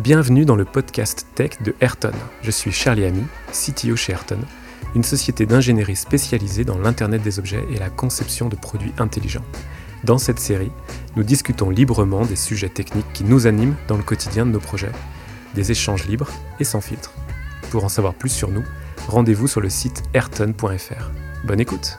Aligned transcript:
Bienvenue 0.00 0.46
dans 0.46 0.56
le 0.56 0.64
podcast 0.64 1.26
tech 1.34 1.60
de 1.62 1.74
Ayrton. 1.82 2.14
Je 2.40 2.50
suis 2.50 2.72
Charlie 2.72 3.04
Ami, 3.04 3.22
CTO 3.52 3.96
chez 3.96 4.12
Ayrton, 4.12 4.38
une 4.94 5.04
société 5.04 5.44
d'ingénierie 5.44 5.94
spécialisée 5.94 6.64
dans 6.64 6.78
l'Internet 6.78 7.20
des 7.20 7.38
objets 7.38 7.66
et 7.70 7.78
la 7.78 7.90
conception 7.90 8.48
de 8.48 8.56
produits 8.56 8.94
intelligents. 8.96 9.44
Dans 10.04 10.16
cette 10.16 10.38
série, 10.38 10.72
nous 11.16 11.22
discutons 11.22 11.68
librement 11.68 12.24
des 12.24 12.34
sujets 12.34 12.70
techniques 12.70 13.12
qui 13.12 13.24
nous 13.24 13.46
animent 13.46 13.76
dans 13.88 13.98
le 13.98 14.02
quotidien 14.02 14.46
de 14.46 14.52
nos 14.52 14.58
projets, 14.58 14.92
des 15.54 15.70
échanges 15.70 16.06
libres 16.06 16.30
et 16.60 16.64
sans 16.64 16.80
filtre. 16.80 17.12
Pour 17.70 17.84
en 17.84 17.90
savoir 17.90 18.14
plus 18.14 18.30
sur 18.30 18.50
nous, 18.50 18.64
rendez-vous 19.06 19.48
sur 19.48 19.60
le 19.60 19.68
site 19.68 20.02
ayrton.fr. 20.14 21.10
Bonne 21.44 21.60
écoute 21.60 21.98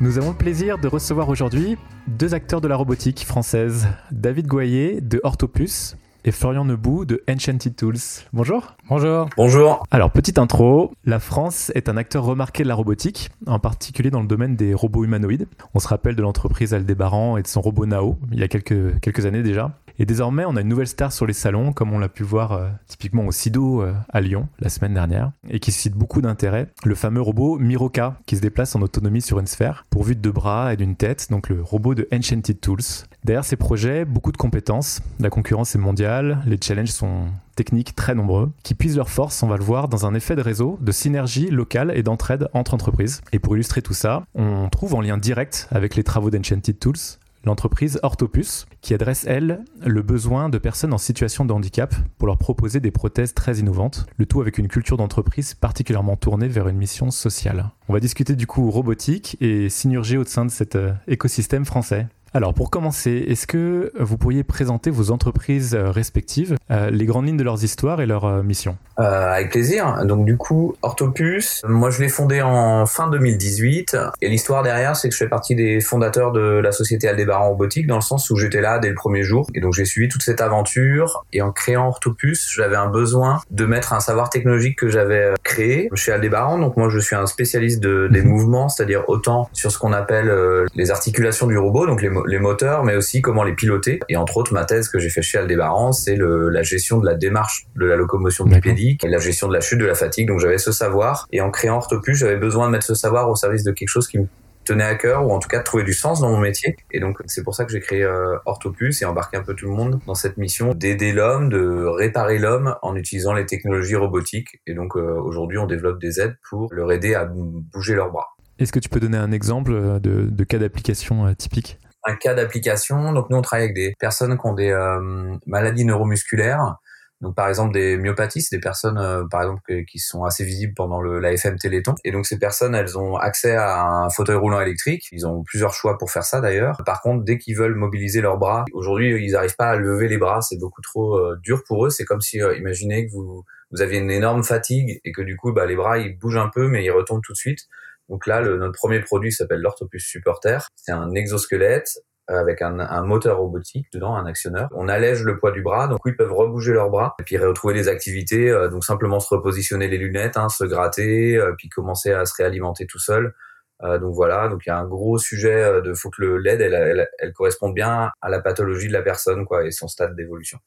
Nous 0.00 0.18
avons 0.18 0.30
le 0.30 0.36
plaisir 0.36 0.78
de 0.78 0.88
recevoir 0.88 1.28
aujourd'hui 1.28 1.78
deux 2.08 2.34
acteurs 2.34 2.60
de 2.60 2.66
la 2.66 2.74
robotique 2.74 3.24
française, 3.24 3.86
David 4.10 4.48
Goyer 4.48 5.00
de 5.00 5.20
Orthopus 5.22 5.96
et 6.24 6.32
Florian 6.32 6.64
Nebout 6.64 7.04
de 7.04 7.22
Enchanted 7.30 7.76
Tools. 7.76 8.24
Bonjour. 8.32 8.74
Bonjour. 8.88 9.28
Bonjour. 9.36 9.84
Alors, 9.92 10.10
petite 10.10 10.38
intro, 10.38 10.92
la 11.04 11.20
France 11.20 11.70
est 11.76 11.88
un 11.88 11.96
acteur 11.96 12.24
remarqué 12.24 12.64
de 12.64 12.68
la 12.68 12.74
robotique, 12.74 13.30
en 13.46 13.60
particulier 13.60 14.10
dans 14.10 14.20
le 14.20 14.26
domaine 14.26 14.56
des 14.56 14.74
robots 14.74 15.04
humanoïdes. 15.04 15.46
On 15.74 15.78
se 15.78 15.86
rappelle 15.86 16.16
de 16.16 16.22
l'entreprise 16.22 16.74
Aldébaran 16.74 17.36
et 17.36 17.42
de 17.42 17.46
son 17.46 17.60
robot 17.60 17.86
Nao, 17.86 18.18
il 18.32 18.40
y 18.40 18.42
a 18.42 18.48
quelques, 18.48 18.98
quelques 19.00 19.26
années 19.26 19.44
déjà. 19.44 19.78
Et 19.98 20.06
désormais, 20.06 20.44
on 20.44 20.56
a 20.56 20.60
une 20.60 20.68
nouvelle 20.68 20.88
star 20.88 21.12
sur 21.12 21.26
les 21.26 21.32
salons, 21.32 21.72
comme 21.72 21.92
on 21.92 21.98
l'a 21.98 22.08
pu 22.08 22.24
voir 22.24 22.52
euh, 22.52 22.68
typiquement 22.88 23.24
au 23.26 23.32
SIDO 23.32 23.82
euh, 23.82 23.94
à 24.08 24.20
Lyon 24.20 24.48
la 24.58 24.68
semaine 24.68 24.94
dernière, 24.94 25.30
et 25.48 25.60
qui 25.60 25.70
suscite 25.70 25.94
beaucoup 25.94 26.20
d'intérêt. 26.20 26.68
Le 26.84 26.94
fameux 26.94 27.20
robot 27.20 27.58
Miroka, 27.58 28.18
qui 28.26 28.36
se 28.36 28.40
déplace 28.40 28.74
en 28.74 28.82
autonomie 28.82 29.22
sur 29.22 29.38
une 29.38 29.46
sphère, 29.46 29.84
pourvu 29.90 30.16
de 30.16 30.30
bras 30.30 30.72
et 30.72 30.76
d'une 30.76 30.96
tête, 30.96 31.28
donc 31.30 31.48
le 31.48 31.62
robot 31.62 31.94
de 31.94 32.08
Enchanted 32.12 32.60
Tools. 32.60 33.06
Derrière 33.24 33.44
ces 33.44 33.56
projets, 33.56 34.04
beaucoup 34.04 34.32
de 34.32 34.36
compétences. 34.36 35.00
La 35.20 35.30
concurrence 35.30 35.74
est 35.74 35.78
mondiale, 35.78 36.42
les 36.44 36.58
challenges 36.60 36.90
sont 36.90 37.26
techniques 37.54 37.94
très 37.94 38.16
nombreux, 38.16 38.50
qui 38.64 38.74
puisent 38.74 38.96
leur 38.96 39.10
force, 39.10 39.42
on 39.44 39.48
va 39.48 39.56
le 39.56 39.62
voir, 39.62 39.88
dans 39.88 40.06
un 40.06 40.14
effet 40.14 40.34
de 40.34 40.42
réseau, 40.42 40.76
de 40.80 40.90
synergie 40.92 41.50
locale 41.50 41.92
et 41.94 42.02
d'entraide 42.02 42.48
entre 42.52 42.74
entreprises. 42.74 43.22
Et 43.32 43.38
pour 43.38 43.54
illustrer 43.54 43.80
tout 43.80 43.94
ça, 43.94 44.24
on 44.34 44.68
trouve 44.68 44.94
en 44.94 45.00
lien 45.00 45.18
direct 45.18 45.68
avec 45.70 45.94
les 45.94 46.02
travaux 46.02 46.30
d'Enchanted 46.30 46.78
Tools 46.78 47.18
l'entreprise 47.44 47.98
Orthopus, 48.02 48.66
qui 48.80 48.94
adresse, 48.94 49.24
elle, 49.26 49.64
le 49.84 50.02
besoin 50.02 50.48
de 50.48 50.58
personnes 50.58 50.92
en 50.92 50.98
situation 50.98 51.44
de 51.44 51.52
handicap 51.52 51.94
pour 52.18 52.26
leur 52.26 52.38
proposer 52.38 52.80
des 52.80 52.90
prothèses 52.90 53.34
très 53.34 53.58
innovantes, 53.58 54.06
le 54.16 54.26
tout 54.26 54.40
avec 54.40 54.58
une 54.58 54.68
culture 54.68 54.96
d'entreprise 54.96 55.54
particulièrement 55.54 56.16
tournée 56.16 56.48
vers 56.48 56.68
une 56.68 56.76
mission 56.76 57.10
sociale. 57.10 57.70
On 57.88 57.92
va 57.92 58.00
discuter 58.00 58.34
du 58.34 58.46
coup 58.46 58.70
robotique 58.70 59.36
et 59.40 59.68
synergie 59.68 60.16
au 60.16 60.24
sein 60.24 60.44
de 60.44 60.50
cet 60.50 60.76
euh, 60.76 60.92
écosystème 61.06 61.64
français. 61.64 62.06
Alors 62.36 62.52
pour 62.52 62.68
commencer, 62.68 63.26
est-ce 63.28 63.46
que 63.46 63.92
vous 63.96 64.18
pourriez 64.18 64.42
présenter 64.42 64.90
vos 64.90 65.12
entreprises 65.12 65.76
euh, 65.76 65.92
respectives, 65.92 66.56
euh, 66.72 66.90
les 66.90 67.06
grandes 67.06 67.26
lignes 67.26 67.36
de 67.36 67.44
leurs 67.44 67.62
histoires 67.62 68.00
et 68.00 68.06
leurs 68.06 68.24
euh, 68.24 68.42
missions? 68.42 68.76
Euh, 68.98 69.32
Avec 69.32 69.50
plaisir. 69.50 70.04
Donc 70.04 70.24
du 70.24 70.36
coup, 70.36 70.74
Orthopus, 70.82 71.62
moi 71.68 71.90
je 71.90 72.02
l'ai 72.02 72.08
fondé 72.08 72.42
en 72.42 72.86
fin 72.86 73.08
2018 73.08 73.96
et 74.20 74.28
l'histoire 74.28 74.64
derrière 74.64 74.96
c'est 74.96 75.08
que 75.08 75.14
je 75.14 75.18
fais 75.18 75.28
partie 75.28 75.54
des 75.54 75.80
fondateurs 75.80 76.32
de 76.32 76.40
la 76.40 76.72
société 76.72 77.06
Aldébaran 77.06 77.50
Robotique 77.50 77.86
dans 77.86 77.94
le 77.94 78.00
sens 78.00 78.28
où 78.30 78.36
j'étais 78.36 78.60
là 78.60 78.80
dès 78.80 78.88
le 78.88 78.94
premier 78.96 79.22
jour 79.22 79.46
et 79.54 79.60
donc 79.60 79.72
j'ai 79.72 79.84
suivi 79.84 80.08
toute 80.08 80.22
cette 80.22 80.40
aventure 80.40 81.24
et 81.32 81.40
en 81.40 81.52
créant 81.52 81.86
Orthopus, 81.86 82.50
j'avais 82.52 82.76
un 82.76 82.88
besoin 82.88 83.42
de 83.52 83.64
mettre 83.64 83.92
un 83.92 84.00
savoir 84.00 84.28
technologique 84.28 84.76
que 84.76 84.88
j'avais 84.88 85.34
créé 85.44 85.88
chez 85.94 86.10
Aldébaran. 86.10 86.58
Donc 86.58 86.76
moi 86.76 86.88
je 86.88 86.98
suis 86.98 87.14
un 87.14 87.26
spécialiste 87.26 87.80
de, 87.80 88.08
des 88.10 88.22
mouvements, 88.24 88.68
c'est-à-dire 88.68 89.04
autant 89.06 89.48
sur 89.52 89.70
ce 89.70 89.78
qu'on 89.78 89.92
appelle 89.92 90.32
les 90.74 90.90
articulations 90.90 91.46
du 91.46 91.58
robot, 91.58 91.86
donc 91.86 92.02
les 92.02 92.10
les 92.26 92.38
moteurs, 92.38 92.84
mais 92.84 92.96
aussi 92.96 93.22
comment 93.22 93.42
les 93.44 93.54
piloter. 93.54 94.00
Et 94.08 94.16
entre 94.16 94.36
autres, 94.36 94.52
ma 94.52 94.64
thèse 94.64 94.88
que 94.88 94.98
j'ai 94.98 95.10
fait 95.10 95.22
chez 95.22 95.38
Aldébaran, 95.38 95.92
c'est 95.92 96.16
la 96.16 96.62
gestion 96.62 96.98
de 96.98 97.06
la 97.06 97.14
démarche 97.14 97.66
de 97.76 97.86
la 97.86 97.96
locomotion 97.96 98.44
bipédique 98.44 99.04
et 99.04 99.08
la 99.08 99.18
gestion 99.18 99.48
de 99.48 99.52
la 99.54 99.60
chute 99.60 99.78
de 99.78 99.86
la 99.86 99.94
fatigue. 99.94 100.28
Donc 100.28 100.40
j'avais 100.40 100.58
ce 100.58 100.72
savoir. 100.72 101.26
Et 101.32 101.40
en 101.40 101.50
créant 101.50 101.76
Orthopus, 101.76 102.16
j'avais 102.16 102.36
besoin 102.36 102.66
de 102.66 102.72
mettre 102.72 102.86
ce 102.86 102.94
savoir 102.94 103.28
au 103.30 103.36
service 103.36 103.64
de 103.64 103.72
quelque 103.72 103.88
chose 103.88 104.08
qui 104.08 104.18
me 104.18 104.26
tenait 104.64 104.84
à 104.84 104.94
cœur 104.94 105.26
ou 105.26 105.32
en 105.32 105.38
tout 105.38 105.48
cas 105.48 105.58
de 105.58 105.64
trouver 105.64 105.84
du 105.84 105.92
sens 105.92 106.20
dans 106.20 106.30
mon 106.30 106.38
métier 106.38 106.76
et 106.90 107.00
donc 107.00 107.18
c'est 107.26 107.42
pour 107.42 107.54
ça 107.54 107.64
que 107.64 107.72
j'ai 107.72 107.80
créé 107.80 108.02
euh, 108.02 108.36
Orthopus 108.46 109.02
et 109.02 109.04
embarqué 109.04 109.36
un 109.36 109.42
peu 109.42 109.54
tout 109.54 109.66
le 109.66 109.74
monde 109.74 110.00
dans 110.06 110.14
cette 110.14 110.36
mission 110.36 110.72
d'aider 110.74 111.12
l'homme 111.12 111.48
de 111.50 111.84
réparer 111.84 112.38
l'homme 112.38 112.74
en 112.82 112.96
utilisant 112.96 113.34
les 113.34 113.46
technologies 113.46 113.96
robotiques 113.96 114.60
et 114.66 114.74
donc 114.74 114.96
euh, 114.96 115.20
aujourd'hui 115.20 115.58
on 115.58 115.66
développe 115.66 116.00
des 116.00 116.20
aides 116.20 116.36
pour 116.48 116.72
leur 116.72 116.90
aider 116.92 117.14
à 117.14 117.26
bouger 117.26 117.94
leurs 117.94 118.10
bras. 118.10 118.36
Est-ce 118.58 118.72
que 118.72 118.78
tu 118.78 118.88
peux 118.88 119.00
donner 119.00 119.18
un 119.18 119.32
exemple 119.32 119.72
euh, 119.72 119.98
de, 119.98 120.28
de 120.30 120.44
cas 120.44 120.58
d'application 120.58 121.32
typique? 121.34 121.78
Un 122.04 122.16
cas 122.16 122.34
d'application. 122.34 123.12
Donc 123.12 123.30
nous 123.30 123.36
on 123.36 123.42
travaille 123.42 123.64
avec 123.64 123.74
des 123.74 123.94
personnes 123.98 124.38
qui 124.38 124.46
ont 124.46 124.54
des 124.54 124.70
euh, 124.70 125.36
maladies 125.46 125.84
neuromusculaires. 125.84 126.76
Donc 127.20 127.34
par 127.34 127.48
exemple 127.48 127.72
des 127.72 127.96
myopathies, 127.96 128.42
c'est 128.42 128.56
des 128.56 128.60
personnes 128.60 128.98
euh, 128.98 129.24
par 129.30 129.42
exemple 129.42 129.84
qui 129.84 129.98
sont 129.98 130.24
assez 130.24 130.44
visibles 130.44 130.74
pendant 130.74 131.00
le 131.00 131.20
l'AFM 131.20 131.56
Téléthon. 131.56 131.94
Et 132.04 132.12
donc 132.12 132.26
ces 132.26 132.38
personnes, 132.38 132.74
elles 132.74 132.98
ont 132.98 133.16
accès 133.16 133.56
à 133.56 133.82
un 133.82 134.10
fauteuil 134.10 134.36
roulant 134.36 134.60
électrique. 134.60 135.08
Ils 135.12 135.26
ont 135.26 135.42
plusieurs 135.42 135.72
choix 135.72 135.96
pour 135.96 136.10
faire 136.10 136.24
ça 136.24 136.40
d'ailleurs. 136.40 136.82
Par 136.84 137.00
contre, 137.00 137.24
dès 137.24 137.38
qu'ils 137.38 137.56
veulent 137.56 137.76
mobiliser 137.76 138.20
leurs 138.20 138.36
bras, 138.36 138.64
aujourd'hui 138.72 139.24
ils 139.24 139.32
n'arrivent 139.32 139.56
pas 139.56 139.70
à 139.70 139.76
lever 139.76 140.08
les 140.08 140.18
bras, 140.18 140.42
c'est 140.42 140.58
beaucoup 140.58 140.82
trop 140.82 141.16
euh, 141.16 141.36
dur 141.42 141.62
pour 141.66 141.86
eux. 141.86 141.90
C'est 141.90 142.04
comme 142.04 142.20
si 142.20 142.38
imaginez 142.58 143.06
que 143.06 143.12
vous 143.12 143.44
vous 143.70 143.82
aviez 143.82 143.98
une 143.98 144.10
énorme 144.10 144.44
fatigue 144.44 145.00
et 145.04 145.12
que 145.12 145.22
du 145.22 145.36
coup 145.36 145.52
bah, 145.52 145.66
les 145.66 145.76
bras 145.76 145.98
ils 145.98 146.16
bougent 146.18 146.36
un 146.36 146.48
peu 146.48 146.68
mais 146.68 146.84
ils 146.84 146.90
retombent 146.90 147.22
tout 147.22 147.32
de 147.32 147.38
suite. 147.38 147.60
Donc 148.08 148.26
là, 148.26 148.40
le, 148.40 148.56
notre 148.58 148.78
premier 148.78 149.00
produit 149.00 149.32
s'appelle 149.32 149.60
l'Orthopus 149.60 150.04
Supporter. 150.04 150.58
C'est 150.76 150.92
un 150.92 151.14
exosquelette 151.14 151.90
euh, 152.30 152.40
avec 152.40 152.62
un, 152.62 152.78
un, 152.78 153.02
moteur 153.04 153.36
robotique 153.36 153.86
dedans, 153.92 154.14
un 154.16 154.24
actionneur. 154.24 154.70
On 154.74 154.88
allège 154.88 155.22
le 155.24 155.38
poids 155.38 155.52
du 155.52 155.60
bras, 155.60 155.88
donc 155.88 156.00
ils 156.06 156.16
peuvent 156.16 156.32
rebouger 156.32 156.72
leurs 156.72 156.88
bras 156.88 157.14
et 157.20 157.22
puis 157.22 157.36
retrouver 157.36 157.74
des 157.74 157.88
activités, 157.88 158.50
euh, 158.50 158.68
donc 158.68 158.82
simplement 158.82 159.20
se 159.20 159.34
repositionner 159.34 159.88
les 159.88 159.98
lunettes, 159.98 160.38
hein, 160.38 160.48
se 160.48 160.64
gratter, 160.64 161.36
euh, 161.36 161.52
puis 161.58 161.68
commencer 161.68 162.12
à 162.12 162.24
se 162.24 162.32
réalimenter 162.34 162.86
tout 162.86 162.98
seul. 162.98 163.34
donc 163.82 164.14
voilà, 164.14 164.48
donc 164.48 164.64
il 164.64 164.70
y 164.70 164.72
a 164.72 164.78
un 164.78 164.86
gros 164.86 165.18
sujet 165.18 165.82
de 165.82 165.92
faut 165.92 166.08
que 166.08 166.22
le 166.22 166.38
LED 166.38 166.62
elle, 166.62 166.74
elle, 166.74 167.08
elle 167.18 167.32
corresponde 167.34 167.74
bien 167.74 168.10
à 168.22 168.30
la 168.30 168.40
pathologie 168.40 168.88
de 168.88 168.94
la 168.94 169.02
personne 169.02 169.44
quoi 169.44 169.66
et 169.66 169.72
son 169.72 169.88
stade 169.88 170.16
d'évolution. 170.16 170.58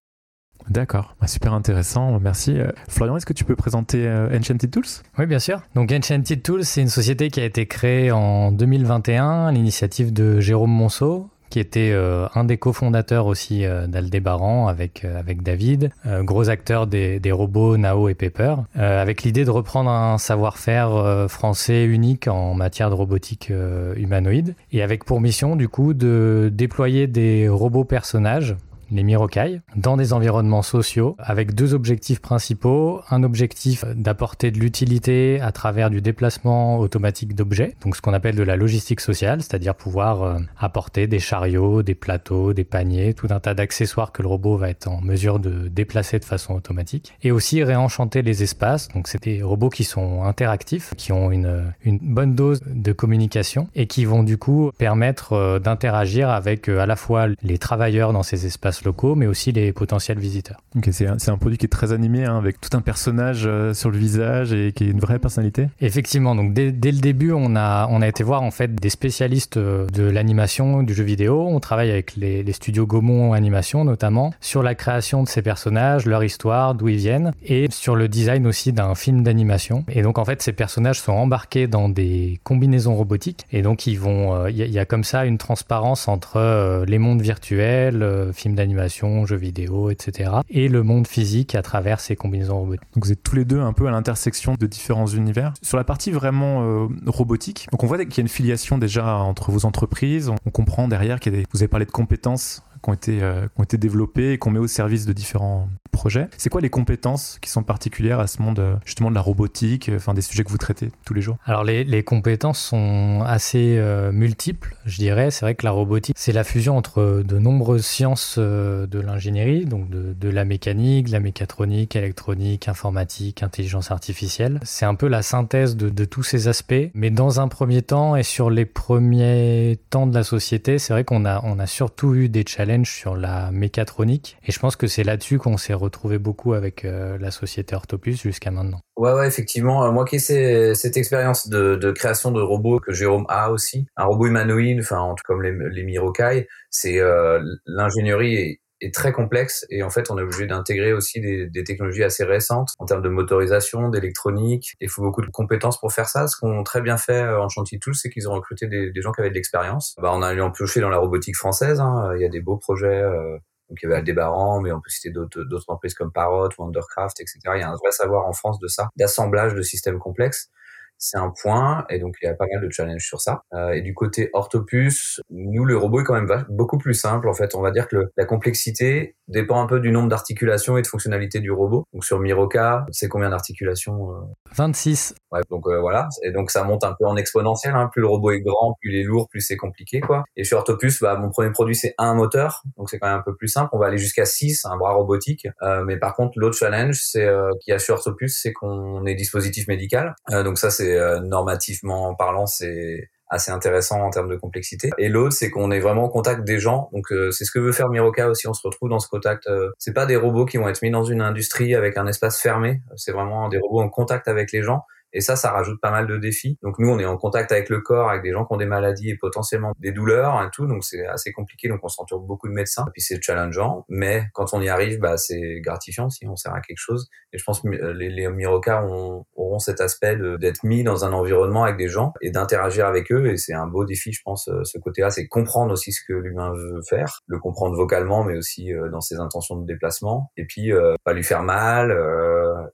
D'accord, 0.69 1.15
bah, 1.21 1.27
super 1.27 1.53
intéressant, 1.53 2.19
merci. 2.19 2.59
Euh, 2.59 2.71
Florian, 2.89 3.17
est-ce 3.17 3.25
que 3.25 3.33
tu 3.33 3.45
peux 3.45 3.55
présenter 3.55 4.05
euh, 4.05 4.37
Enchanted 4.37 4.69
Tools? 4.69 5.03
Oui, 5.17 5.25
bien 5.25 5.39
sûr. 5.39 5.61
Donc 5.75 5.91
Enchanted 5.91 6.43
Tools, 6.43 6.65
c'est 6.65 6.81
une 6.81 6.89
société 6.89 7.29
qui 7.29 7.39
a 7.39 7.45
été 7.45 7.65
créée 7.65 8.11
en 8.11 8.51
2021 8.51 9.47
à 9.47 9.51
l'initiative 9.51 10.11
de 10.11 10.39
Jérôme 10.41 10.71
Monceau, 10.71 11.29
qui 11.49 11.61
était 11.61 11.91
euh, 11.93 12.27
un 12.35 12.43
des 12.43 12.57
cofondateurs 12.57 13.27
aussi 13.27 13.63
euh, 13.63 13.87
d'Aldébaran 13.87 14.67
avec 14.67 15.05
David, 15.41 15.91
gros 16.05 16.49
acteur 16.49 16.85
des, 16.85 17.21
des, 17.21 17.31
robots 17.31 17.77
Nao 17.77 18.09
et 18.09 18.15
Pepper, 18.15 18.55
avec 18.75 19.23
l'idée 19.23 19.45
de 19.45 19.49
reprendre 19.49 19.89
un 19.89 20.17
savoir-faire 20.17 21.27
français 21.29 21.85
unique 21.85 22.27
en 22.27 22.53
matière 22.53 22.89
de 22.89 22.95
robotique 22.95 23.51
humanoïde 23.95 24.55
et 24.73 24.81
avec 24.81 25.05
pour 25.05 25.21
mission 25.21 25.55
du 25.55 25.69
coup 25.69 25.93
de 25.93 26.49
déployer 26.51 27.07
des 27.07 27.47
robots 27.47 27.85
personnages 27.85 28.55
les 28.91 29.03
Mirokai, 29.03 29.61
dans 29.75 29.97
des 29.97 30.13
environnements 30.13 30.61
sociaux, 30.61 31.15
avec 31.19 31.53
deux 31.53 31.73
objectifs 31.73 32.19
principaux. 32.19 33.01
Un 33.09 33.23
objectif 33.23 33.85
d'apporter 33.85 34.51
de 34.51 34.59
l'utilité 34.59 35.39
à 35.41 35.51
travers 35.51 35.89
du 35.89 36.01
déplacement 36.01 36.79
automatique 36.79 37.35
d'objets, 37.35 37.75
donc 37.83 37.95
ce 37.95 38.01
qu'on 38.01 38.13
appelle 38.13 38.35
de 38.35 38.43
la 38.43 38.55
logistique 38.55 39.01
sociale, 39.01 39.41
c'est-à-dire 39.41 39.75
pouvoir 39.75 40.23
euh, 40.23 40.39
apporter 40.57 41.07
des 41.07 41.19
chariots, 41.19 41.83
des 41.83 41.95
plateaux, 41.95 42.53
des 42.53 42.63
paniers, 42.63 43.13
tout 43.13 43.27
un 43.29 43.39
tas 43.39 43.53
d'accessoires 43.53 44.11
que 44.11 44.21
le 44.21 44.27
robot 44.27 44.57
va 44.57 44.69
être 44.69 44.87
en 44.87 45.01
mesure 45.01 45.39
de 45.39 45.67
déplacer 45.67 46.19
de 46.19 46.25
façon 46.25 46.53
automatique. 46.53 47.13
Et 47.23 47.31
aussi 47.31 47.63
réenchanter 47.63 48.21
les 48.21 48.43
espaces, 48.43 48.87
donc 48.89 49.07
c'est 49.07 49.23
des 49.23 49.41
robots 49.41 49.69
qui 49.69 49.83
sont 49.83 50.23
interactifs, 50.23 50.93
qui 50.97 51.11
ont 51.11 51.31
une, 51.31 51.73
une 51.83 51.99
bonne 51.99 52.35
dose 52.35 52.61
de 52.65 52.91
communication 52.91 53.67
et 53.75 53.87
qui 53.87 54.05
vont 54.05 54.23
du 54.23 54.37
coup 54.37 54.71
permettre 54.77 55.33
euh, 55.33 55.59
d'interagir 55.59 56.29
avec 56.29 56.69
euh, 56.69 56.79
à 56.79 56.85
la 56.85 56.95
fois 56.95 57.27
les 57.41 57.57
travailleurs 57.57 58.13
dans 58.13 58.23
ces 58.23 58.45
espaces 58.45 58.76
locaux, 58.83 59.15
mais 59.15 59.27
aussi 59.27 59.51
les 59.51 59.73
potentiels 59.73 60.19
visiteurs. 60.19 60.61
C'est 60.91 61.07
un, 61.07 61.17
un, 61.27 61.37
produit 61.37 61.57
qui 61.57 61.65
est 61.65 61.69
très 61.69 61.91
animé, 61.91 62.25
hein, 62.25 62.37
avec 62.37 62.61
tout 62.61 62.75
un 62.75 62.81
personnage 62.81 63.43
euh, 63.45 63.73
sur 63.73 63.89
le 63.89 63.97
visage 63.97 64.53
et 64.53 64.71
qui 64.71 64.85
est 64.85 64.87
une 64.87 64.99
vraie 64.99 65.19
personnalité. 65.19 65.67
Effectivement, 65.81 66.35
donc 66.35 66.53
dès, 66.53 66.71
dès, 66.71 66.91
le 66.91 66.99
début, 66.99 67.31
on 67.31 67.55
a, 67.55 67.87
on 67.89 68.01
a 68.01 68.07
été 68.07 68.23
voir 68.23 68.43
en 68.43 68.51
fait 68.51 68.75
des 68.75 68.89
spécialistes 68.89 69.57
euh, 69.57 69.87
de 69.87 70.03
l'animation, 70.03 70.83
du 70.83 70.93
jeu 70.93 71.03
vidéo. 71.03 71.47
On 71.47 71.59
travaille 71.59 71.91
avec 71.91 72.15
les, 72.15 72.43
les, 72.43 72.53
studios 72.53 72.85
Gaumont 72.85 73.33
Animation 73.33 73.83
notamment 73.83 74.33
sur 74.41 74.63
la 74.63 74.75
création 74.75 75.23
de 75.23 75.27
ces 75.27 75.41
personnages, 75.41 76.05
leur 76.05 76.23
histoire, 76.23 76.75
d'où 76.75 76.87
ils 76.87 76.97
viennent, 76.97 77.33
et 77.43 77.67
sur 77.71 77.95
le 77.95 78.07
design 78.07 78.47
aussi 78.47 78.73
d'un 78.73 78.95
film 78.95 79.23
d'animation. 79.23 79.85
Et 79.89 80.01
donc 80.01 80.17
en 80.17 80.25
fait, 80.25 80.41
ces 80.41 80.53
personnages 80.53 80.99
sont 80.99 81.13
embarqués 81.13 81.67
dans 81.67 81.89
des 81.89 82.39
combinaisons 82.43 82.95
robotiques, 82.95 83.45
et 83.51 83.61
donc 83.61 83.87
ils 83.87 83.99
vont, 83.99 84.47
il 84.47 84.61
euh, 84.61 84.65
y, 84.65 84.71
y, 84.71 84.79
a 84.79 84.85
comme 84.85 85.03
ça 85.03 85.25
une 85.25 85.37
transparence 85.37 86.07
entre 86.07 86.83
les 86.85 86.97
mondes 86.99 87.21
virtuels, 87.21 88.31
films 88.33 88.55
d'animation 88.55 88.66
animation, 88.67 89.25
jeux 89.25 89.37
vidéo, 89.37 89.89
etc. 89.89 90.31
Et 90.49 90.67
le 90.67 90.83
monde 90.83 91.07
physique 91.07 91.55
à 91.55 91.61
travers 91.61 91.99
ces 91.99 92.15
combinaisons 92.15 92.59
robotiques. 92.59 92.87
Donc 92.93 93.05
vous 93.05 93.11
êtes 93.11 93.23
tous 93.23 93.35
les 93.35 93.45
deux 93.45 93.59
un 93.59 93.73
peu 93.73 93.87
à 93.87 93.91
l'intersection 93.91 94.55
de 94.59 94.67
différents 94.67 95.07
univers. 95.07 95.53
Sur 95.61 95.77
la 95.77 95.83
partie 95.83 96.11
vraiment 96.11 96.63
euh, 96.63 96.87
robotique, 97.05 97.67
on 97.79 97.87
voit 97.87 97.97
qu'il 97.97 98.17
y 98.17 98.19
a 98.19 98.21
une 98.21 98.27
filiation 98.27 98.77
déjà 98.77 99.15
entre 99.15 99.51
vos 99.51 99.65
entreprises. 99.65 100.31
On 100.45 100.49
comprend 100.49 100.87
derrière 100.87 101.19
qu'il. 101.19 101.45
Vous 101.53 101.61
avez 101.61 101.67
parlé 101.67 101.85
de 101.85 101.91
compétences 101.91 102.63
qui 102.81 102.89
ont 102.89 102.93
été, 102.93 103.21
ont 103.57 103.63
été 103.63 103.77
développés 103.77 104.33
et 104.33 104.37
qu'on 104.37 104.51
met 104.51 104.59
au 104.59 104.67
service 104.67 105.05
de 105.05 105.13
différents 105.13 105.69
projets. 105.91 106.27
C'est 106.37 106.49
quoi 106.49 106.61
les 106.61 106.69
compétences 106.69 107.39
qui 107.41 107.49
sont 107.49 107.63
particulières 107.63 108.19
à 108.19 108.27
ce 108.27 108.41
monde 108.41 108.79
justement 108.85 109.09
de 109.09 109.15
la 109.15 109.21
robotique, 109.21 109.89
enfin 109.95 110.13
des 110.13 110.21
sujets 110.21 110.43
que 110.43 110.49
vous 110.49 110.57
traitez 110.57 110.91
tous 111.05 111.13
les 111.13 111.21
jours? 111.21 111.37
Alors 111.45 111.63
les, 111.63 111.83
les 111.83 112.03
compétences 112.03 112.59
sont 112.59 113.23
assez 113.25 113.81
multiples, 114.11 114.75
je 114.85 114.97
dirais. 114.97 115.31
C'est 115.31 115.45
vrai 115.45 115.55
que 115.55 115.65
la 115.65 115.71
robotique, 115.71 116.15
c'est 116.17 116.31
la 116.31 116.43
fusion 116.43 116.77
entre 116.77 117.23
de 117.25 117.39
nombreuses 117.39 117.85
sciences 117.85 118.37
de 118.37 118.99
l'ingénierie, 118.99 119.65
donc 119.65 119.89
de, 119.89 120.13
de 120.13 120.29
la 120.29 120.45
mécanique, 120.45 121.07
de 121.07 121.11
la 121.11 121.19
mécatronique, 121.19 121.95
électronique, 121.95 122.67
informatique, 122.67 123.41
intelligence 123.43 123.91
artificielle. 123.91 124.59
C'est 124.63 124.85
un 124.85 124.95
peu 124.95 125.07
la 125.07 125.21
synthèse 125.21 125.75
de, 125.75 125.89
de 125.89 126.05
tous 126.05 126.23
ces 126.23 126.47
aspects, 126.47 126.75
mais 126.93 127.09
dans 127.09 127.39
un 127.39 127.47
premier 127.47 127.81
temps 127.81 128.15
et 128.15 128.23
sur 128.23 128.49
les 128.49 128.65
premiers 128.65 129.79
temps 129.89 130.05
de 130.05 130.13
la 130.13 130.23
société, 130.23 130.77
c'est 130.77 130.93
vrai 130.93 131.03
qu'on 131.03 131.25
a, 131.25 131.41
on 131.43 131.59
a 131.59 131.65
surtout 131.65 132.13
eu 132.13 132.29
des 132.29 132.43
challenges 132.45 132.66
sur 132.85 133.15
la 133.15 133.51
mécatronique, 133.51 134.37
et 134.45 134.51
je 134.51 134.59
pense 134.59 134.75
que 134.75 134.87
c'est 134.87 135.03
là-dessus 135.03 135.37
qu'on 135.39 135.57
s'est 135.57 135.73
retrouvé 135.73 136.17
beaucoup 136.19 136.53
avec 136.53 136.85
euh, 136.85 137.17
la 137.19 137.31
société 137.31 137.75
Orthopus 137.75 138.21
jusqu'à 138.21 138.51
maintenant. 138.51 138.79
Ouais, 138.97 139.13
ouais, 139.13 139.27
effectivement. 139.27 139.85
Euh, 139.85 139.91
moi 139.91 140.05
qui 140.05 140.15
ai 140.17 140.73
cette 140.75 140.97
expérience 140.97 141.49
de, 141.49 141.75
de, 141.75 141.91
création 141.91 142.31
de 142.31 142.41
robots 142.41 142.79
que 142.79 142.93
Jérôme 142.93 143.25
a 143.29 143.51
aussi, 143.51 143.87
un 143.95 144.05
robot 144.05 144.27
humanoïde, 144.27 144.79
enfin, 144.79 144.99
en 144.99 145.15
tout 145.15 145.23
comme 145.25 145.41
les, 145.41 145.53
les 145.71 145.83
Mirokai, 145.83 146.47
c'est 146.69 146.99
euh, 146.99 147.39
l'ingénierie 147.65 148.59
est 148.81 148.93
très 148.93 149.11
complexe 149.11 149.65
et 149.69 149.83
en 149.83 149.89
fait 149.89 150.11
on 150.11 150.17
est 150.17 150.21
obligé 150.21 150.45
d'intégrer 150.45 150.93
aussi 150.93 151.19
des, 151.19 151.47
des, 151.47 151.63
technologies 151.63 152.03
assez 152.03 152.23
récentes 152.23 152.69
en 152.77 152.85
termes 152.85 153.01
de 153.01 153.09
motorisation, 153.09 153.89
d'électronique. 153.89 154.75
Il 154.79 154.89
faut 154.89 155.01
beaucoup 155.01 155.21
de 155.21 155.29
compétences 155.29 155.79
pour 155.79 155.91
faire 155.91 156.07
ça. 156.07 156.27
Ce 156.27 156.37
qu'on 156.37 156.63
très 156.63 156.81
bien 156.81 156.97
fait 156.97 157.21
euh, 157.21 157.41
en 157.41 157.49
Chantier 157.49 157.79
Tools, 157.79 157.95
c'est 157.95 158.09
qu'ils 158.09 158.29
ont 158.29 158.33
recruté 158.33 158.67
des, 158.67 158.91
des, 158.91 159.01
gens 159.01 159.11
qui 159.11 159.21
avaient 159.21 159.29
de 159.29 159.35
l'expérience. 159.35 159.95
Bah, 159.99 160.11
on 160.13 160.21
a 160.21 160.33
eu 160.33 160.41
en 160.41 160.51
pioché 160.51 160.79
dans 160.79 160.89
la 160.89 160.97
robotique 160.97 161.35
française. 161.35 161.79
Hein. 161.79 162.11
Il 162.15 162.21
y 162.21 162.25
a 162.25 162.29
des 162.29 162.41
beaux 162.41 162.57
projets. 162.57 163.01
Euh, 163.01 163.37
donc 163.69 163.79
il 163.81 163.85
y 163.85 163.87
avait 163.87 163.97
Aldébaran, 163.97 164.61
mais 164.61 164.71
on 164.71 164.79
peut 164.79 164.89
citer 164.89 165.09
d'autres 165.09 165.63
entreprises 165.67 165.93
comme 165.93 166.11
Parrot, 166.11 166.49
Wondercraft, 166.57 167.19
etc. 167.19 167.39
Il 167.55 167.59
y 167.59 167.63
a 167.63 167.69
un 167.69 167.75
vrai 167.75 167.91
savoir 167.91 168.25
en 168.25 168.31
France 168.31 168.59
de 168.59 168.67
ça, 168.67 168.87
d'assemblage 168.95 169.55
de 169.55 169.61
systèmes 169.61 169.99
complexes 169.99 170.49
c'est 170.97 171.17
un 171.17 171.31
point 171.41 171.85
et 171.89 171.99
donc 171.99 172.15
il 172.21 172.25
y 172.25 172.29
a 172.29 172.33
pas 172.33 172.45
mal 172.51 172.63
de 172.63 172.71
challenges 172.71 173.05
sur 173.05 173.21
ça. 173.21 173.41
Euh, 173.53 173.71
et 173.71 173.81
du 173.81 173.93
côté 173.93 174.29
Orthopus, 174.33 175.21
nous 175.29 175.65
le 175.65 175.77
robot 175.77 176.01
est 176.01 176.03
quand 176.03 176.19
même 176.19 176.45
beaucoup 176.49 176.77
plus 176.77 176.93
simple 176.93 177.29
en 177.29 177.33
fait. 177.33 177.55
On 177.55 177.61
va 177.61 177.71
dire 177.71 177.87
que 177.87 178.09
la 178.17 178.25
complexité 178.25 179.15
dépend 179.27 179.61
un 179.61 179.67
peu 179.67 179.79
du 179.79 179.91
nombre 179.91 180.09
d'articulations 180.09 180.77
et 180.77 180.81
de 180.81 180.87
fonctionnalités 180.87 181.39
du 181.39 181.51
robot. 181.51 181.83
Donc 181.93 182.05
sur 182.05 182.19
Miroka, 182.19 182.85
c'est 182.91 183.07
combien 183.07 183.29
d'articulations 183.29 184.09
26. 184.55 185.13
Euh 185.13 185.37
ouais, 185.37 185.41
donc 185.49 185.67
euh, 185.67 185.79
voilà, 185.79 186.07
et 186.23 186.31
donc 186.31 186.49
ça 186.51 186.63
monte 186.63 186.83
un 186.83 186.95
peu 186.97 187.05
en 187.05 187.15
exponentiel. 187.15 187.75
Hein. 187.75 187.89
Plus 187.91 188.01
le 188.01 188.07
robot 188.07 188.31
est 188.31 188.41
grand, 188.41 188.75
plus 188.79 188.91
il 188.91 188.99
est 188.99 189.03
lourd, 189.03 189.27
plus 189.29 189.41
c'est 189.41 189.57
compliqué 189.57 189.99
quoi. 189.99 190.23
Et 190.35 190.43
sur 190.43 190.57
Orthopus, 190.57 191.01
bah 191.01 191.17
mon 191.17 191.29
premier 191.29 191.51
produit 191.51 191.75
c'est 191.75 191.93
un 191.97 192.13
moteur, 192.13 192.63
donc 192.77 192.89
c'est 192.89 192.99
quand 192.99 193.07
même 193.07 193.19
un 193.19 193.23
peu 193.23 193.35
plus 193.35 193.47
simple. 193.47 193.69
On 193.73 193.79
va 193.79 193.87
aller 193.87 193.97
jusqu'à 193.97 194.25
6, 194.25 194.65
un 194.65 194.77
bras 194.77 194.93
robotique. 194.93 195.47
mais 195.85 195.97
par 195.97 196.15
contre 196.15 196.33
l'autre 196.37 196.57
challenge 196.57 196.99
c'est 197.03 197.27
qu'il 197.61 197.71
y 197.71 197.75
a 197.75 197.79
sur 197.79 197.95
Orthopus, 197.95 198.39
c'est 198.41 198.53
qu'on 198.53 199.05
est 199.05 199.15
dispositif 199.15 199.67
médical. 199.67 200.15
donc 200.31 200.57
ça 200.57 200.69
c'est 200.69 200.86
euh, 200.95 201.19
normativement 201.19 202.15
parlant, 202.15 202.45
c'est 202.45 203.09
assez 203.29 203.51
intéressant 203.51 204.01
en 204.01 204.09
termes 204.09 204.29
de 204.29 204.35
complexité. 204.35 204.89
Et 204.97 205.09
l'autre, 205.09 205.33
c'est 205.33 205.49
qu'on 205.49 205.71
est 205.71 205.79
vraiment 205.79 206.05
en 206.05 206.09
contact 206.09 206.45
des 206.45 206.59
gens. 206.59 206.89
Donc 206.93 207.11
euh, 207.11 207.31
c'est 207.31 207.45
ce 207.45 207.51
que 207.51 207.59
veut 207.59 207.71
faire 207.71 207.89
Miroka 207.89 208.29
aussi. 208.29 208.47
On 208.47 208.53
se 208.53 208.65
retrouve 208.65 208.89
dans 208.89 208.99
ce 208.99 209.09
contact. 209.09 209.47
Euh, 209.47 209.69
c'est 209.77 209.93
pas 209.93 210.05
des 210.05 210.15
robots 210.15 210.45
qui 210.45 210.57
vont 210.57 210.69
être 210.69 210.81
mis 210.81 210.91
dans 210.91 211.03
une 211.03 211.21
industrie 211.21 211.75
avec 211.75 211.97
un 211.97 212.07
espace 212.07 212.39
fermé. 212.39 212.81
C'est 212.95 213.11
vraiment 213.11 213.49
des 213.49 213.57
robots 213.57 213.81
en 213.81 213.89
contact 213.89 214.27
avec 214.27 214.51
les 214.51 214.63
gens. 214.63 214.83
Et 215.13 215.21
ça, 215.21 215.35
ça 215.35 215.51
rajoute 215.51 215.79
pas 215.81 215.91
mal 215.91 216.07
de 216.07 216.17
défis. 216.17 216.57
Donc 216.61 216.79
nous, 216.79 216.89
on 216.89 216.99
est 216.99 217.05
en 217.05 217.17
contact 217.17 217.51
avec 217.51 217.69
le 217.69 217.81
corps, 217.81 218.09
avec 218.09 218.23
des 218.23 218.31
gens 218.31 218.45
qui 218.45 218.53
ont 218.53 218.57
des 218.57 218.65
maladies 218.65 219.09
et 219.09 219.17
potentiellement 219.17 219.73
des 219.79 219.91
douleurs 219.91 220.41
et 220.43 220.49
tout. 220.51 220.67
Donc 220.67 220.83
c'est 220.83 221.05
assez 221.05 221.31
compliqué. 221.31 221.69
Donc 221.69 221.79
on 221.83 221.87
s'entoure 221.87 222.21
beaucoup 222.21 222.47
de 222.47 222.53
médecins. 222.53 222.85
Et 222.87 222.91
puis 222.91 223.01
c'est 223.01 223.21
challengeant, 223.21 223.85
mais 223.89 224.25
quand 224.33 224.53
on 224.53 224.61
y 224.61 224.69
arrive, 224.69 224.99
bah 224.99 225.17
c'est 225.17 225.59
gratifiant 225.61 226.09
si 226.09 226.27
on 226.27 226.35
sert 226.35 226.53
à 226.53 226.61
quelque 226.61 226.79
chose. 226.79 227.09
Et 227.33 227.37
je 227.37 227.43
pense 227.43 227.61
que 227.61 227.67
les, 227.67 228.09
les 228.09 228.27
Miroca 228.29 228.85
auront 228.85 229.59
cet 229.59 229.81
aspect 229.81 230.17
d'être 230.39 230.63
mis 230.63 230.83
dans 230.83 231.05
un 231.05 231.13
environnement 231.13 231.63
avec 231.63 231.77
des 231.77 231.87
gens 231.87 232.13
et 232.21 232.31
d'interagir 232.31 232.85
avec 232.85 233.11
eux. 233.11 233.27
Et 233.27 233.37
c'est 233.37 233.53
un 233.53 233.67
beau 233.67 233.85
défi, 233.85 234.11
je 234.11 234.21
pense. 234.23 234.47
Euh, 234.47 234.63
ce 234.63 234.77
côté-là, 234.77 235.09
c'est 235.09 235.27
comprendre 235.27 235.73
aussi 235.73 235.91
ce 235.91 236.01
que 236.07 236.13
l'humain 236.13 236.53
veut 236.53 236.81
faire, 236.89 237.19
le 237.27 237.39
comprendre 237.39 237.75
vocalement, 237.75 238.23
mais 238.23 238.37
aussi 238.37 238.73
euh, 238.73 238.89
dans 238.89 239.01
ses 239.01 239.15
intentions 239.15 239.55
de 239.55 239.65
déplacement. 239.65 240.31
Et 240.37 240.45
puis 240.45 240.71
euh, 240.71 240.95
pas 241.03 241.13
lui 241.13 241.23
faire 241.23 241.43
mal, 241.43 241.91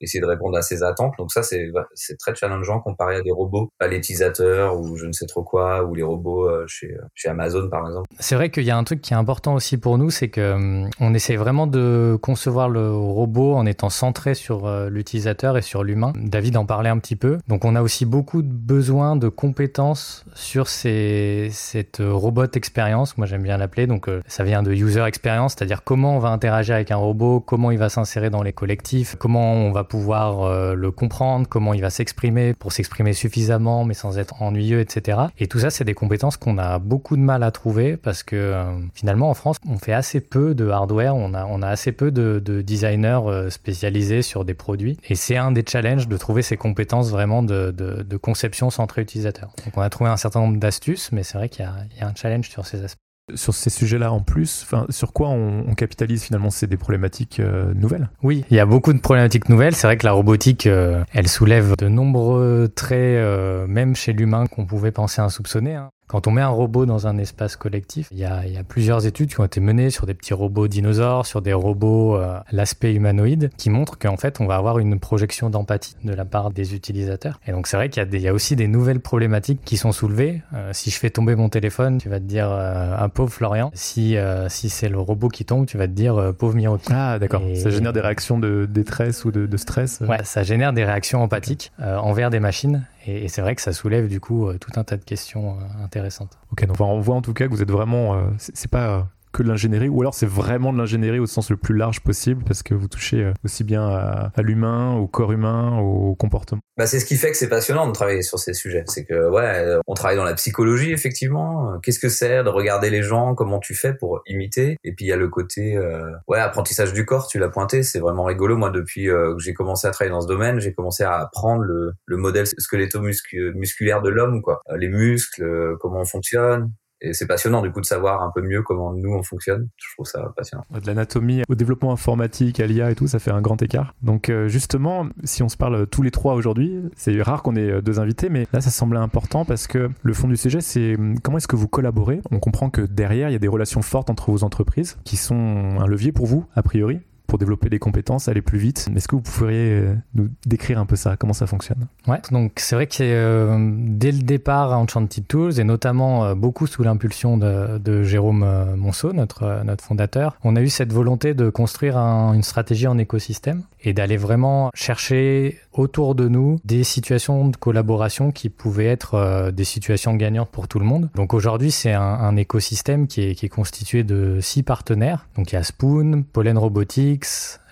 essayer 0.02 0.22
de 0.22 0.28
répondre 0.28 0.58
à 0.58 0.62
ses 0.62 0.84
attentes. 0.84 1.14
Donc 1.18 1.32
ça, 1.32 1.44
c'est 1.44 1.72
c'est 1.94 2.18
très 2.18 2.36
challengeant 2.36 2.80
comparé 2.80 3.18
à 3.18 3.22
des 3.22 3.32
robots 3.32 3.70
palettisateurs 3.80 4.80
ou 4.80 4.98
je 4.98 5.06
ne 5.06 5.12
sais 5.12 5.26
trop 5.26 5.44
quoi, 5.44 5.84
ou 5.84 5.96
les 5.96 6.04
robots 6.04 6.50
euh, 6.50 6.66
chez, 6.68 6.96
chez 7.16 7.30
Amazon 7.30 7.70
par 7.70 7.88
exemple. 7.88 8.08
C'est 8.20 8.36
vrai 8.36 8.50
qu'il 8.50 8.64
y 8.64 8.72
a 8.72 8.78
un 8.78 8.84
truc 8.84 9.02
qui 9.02 9.14
est 9.14 9.18
important 9.18 9.54
aussi 9.56 9.78
pour 9.78 9.98
nous, 9.98 10.10
c'est 10.10 10.30
que 10.30 10.54
hum, 10.54 10.90
on 11.00 11.14
essaie 11.14 11.36
vraiment 11.36 11.68
de 11.68 12.18
concevoir 12.22 12.70
le 12.70 12.92
robot 12.92 13.56
en 13.56 13.66
étant 13.66 13.90
centré 13.90 14.34
sur 14.34 14.66
euh, 14.66 14.90
l'utilisateur 14.90 15.58
et 15.58 15.62
sur 15.62 15.84
l'humain. 15.84 16.14
David 16.16 16.58
en 16.58 16.66
parlait 16.66 16.90
un 16.90 17.00
petit 17.00 17.16
peu. 17.16 17.40
Donc 17.48 17.66
on 17.66 17.76
a 17.76 17.82
aussi 17.82 18.06
beaucoup 18.06 18.42
de 18.42 18.52
besoin 18.52 19.16
de 19.16 19.30
compétences 19.30 20.26
sur 20.34 20.68
ces, 20.68 21.50
cette 21.52 22.02
robot 22.02 22.52
expérience, 22.56 23.18
moi 23.18 23.28
j'aime 23.28 23.44
bien 23.44 23.58
l'appeler. 23.58 23.88
Donc 23.88 24.08
euh, 24.08 24.22
ça 24.28 24.44
vient 24.44 24.64
de 24.64 24.72
user 24.72 25.04
experience, 25.04 25.54
c'est-à-dire 25.54 25.84
comment 25.84 26.16
on 26.16 26.20
va 26.20 26.30
interagir 26.30 26.76
avec 26.76 26.92
un 26.92 26.98
robot, 26.98 27.40
comment 27.40 27.72
il 27.72 27.78
va 27.78 27.90
s'insérer 27.90 28.30
dans 28.30 28.44
les 28.44 28.54
collectifs, 28.54 29.16
comment 29.16 29.54
on 29.54 29.72
va 29.72 29.83
pouvoir 29.84 30.76
le 30.76 30.92
comprendre, 30.92 31.48
comment 31.48 31.74
il 31.74 31.82
va 31.82 31.90
s'exprimer 31.90 32.54
pour 32.54 32.72
s'exprimer 32.72 33.14
suffisamment, 33.14 33.86
mais 33.86 33.94
sans 33.94 34.18
être 34.18 34.42
ennuyeux, 34.42 34.80
etc. 34.80 35.20
Et 35.38 35.48
tout 35.48 35.60
ça, 35.60 35.70
c'est 35.70 35.84
des 35.84 35.94
compétences 35.94 36.38
qu'on 36.38 36.58
a 36.58 36.80
beaucoup 36.80 37.16
de 37.16 37.22
mal 37.22 37.44
à 37.44 37.52
trouver 37.52 37.98
parce 37.98 38.24
que 38.24 38.36
euh, 38.36 38.64
finalement, 38.94 39.30
en 39.30 39.34
France, 39.34 39.58
on 39.68 39.78
fait 39.78 39.94
assez 39.94 40.20
peu 40.20 40.56
de 40.56 40.70
hardware, 40.70 41.16
on 41.16 41.34
a, 41.34 41.68
assez 41.68 41.92
peu 41.92 42.12
de, 42.12 42.40
designers 42.62 43.22
euh, 43.26 43.50
spécialisés 43.50 44.22
sur 44.22 44.46
des 44.46 44.54
produits. 44.54 44.98
Et 45.10 45.16
c'est 45.16 45.38
un 45.38 45.52
des 45.52 45.64
challenges 45.68 46.08
de 46.08 46.18
trouver 46.18 46.42
ces 46.42 46.58
compétences 46.58 47.10
vraiment 47.10 47.44
de, 47.44 47.74
conception 48.22 48.70
centrée 48.70 49.02
utilisateur. 49.02 49.50
Donc 49.66 49.76
on 49.76 49.82
a 49.82 49.90
trouvé 49.90 50.10
un 50.10 50.18
certain 50.18 50.40
nombre 50.40 50.58
d'astuces, 50.58 51.12
mais 51.12 51.24
c'est 51.24 51.38
vrai 51.38 51.50
qu'il 51.50 51.66
y 51.66 52.02
a 52.02 52.08
un 52.08 52.16
challenge 52.16 52.50
sur 52.50 52.66
ces 52.66 52.84
aspects 52.84 53.03
sur 53.36 53.54
ces 53.54 53.70
sujets-là 53.70 54.12
en 54.12 54.20
plus 54.20 54.66
Sur 54.90 55.14
quoi 55.14 55.30
on, 55.30 55.74
capitalise 55.76 56.24
finalement 56.24 56.50
C'est 56.50 56.68
des 56.68 56.78
problématiques 56.78 57.40
euh, 57.40 57.74
nouvelles 57.74 58.10
Oui, 58.22 58.44
il 58.52 58.58
y 58.58 58.60
a 58.60 58.66
beaucoup 58.66 58.94
de 58.94 59.00
problématiques 59.00 59.50
nouvelles. 59.50 59.76
C'est 59.76 59.88
vrai 59.88 59.98
que 59.98 60.06
la 60.06 60.12
robotique, 60.12 60.68
euh, 60.68 61.04
elle 61.14 61.28
soulève 61.28 61.76
de 61.78 61.88
nombreux 61.88 62.72
traits, 62.74 63.00
euh, 63.00 63.66
même 63.66 63.96
chez 63.96 64.14
l'humain, 64.14 64.46
qu'on 64.48 64.66
pouvait 64.66 64.92
penser 64.92 65.22
insoupçonnés. 65.22 65.80
Quand 66.14 66.28
on 66.28 66.32
met 66.32 66.42
un 66.42 66.50
robot 66.50 66.86
dans 66.86 67.08
un 67.08 67.18
espace 67.18 67.56
collectif, 67.56 68.08
il 68.12 68.20
y 68.20 68.24
a, 68.24 68.46
il 68.46 68.54
y 68.54 68.58
a 68.58 68.64
plusieurs 68.64 69.08
études 69.08 69.34
qui 69.34 69.40
ont 69.40 69.46
été 69.46 69.60
menées 69.60 69.90
sur 69.90 70.06
des 70.06 70.14
petits 70.14 70.36
robots 70.36 70.68
dinosaures, 70.68 71.26
sur 71.26 71.42
des 71.42 71.54
robots 71.54 72.18
euh, 72.18 72.38
l'aspect 72.52 72.94
humanoïde, 72.94 73.50
qui 73.58 73.72
montrent 73.72 73.98
qu'en 73.98 74.16
fait, 74.16 74.40
on 74.40 74.46
va 74.46 74.58
avoir 74.58 74.78
une 74.78 75.00
projection 75.00 75.50
d'empathie 75.50 75.96
de 76.04 76.14
la 76.14 76.24
part 76.24 76.52
des 76.52 76.76
utilisateurs. 76.76 77.40
Et 77.48 77.52
donc, 77.52 77.66
c'est 77.66 77.78
vrai 77.78 77.90
qu'il 77.90 78.08
y, 78.14 78.20
y, 78.20 78.28
a 78.28 78.34
aussi 78.34 78.56
des 78.56 78.68
nouvelles 78.68 79.00
problématiques 79.00 79.62
qui 79.66 79.76
sont 79.76 79.92
soulevées. 79.92 80.44
Euh, 80.54 80.70
si 80.72 80.92
je 80.92 81.00
fais 81.00 81.10
tomber 81.10 81.34
mon 81.34 81.50
téléphone, 81.50 81.98
tu 81.98 82.10
vas 82.10 82.20
te 82.20 82.26
dire 82.26 82.52
euh, 82.52 82.96
un 82.96 83.10
pauvre 83.10 83.34
Florian. 83.34 83.72
Si, 83.74 84.16
si 84.50 84.70
c'est 84.70 84.90
le 84.90 85.00
robot 85.00 85.30
qui 85.30 85.46
tombe, 85.46 85.66
tu 85.66 85.80
vas 85.80 85.88
te 85.88 85.94
dire 85.94 86.32
pauvre 86.38 86.56
Miro. 86.56 86.78
Ah, 86.92 87.18
d'accord. 87.18 87.42
Ça 87.56 87.72
génère 87.72 87.92
des 87.92 88.02
réactions 88.02 88.38
de 88.38 88.68
détresse 88.70 89.26
ou 89.26 89.32
de, 89.32 89.48
de 89.48 89.58
stress 89.58 90.02
Ouais, 90.02 90.24
ça 90.24 90.44
génère 90.44 90.74
des 90.74 90.86
réactions 90.86 91.24
empathiques 91.24 91.72
envers 91.80 92.30
des 92.30 92.40
machines. 92.40 92.84
Et, 93.06 93.28
c'est 93.28 93.42
vrai 93.42 93.56
que 93.56 93.62
ça 93.62 93.74
soulève 93.74 94.08
du 94.08 94.20
coup 94.20 94.52
tout 94.60 94.72
un 94.76 94.84
tas 94.84 94.98
de 94.98 95.04
questions 95.04 95.58
intéressantes. 95.84 96.38
Ok, 96.52 96.66
donc 96.66 96.80
on 96.80 97.00
voit 97.00 97.16
en 97.16 97.22
tout 97.22 97.34
cas 97.34 97.46
que 97.46 97.52
vous 97.52 97.62
êtes 97.62 97.72
vraiment. 97.72 98.16
Euh, 98.16 98.24
c'est 98.38 98.70
pas 98.70 99.08
que 99.34 99.44
de 99.44 99.48
l'ingénierie, 99.48 99.90
ou 99.90 100.00
alors 100.00 100.14
c'est 100.14 100.28
vraiment 100.28 100.72
de 100.72 100.78
l'ingénierie 100.78 101.20
au 101.20 101.26
sens 101.26 101.50
le 101.50 101.58
plus 101.58 101.76
large 101.76 102.00
possible, 102.02 102.44
parce 102.46 102.64
que 102.64 102.74
vous 102.74 102.88
touchez 102.88 103.24
euh, 103.24 103.34
aussi 103.44 103.64
bien 103.64 103.86
à, 103.86 104.32
l'humain, 104.42 104.96
au 104.96 105.08
corps 105.08 105.32
humain, 105.32 105.78
au 105.80 106.16
comportement. 106.16 106.62
Bah, 106.78 106.86
c'est 106.86 107.00
ce 107.00 107.06
qui 107.06 107.18
fait 107.18 107.32
que 107.32 107.38
c'est 107.38 107.50
passionnant 107.50 107.88
de 107.88 107.92
travailler 107.92 108.22
sur 108.22 108.40
ces 108.40 108.54
sujets. 108.54 108.84
C'est 108.88 109.06
que, 109.06 109.30
ouais, 109.30 109.44
euh, 109.44 109.80
on 109.88 109.94
travaille 109.96 110.18
dans 110.18 110.24
la 110.24 110.36
psychologie, 110.36 110.92
effectivement. 110.92 111.80
Qu'est-ce 111.82 112.00
que 112.00 112.10
c'est 112.10 112.44
de 112.44 112.50
regarder 112.50 112.90
les 112.90 113.02
gens, 113.02 113.36
comment 113.36 113.60
tu 113.60 113.74
fais 113.74 113.94
pour 113.94 114.22
imiter? 114.28 114.78
Et 114.84 114.94
puis, 114.94 115.06
il 115.06 115.10
y 115.10 115.14
a 115.14 115.18
le 115.18 115.28
côté, 115.28 115.76
euh, 115.76 116.12
ouais, 116.28 116.40
apprentissage 116.40 116.94
du 116.94 117.06
corps, 117.06 117.28
tu 117.28 117.40
l'as 117.40 117.50
pointé, 117.50 117.84
c'est 117.84 118.00
vraiment 118.00 118.24
rigolo. 118.24 118.56
Moi, 118.56 118.70
depuis 118.70 119.06
que 119.06 119.36
j'ai 119.40 119.54
commencé 119.54 119.88
à 119.88 119.92
travailler 119.92 120.14
dans 120.14 120.22
ce 120.22 120.28
domaine, 120.28 120.60
j'ai 120.60 120.74
commencé 120.74 121.04
à 121.04 121.18
apprendre 121.18 121.64
le, 121.64 121.94
le 122.06 122.18
modèle 122.18 122.46
squeletto-musculaire 122.46 124.02
de 124.02 124.10
l'homme, 124.10 124.42
quoi. 124.42 124.62
Les 124.78 124.90
muscles, 124.90 125.76
comment 125.80 126.02
on 126.02 126.06
fonctionne, 126.06 126.72
et 127.04 127.14
c'est 127.14 127.28
passionnant 127.28 127.62
du 127.62 127.72
coup 127.72 127.82
de 127.82 127.86
savoir 127.86 128.24
un 128.24 128.32
peu 128.34 128.42
mieux 128.42 128.64
comment 128.64 128.94
nous 128.94 129.14
on 129.14 129.24
fonctionne. 129.24 129.68
Je 129.76 129.94
trouve 129.94 130.06
ça 130.06 130.34
passionnant. 130.36 130.64
De 130.72 130.88
l'anatomie 130.88 131.44
au 131.50 131.56
développement 131.56 131.92
informatique, 131.92 132.60
à 132.60 132.66
l'IA 132.66 132.92
et 132.92 132.96
tout, 132.96 133.08
ça 133.08 133.20
fait 133.20 133.32
un 133.32 133.42
grand 133.42 133.62
écart. 133.62 133.94
Donc 134.02 134.30
euh, 134.30 134.48
justement, 134.48 135.08
si 135.24 135.44
on 135.44 135.50
se 135.50 135.58
parle 135.58 135.86
tous 135.88 136.02
les 136.02 136.12
trois 136.12 136.34
aujourd'hui, 136.34 136.80
c'est 136.96 137.22
rare 137.22 137.44
qu'on 137.44 137.56
ait 137.56 137.70
euh, 137.70 137.82
deux 137.82 138.00
invités, 138.00 138.30
mais 138.30 138.48
là 138.54 138.62
ça 138.62 138.70
semblait 138.70 139.00
important 139.00 139.44
parce 139.46 139.68
que 139.68 139.90
le 140.02 140.14
fond 140.14 140.28
du 140.28 140.38
sujet 140.38 140.62
c'est 140.62 140.96
hum, 140.96 141.20
comment 141.20 141.38
est-ce 141.38 141.48
que 141.48 141.56
vous 141.56 141.68
collaborez? 141.68 142.22
On 142.32 142.40
comprend 142.40 142.70
que 142.70 142.82
derrière 142.82 143.30
il 143.30 143.34
y 143.34 143.36
a 143.36 143.40
des 143.40 143.48
relations 143.48 143.82
fortes 143.82 144.10
entre 144.10 144.32
vos 144.32 144.44
entreprises 144.44 144.98
qui 145.04 145.18
sont 145.18 145.36
un 145.80 145.88
levier 145.88 146.12
pour 146.12 146.26
vous 146.26 146.46
a 146.56 146.64
priori 146.64 147.02
pour 147.28 147.40
développer 147.40 147.70
des 147.70 147.80
compétences, 147.80 148.28
aller 148.28 148.42
plus 148.42 148.58
vite. 148.58 148.90
Est-ce 148.96 149.08
que 149.08 149.16
vous 149.16 149.22
pourriez 149.22 149.72
euh, 149.72 149.96
nous 150.14 150.30
décrire 150.46 150.80
un 150.80 150.86
peu 150.86 150.96
ça, 150.96 151.16
comment 151.18 151.34
ça 151.34 151.48
fonctionne? 151.48 151.88
Ouais, 152.08 152.22
donc 152.32 152.54
c'est 152.58 152.76
vrai 152.76 152.88
que 152.88 152.98
euh, 153.02 153.72
dès 153.76 154.12
le 154.12 154.22
départ 154.22 154.72
à 154.72 154.78
Enchanted 154.78 155.28
Tools, 155.28 155.60
et 155.60 155.64
notamment 155.64 156.26
euh, 156.26 156.36
beaucoup 156.36 156.68
sous 156.68 156.84
l'impulsion 156.84 157.38
de, 157.38 158.04
Jérôme 158.04 158.76
Monceau, 158.76 159.14
notre, 159.14 159.64
notre 159.64 159.84
fondateur, 159.84 160.38
on 160.44 160.56
a 160.56 160.62
eu 160.62 160.70
cette 160.70 160.92
volonté 160.92 161.34
de 161.34 161.50
construire 161.50 161.98
un, 161.98 162.34
une 162.34 162.44
stratégie 162.44 162.88
en 162.88 162.98
écosystème 162.98 163.64
et 163.84 163.94
d'aller 163.94 164.18
vraiment 164.18 164.72
chercher 164.74 165.60
autour 165.74 166.16
de 166.16 166.28
nous 166.28 166.60
des 166.64 166.84
situations 166.84 167.48
de 167.48 167.58
collaboration 167.58 168.32
qui 168.32 168.50
pouvaient 168.50 168.88
être 168.88 169.52
des 169.52 169.64
situations 169.64 170.16
gagnantes 170.16 170.50
pour 170.50 170.68
tout 170.68 170.80
le 170.80 170.86
monde. 170.86 171.10
Donc 171.16 171.34
aujourd'hui, 171.34 171.72
c'est 171.72 171.94
un, 171.94 172.02
un, 172.02 172.36
écosystème 172.36 173.08
qui 173.08 173.22
est, 173.22 173.36
qui 173.36 173.46
est 173.46 173.50
constitué 173.50 174.04
de 174.04 174.40
six 174.42 174.64
partenaires. 174.64 175.28
Donc 175.36 175.52
il 175.52 175.56
y 175.56 175.58
a 175.58 175.64
Spoon, 175.64 176.24
Pollen 176.32 176.58
Robotics, 176.58 177.26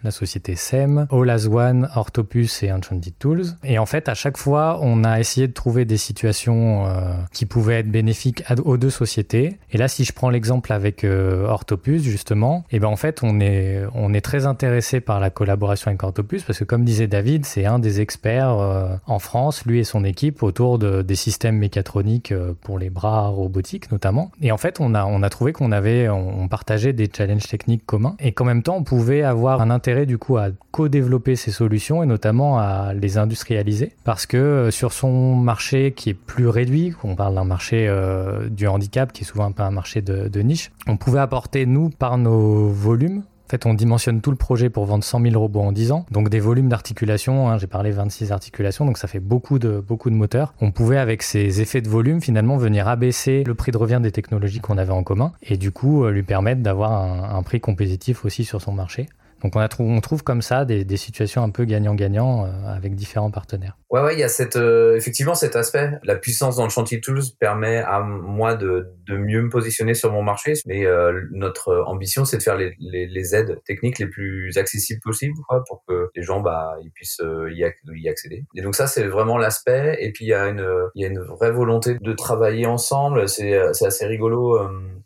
la 0.04 0.12
société 0.12 0.56
SEM, 0.56 1.08
All 1.12 1.30
As 1.30 1.48
One, 1.48 1.90
Orthopus 1.96 2.64
et 2.64 2.72
Enchanted 2.72 3.14
Tools. 3.20 3.46
Et 3.64 3.78
en 3.80 3.86
fait, 3.86 4.10
à 4.10 4.14
chaque 4.14 4.38
fois, 4.38 4.80
on 4.82 5.04
a 5.04 5.20
essayé 5.20 5.48
de 5.48 5.54
trouver 5.54 5.86
des 5.86 5.98
situations 5.98 6.86
euh, 6.86 7.14
qui 7.34 7.46
pouvaient 7.46 7.80
être 7.80 7.92
bénéfiques 7.92 8.44
aux 8.64 8.78
deux 8.78 8.90
sociétés. 8.90 9.58
Et 9.72 9.78
là, 9.78 9.88
si 9.88 10.04
je 10.04 10.14
prends 10.14 10.30
l'exemple 10.30 10.74
avec 10.74 11.04
euh, 11.04 11.46
Orthopus, 11.46 12.04
justement, 12.04 12.66
et 12.72 12.78
eh 12.78 12.80
ben 12.80 12.88
en 12.88 12.96
fait, 12.96 13.22
on 13.24 13.40
est, 13.40 13.82
on 13.94 14.14
est 14.14 14.22
très 14.22 14.46
intéressé 14.46 15.02
par 15.02 15.20
la 15.20 15.30
collaboration 15.30 15.90
avec 15.90 16.04
Orthopus 16.04 16.44
parce 16.44 16.60
que, 16.60 16.64
comme 16.64 16.84
disait 16.84 17.08
David, 17.08 17.46
c'est 17.46 17.66
un 17.66 17.80
des 17.80 18.02
experts 18.02 18.58
euh, 18.60 18.96
en 19.06 19.20
France, 19.20 19.66
lui 19.66 19.80
et 19.80 19.84
son 19.84 20.04
équipe, 20.04 20.44
autour 20.44 20.80
de, 20.80 21.02
des 21.02 21.16
systèmes 21.16 21.58
mécatroniques 21.58 22.34
pour 22.62 22.80
les 22.80 22.90
bras 22.90 23.28
robotiques 23.28 23.92
notamment. 23.92 24.32
Et 24.42 24.52
en 24.52 24.58
fait, 24.58 24.80
on 24.80 24.94
a, 24.96 25.06
on 25.06 25.24
a 25.24 25.30
trouvé 25.30 25.54
qu'on 25.54 25.72
avait, 25.72 26.10
on 26.10 26.48
partageait 26.48 26.94
des 26.94 27.10
challenges 27.16 27.48
techniques 27.48 27.86
communs 27.86 28.16
et 28.20 28.32
qu'en 28.32 28.46
même 28.46 28.64
temps, 28.64 28.78
on 28.78 28.84
pouvait 28.84 29.24
avoir 29.24 29.62
un 29.62 29.70
intérêt 29.70 29.91
du 30.06 30.18
coup 30.18 30.38
à 30.38 30.50
co-développer 30.72 31.36
ces 31.36 31.52
solutions 31.52 32.02
et 32.04 32.06
notamment 32.06 32.60
à 32.60 32.94
les 32.94 33.18
industrialiser 33.18 33.94
parce 34.04 34.26
que 34.26 34.38
euh, 34.38 34.72
sur 34.72 34.94
son 34.94 35.36
marché 35.36 35.92
qui 35.92 36.10
est 36.10 36.14
plus 36.14 36.48
réduit, 36.48 36.94
on 37.04 37.16
parle 37.16 37.36
d'un 37.36 37.44
marché 37.44 37.88
euh, 37.88 38.50
du 38.50 38.68
handicap 38.68 39.12
qui 39.12 39.24
est 39.24 39.28
souvent 39.28 39.46
un 39.46 39.52
peu 39.52 39.64
un 39.64 39.72
marché 39.72 40.02
de, 40.02 40.42
niche, 40.42 40.72
on 40.88 40.98
pouvait 40.98 41.20
apporter 41.20 41.66
nous 41.66 41.90
par 41.90 42.18
nos 42.18 42.68
volumes 42.68 43.24
en 43.24 43.52
fait, 43.52 43.66
on 43.66 43.74
dimensionne 43.74 44.22
tout 44.22 44.32
le 44.32 44.38
projet 44.38 44.70
pour 44.70 44.86
vendre 44.86 45.04
100 45.04 45.24
000 45.24 45.38
robots 45.38 45.60
en 45.60 45.74
10 45.74 45.92
ans. 45.92 46.06
Donc 46.10 46.30
des 46.30 46.40
volumes 46.40 46.70
d'articulation, 46.70 47.50
hein, 47.50 47.58
j'ai 47.58 47.68
parlé 47.68 47.92
26 47.92 48.32
articulations, 48.32 48.86
donc 48.86 48.98
ça 48.98 49.10
fait 49.10 49.20
beaucoup 49.20 49.60
de, 49.60 49.84
beaucoup 49.86 50.10
de 50.10 50.16
moteurs. 50.16 50.54
On 50.62 50.72
pouvait, 50.72 50.98
avec 50.98 51.22
ces 51.22 51.60
effets 51.60 51.82
de 51.82 51.90
volume, 51.90 52.22
finalement 52.22 52.56
venir 52.56 52.88
abaisser 52.88 53.44
le 53.44 53.54
prix 53.54 53.74
de 53.74 53.78
revient 53.78 54.00
des 54.02 54.14
technologies 54.14 54.62
qu'on 54.62 54.78
avait 54.78 54.94
en 54.94 55.04
commun 55.04 55.34
et 55.44 55.58
du 55.58 55.74
coup 55.74 56.06
euh, 56.06 56.12
lui 56.12 56.24
permettre 56.24 56.62
d'avoir 56.62 56.94
un 56.94 57.44
prix 57.44 57.60
compétitif 57.60 58.24
aussi 58.24 58.46
sur 58.46 58.62
son 58.62 58.72
marché. 58.72 59.10
Donc 59.44 59.56
on, 59.56 59.60
a 59.60 59.68
on 59.80 60.02
trouve 60.02 60.24
comme 60.24 60.42
ça 60.42 60.66
des, 60.66 60.86
des 60.86 60.98
situations 60.98 61.44
un 61.44 61.50
peu 61.50 61.66
gagnant-gagnant 61.66 62.46
euh, 62.46 62.50
avec 62.66 62.96
différents 62.96 63.32
partenaires. 63.32 63.78
Ouais, 63.90 64.02
ouais, 64.02 64.14
il 64.14 64.20
y 64.20 64.24
a 64.24 64.30
cette, 64.30 64.56
euh, 64.56 64.96
effectivement 64.96 65.36
cet 65.36 65.56
aspect. 65.56 65.92
La 66.04 66.16
puissance 66.16 66.58
dans 66.58 66.64
le 66.64 66.70
chantier 66.70 67.02
tools 67.02 67.22
permet 67.40 67.78
à 67.78 68.02
moi 68.02 68.56
de, 68.56 68.94
de 69.08 69.18
mieux 69.18 69.42
me 69.42 69.50
positionner 69.50 69.94
sur 69.94 70.12
mon 70.12 70.22
marché, 70.22 70.54
mais 70.66 70.86
euh, 70.86 71.22
notre 71.32 71.84
ambition 71.88 72.26
c'est 72.26 72.38
de 72.38 72.44
faire 72.44 72.56
les, 72.56 72.76
les, 72.80 73.08
les, 73.08 73.36
aides 73.36 73.62
techniques 73.66 74.00
les 74.00 74.08
plus 74.08 74.58
accessibles 74.58 75.02
possibles 75.02 75.36
quoi, 75.48 75.64
pour 75.68 75.84
que 75.88 76.10
les 76.16 76.24
gens 76.24 76.42
bah 76.42 76.76
ils 76.84 76.92
puissent 76.92 77.22
y, 77.50 77.66
y 77.96 78.10
accéder. 78.10 78.46
Et 78.56 78.62
donc 78.62 78.76
ça 78.76 78.88
c'est 78.88 79.08
vraiment 79.08 79.38
l'aspect. 79.38 79.98
Et 80.00 80.12
puis 80.12 80.26
il 80.26 80.30
y 80.30 80.34
a 80.34 80.48
une 80.48 80.66
il 80.96 81.02
y 81.02 81.06
a 81.06 81.08
une 81.08 81.22
vraie 81.22 81.52
volonté 81.52 81.98
de 82.00 82.14
travailler 82.14 82.66
ensemble. 82.66 83.28
C'est 83.28 83.60
c'est 83.74 83.86
assez 83.86 84.06
rigolo 84.06 84.60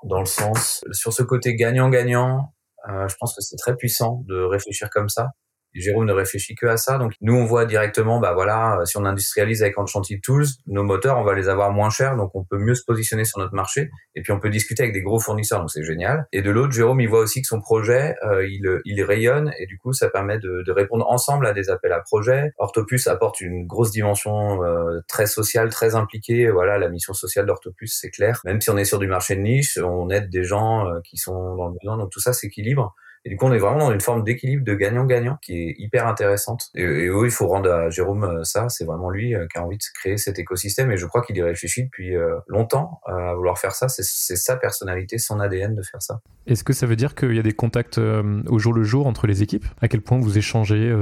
dans 0.04 0.20
le 0.20 0.26
sens 0.26 0.84
sur 0.92 1.14
ce 1.14 1.24
côté 1.24 1.56
gagnant-gagnant 1.56 2.16
euh, 2.26 2.55
je 2.88 3.16
pense 3.20 3.36
que 3.36 3.42
c'est 3.42 3.58
très 3.58 3.76
puissant 3.76 4.24
de 4.28 4.42
réfléchir 4.44 4.90
comme 4.90 5.10
ça. 5.10 5.30
Jérôme 5.82 6.06
ne 6.06 6.14
réfléchit 6.14 6.56
que 6.56 6.66
à 6.66 6.78
ça. 6.78 6.98
Donc 6.98 7.14
nous, 7.22 7.36
on 7.36 7.46
voit 7.46 7.66
directement, 7.66 8.20
bah 8.20 8.34
voilà, 8.34 8.80
euh, 8.80 8.86
si 8.86 8.98
on 8.98 9.06
industrialise 9.06 9.62
avec 9.62 9.78
Enchanted 9.78 10.22
Tools, 10.22 10.46
nos 10.68 10.84
moteurs, 10.84 11.18
on 11.18 11.24
va 11.24 11.34
les 11.34 11.50
avoir 11.50 11.72
moins 11.72 11.90
chers, 11.90 12.16
donc 12.16 12.32
on 12.36 12.44
peut 12.44 12.58
mieux 12.58 12.76
se 12.76 12.84
positionner 12.86 13.26
sur 13.26 13.40
notre 13.40 13.54
marché. 13.54 13.90
Et 14.16 14.22
puis 14.22 14.32
on 14.32 14.40
peut 14.40 14.50
discuter 14.50 14.84
avec 14.84 14.94
des 14.94 15.02
gros 15.02 15.20
fournisseurs, 15.20 15.60
donc 15.60 15.72
c'est 15.72 15.84
génial. 15.84 16.28
Et 16.32 16.42
de 16.42 16.50
l'autre, 16.52 16.74
Jérôme, 16.74 17.02
il 17.02 17.10
voit 17.10 17.20
aussi 17.20 17.42
que 17.42 17.48
son 17.48 17.60
projet, 17.60 18.16
euh, 18.24 18.48
il, 18.48 18.82
il 18.86 19.04
rayonne 19.04 19.52
et 19.60 19.66
du 19.66 19.78
coup, 19.78 19.94
ça 19.94 20.10
permet 20.10 20.40
de, 20.40 20.64
de, 20.66 20.72
répondre 20.72 21.06
ensemble 21.10 21.46
à 21.46 21.54
des 21.54 21.70
appels 21.70 21.94
à 21.94 22.02
projets. 22.02 22.52
Orthopus 22.58 23.08
apporte 23.08 23.42
une 23.42 23.66
grosse 23.66 23.92
dimension 23.92 24.64
euh, 24.64 25.00
très 25.08 25.26
sociale, 25.26 25.70
très 25.70 25.96
impliquée. 25.96 26.50
Voilà, 26.50 26.78
la 26.78 26.90
mission 26.90 27.14
sociale 27.14 27.46
d'Orthopus, 27.46 27.98
c'est 28.00 28.10
clair. 28.10 28.42
Même 28.46 28.62
si 28.62 28.70
on 28.70 28.78
est 28.78 28.86
sur 28.86 29.00
du 29.00 29.08
marché 29.08 29.36
de 29.36 29.42
niche, 29.42 29.78
on 29.78 30.10
aide 30.10 30.30
des 30.30 30.44
gens 30.44 30.86
qui 31.04 31.18
sont 31.18 31.56
dans 31.56 31.68
le 31.68 31.76
besoin. 31.82 31.98
Donc 31.98 32.12
tout 32.12 32.20
ça 32.20 32.34
s'équilibre. 32.34 32.96
Et 33.26 33.30
du 33.30 33.38
coup, 33.38 33.46
on 33.46 33.54
est 33.54 33.58
vraiment 33.58 33.80
dans 33.80 33.92
une 33.92 34.02
forme 34.02 34.24
d'équilibre 34.24 34.64
de 34.64 34.76
gagnant-gagnant 34.76 35.38
qui 35.42 35.54
est 35.54 35.76
hyper 35.80 36.08
intéressante. 36.08 36.70
Et, 36.76 36.84
et 36.84 37.10
oui, 37.10 37.28
il 37.30 37.32
faut 37.32 37.48
rendre 37.48 37.72
à 37.72 37.90
Jérôme 37.90 38.24
euh, 38.24 38.44
ça. 38.44 38.70
C'est 38.70 38.86
vraiment 38.86 39.10
lui 39.10 39.34
euh, 39.34 39.48
qui 39.52 39.58
a 39.58 39.66
envie 39.66 39.78
de 39.78 39.84
créer 40.00 40.18
cet 40.18 40.38
écosystème. 40.38 40.92
Et 40.92 40.98
je 40.98 41.08
crois 41.08 41.24
qu'il 41.24 41.36
y 41.36 41.42
réfléchit 41.42 41.86
depuis 41.86 42.16
euh, 42.16 42.36
longtemps 42.48 43.02
à 43.06 43.34
vouloir 43.34 43.58
faire 43.58 43.72
ça. 43.72 43.88
C'est 43.90 44.36
sa 44.36 44.58
personnalité, 44.58 45.18
son 45.18 45.40
ADN 45.40 45.74
de 45.74 45.82
faire 45.82 46.04
ça. 46.04 46.20
Est-ce 46.46 46.64
que 46.64 46.74
ça 46.74 46.86
veut 46.86 46.96
dire 46.96 47.16
qu'il 47.16 47.36
y 47.36 47.40
a 47.40 47.44
des 47.44 47.54
contacts 47.54 47.98
au 47.98 48.60
jour 48.60 48.74
le 48.74 48.84
jour 48.84 49.08
entre 49.08 49.26
les 49.26 49.42
équipes? 49.42 49.66
À 49.82 49.88
quel 49.88 50.02
point 50.02 50.20
vous 50.20 50.38
échangez 50.38 50.96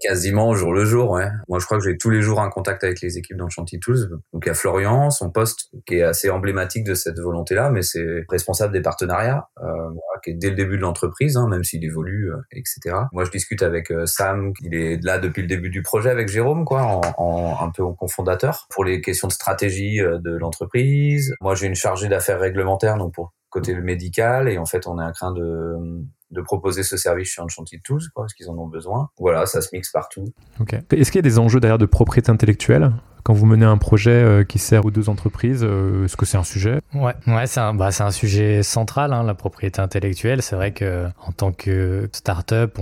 Quasiment 0.00 0.48
au 0.48 0.54
jour 0.56 0.72
le 0.72 0.84
jour, 0.84 1.10
ouais. 1.10 1.28
Moi, 1.48 1.60
je 1.60 1.66
crois 1.66 1.78
que 1.78 1.84
j'ai 1.84 1.96
tous 1.96 2.10
les 2.10 2.20
jours 2.20 2.40
un 2.40 2.50
contact 2.50 2.82
avec 2.82 3.00
les 3.00 3.16
équipes 3.16 3.36
dans 3.36 3.48
Chanty 3.48 3.78
Tools. 3.78 4.08
Donc, 4.32 4.42
il 4.44 4.48
y 4.48 4.50
a 4.50 4.54
Florian, 4.54 5.10
son 5.10 5.30
poste, 5.30 5.68
qui 5.86 5.96
est 5.96 6.02
assez 6.02 6.30
emblématique 6.30 6.84
de 6.84 6.94
cette 6.94 7.20
volonté-là, 7.20 7.70
mais 7.70 7.82
c'est 7.82 8.24
responsable 8.28 8.72
des 8.72 8.82
partenariats, 8.82 9.48
euh, 9.62 9.90
qui 10.24 10.30
est 10.30 10.34
dès 10.34 10.50
le 10.50 10.56
début 10.56 10.76
de 10.76 10.82
l'entreprise, 10.82 11.36
hein, 11.36 11.46
même 11.48 11.62
s'il 11.68 11.84
évolue, 11.84 12.32
euh, 12.32 12.36
etc. 12.52 12.96
Moi, 13.12 13.24
je 13.24 13.30
discute 13.30 13.62
avec 13.62 13.90
euh, 13.90 14.06
Sam, 14.06 14.52
il 14.62 14.74
est 14.74 15.02
là 15.04 15.18
depuis 15.18 15.42
le 15.42 15.48
début 15.48 15.70
du 15.70 15.82
projet 15.82 16.10
avec 16.10 16.28
Jérôme, 16.28 16.64
quoi, 16.64 16.82
en, 16.82 17.00
en 17.16 17.64
un 17.64 17.70
peu 17.70 17.82
en 17.84 17.94
cofondateur, 17.94 18.66
pour 18.70 18.84
les 18.84 19.00
questions 19.00 19.28
de 19.28 19.32
stratégie 19.32 20.00
euh, 20.00 20.18
de 20.18 20.36
l'entreprise. 20.36 21.34
Moi, 21.40 21.54
j'ai 21.54 21.66
une 21.66 21.74
chargée 21.74 22.08
d'affaires 22.08 22.40
réglementaires, 22.40 22.96
donc 22.96 23.14
pour 23.14 23.32
côté 23.50 23.74
médical, 23.74 24.48
et 24.48 24.58
en 24.58 24.66
fait, 24.66 24.86
on 24.86 24.98
est 24.98 25.04
en 25.04 25.12
train 25.12 25.32
de 25.32 26.04
de 26.30 26.42
proposer 26.42 26.82
ce 26.82 26.96
service 26.96 27.28
chez 27.28 27.40
Enchanted 27.40 27.82
Tools, 27.82 28.02
quoi, 28.14 28.24
parce 28.24 28.34
qu'ils 28.34 28.50
en 28.50 28.58
ont 28.58 28.66
besoin. 28.66 29.08
Voilà, 29.18 29.46
ça 29.46 29.62
se 29.62 29.68
mixe 29.72 29.90
partout. 29.90 30.24
Ok. 30.60 30.74
Est-ce 30.92 31.10
qu'il 31.10 31.18
y 31.18 31.20
a 31.20 31.22
des 31.22 31.38
enjeux 31.38 31.60
derrière 31.60 31.78
de 31.78 31.86
propriété 31.86 32.30
intellectuelle? 32.30 32.92
Quand 33.22 33.34
vous 33.34 33.46
menez 33.46 33.64
un 33.64 33.78
projet 33.78 34.10
euh, 34.10 34.44
qui 34.44 34.58
sert 34.58 34.84
aux 34.84 34.90
deux 34.90 35.08
entreprises, 35.08 35.60
euh, 35.62 36.04
est-ce 36.04 36.16
que 36.16 36.26
c'est 36.26 36.36
un 36.36 36.44
sujet? 36.44 36.80
Ouais, 36.94 37.14
ouais 37.26 37.46
c'est 37.46 37.60
un, 37.60 37.74
bah, 37.74 37.90
un 37.98 38.10
sujet 38.10 38.62
central, 38.62 39.12
hein, 39.12 39.22
la 39.22 39.34
propriété 39.34 39.80
intellectuelle. 39.80 40.42
C'est 40.42 40.56
vrai 40.56 40.72
que 40.72 41.06
en 41.26 41.32
tant 41.32 41.52
que 41.52 42.08
start-up, 42.12 42.78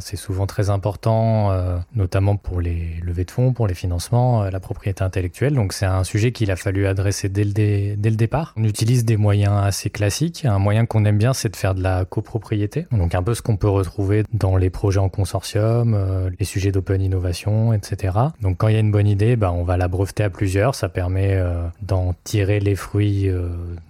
c'est 0.00 0.16
souvent 0.16 0.46
très 0.46 0.70
important, 0.70 1.50
euh, 1.50 1.78
notamment 1.94 2.36
pour 2.36 2.60
les 2.60 3.00
levées 3.02 3.24
de 3.24 3.30
fonds, 3.30 3.52
pour 3.52 3.66
les 3.66 3.74
financements, 3.74 4.44
la 4.44 4.60
propriété 4.60 5.02
intellectuelle. 5.02 5.54
Donc 5.54 5.72
c'est 5.72 5.86
un 5.86 6.04
sujet 6.04 6.32
qu'il 6.32 6.50
a 6.50 6.56
fallu 6.56 6.86
adresser 6.86 7.28
dès 7.28 7.44
le, 7.44 7.52
dé, 7.52 7.94
dès 7.96 8.10
le 8.10 8.16
départ. 8.16 8.54
On 8.56 8.64
utilise 8.64 9.04
des 9.04 9.16
moyens 9.16 9.54
assez 9.62 9.90
classiques. 9.90 10.44
Un 10.44 10.58
moyen 10.58 10.86
qu'on 10.86 11.04
aime 11.04 11.18
bien, 11.18 11.32
c'est 11.32 11.48
de 11.48 11.56
faire 11.56 11.74
de 11.74 11.82
la 11.82 12.04
copropriété. 12.04 12.86
Donc 12.92 13.14
un 13.14 13.22
peu 13.22 13.34
ce 13.34 13.42
qu'on 13.42 13.56
peut 13.56 13.68
retrouver 13.68 14.24
dans 14.32 14.56
les 14.56 14.70
projets 14.70 15.00
en 15.00 15.08
consortium, 15.08 15.96
les 16.38 16.44
sujets 16.44 16.72
d'open 16.72 17.00
innovation, 17.00 17.72
etc. 17.72 18.14
Donc 18.42 18.58
quand 18.58 18.68
il 18.68 18.74
y 18.74 18.76
a 18.76 18.80
une 18.80 18.90
bonne 18.90 19.06
idée, 19.06 19.36
bah, 19.36 19.52
on 19.52 19.64
va 19.64 19.75
la 19.76 19.88
breveter 19.88 20.24
à 20.24 20.30
plusieurs, 20.30 20.74
ça 20.74 20.88
permet 20.88 21.34
euh, 21.34 21.66
d'en 21.82 22.14
tirer 22.24 22.60
les 22.60 22.76
fruits 22.76 23.28
euh, 23.28 23.48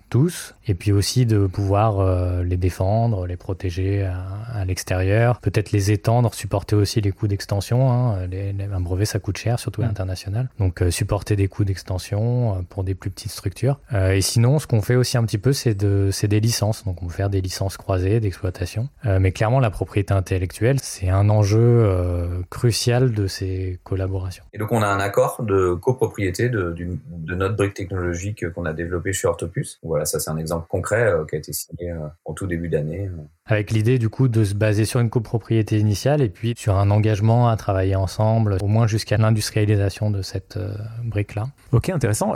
tous, 0.08 0.54
et 0.66 0.74
puis 0.74 0.92
aussi 0.92 1.26
de 1.26 1.46
pouvoir 1.46 2.00
euh, 2.00 2.42
les 2.42 2.56
défendre, 2.56 3.26
les 3.26 3.36
protéger 3.36 4.04
à, 4.04 4.64
l'extérieur, 4.64 5.40
peut-être 5.40 5.72
les 5.72 5.90
étendre, 5.90 6.32
supporter 6.34 6.76
aussi 6.76 7.00
les 7.00 7.12
coûts 7.12 7.28
d'extension. 7.28 7.90
Hein. 7.90 8.26
Les, 8.26 8.54
un 8.72 8.80
brevet, 8.80 9.04
ça 9.04 9.18
coûte 9.18 9.36
cher, 9.36 9.58
surtout 9.58 9.82
à 9.82 9.86
l'international. 9.86 10.48
Donc 10.58 10.82
euh, 10.82 10.90
supporter 10.90 11.36
des 11.36 11.48
coûts 11.48 11.64
d'extension 11.64 12.54
euh, 12.54 12.58
pour 12.68 12.84
des 12.84 12.94
plus 12.94 13.10
petites 13.10 13.32
structures. 13.32 13.78
et 13.92 14.20
sinon, 14.20 14.58
ce 14.58 14.66
qu'on 14.66 14.82
fait 14.82 14.96
aussi 14.96 15.18
un 15.18 15.24
petit 15.24 15.38
peu, 15.38 15.52
c'est 15.52 15.74
de, 15.74 16.10
des 16.26 16.40
licences. 16.40 16.84
Donc 16.84 17.02
on 17.02 17.06
peut 17.06 17.12
faire 17.12 17.30
des 17.30 17.40
licences 17.40 17.76
croisées 17.76 18.20
d'exploitation. 18.20 18.88
mais 19.04 19.32
clairement, 19.32 19.60
la 19.60 19.70
propriété 19.70 20.12
intellectuelle, 20.14 20.78
c'est 20.80 21.08
un 21.08 21.28
enjeu 21.28 22.44
crucial 22.50 23.12
de 23.12 23.26
ces 23.26 23.78
collaborations. 23.84 24.44
Et 24.52 24.58
donc 24.58 24.72
on 24.72 24.82
a 24.82 24.86
un 24.86 25.00
accord 25.00 25.42
de 25.42 25.74
copropriété 25.74 26.48
de, 26.48 26.74
de 27.08 27.34
notre 27.34 27.56
brique 27.56 27.74
technologique 27.74 28.48
qu'on 28.52 28.64
a 28.64 28.72
développé 28.72 29.12
chez 29.12 29.28
Orthopus 29.28 29.78
voilà, 29.96 30.04
ça 30.06 30.20
c'est 30.20 30.30
un 30.30 30.38
exemple 30.38 30.66
concret 30.68 31.04
euh, 31.04 31.24
qui 31.26 31.34
a 31.34 31.38
été 31.38 31.52
signé 31.52 31.90
euh, 31.90 32.06
en 32.24 32.32
tout 32.32 32.46
début 32.46 32.68
d'année. 32.68 33.10
Euh. 33.50 33.54
Avec 33.54 33.70
l'idée 33.70 33.98
du 33.98 34.08
coup 34.08 34.28
de 34.28 34.44
se 34.44 34.54
baser 34.54 34.84
sur 34.84 35.00
une 35.00 35.10
copropriété 35.10 35.78
initiale 35.78 36.20
et 36.20 36.28
puis 36.28 36.54
sur 36.56 36.76
un 36.76 36.90
engagement 36.90 37.48
à 37.48 37.56
travailler 37.56 37.96
ensemble, 37.96 38.58
au 38.60 38.66
moins 38.66 38.86
jusqu'à 38.86 39.16
l'industrialisation 39.16 40.10
de 40.10 40.22
cette 40.22 40.58
brique-là. 41.04 41.48
Ok, 41.72 41.88
intéressant. 41.88 42.34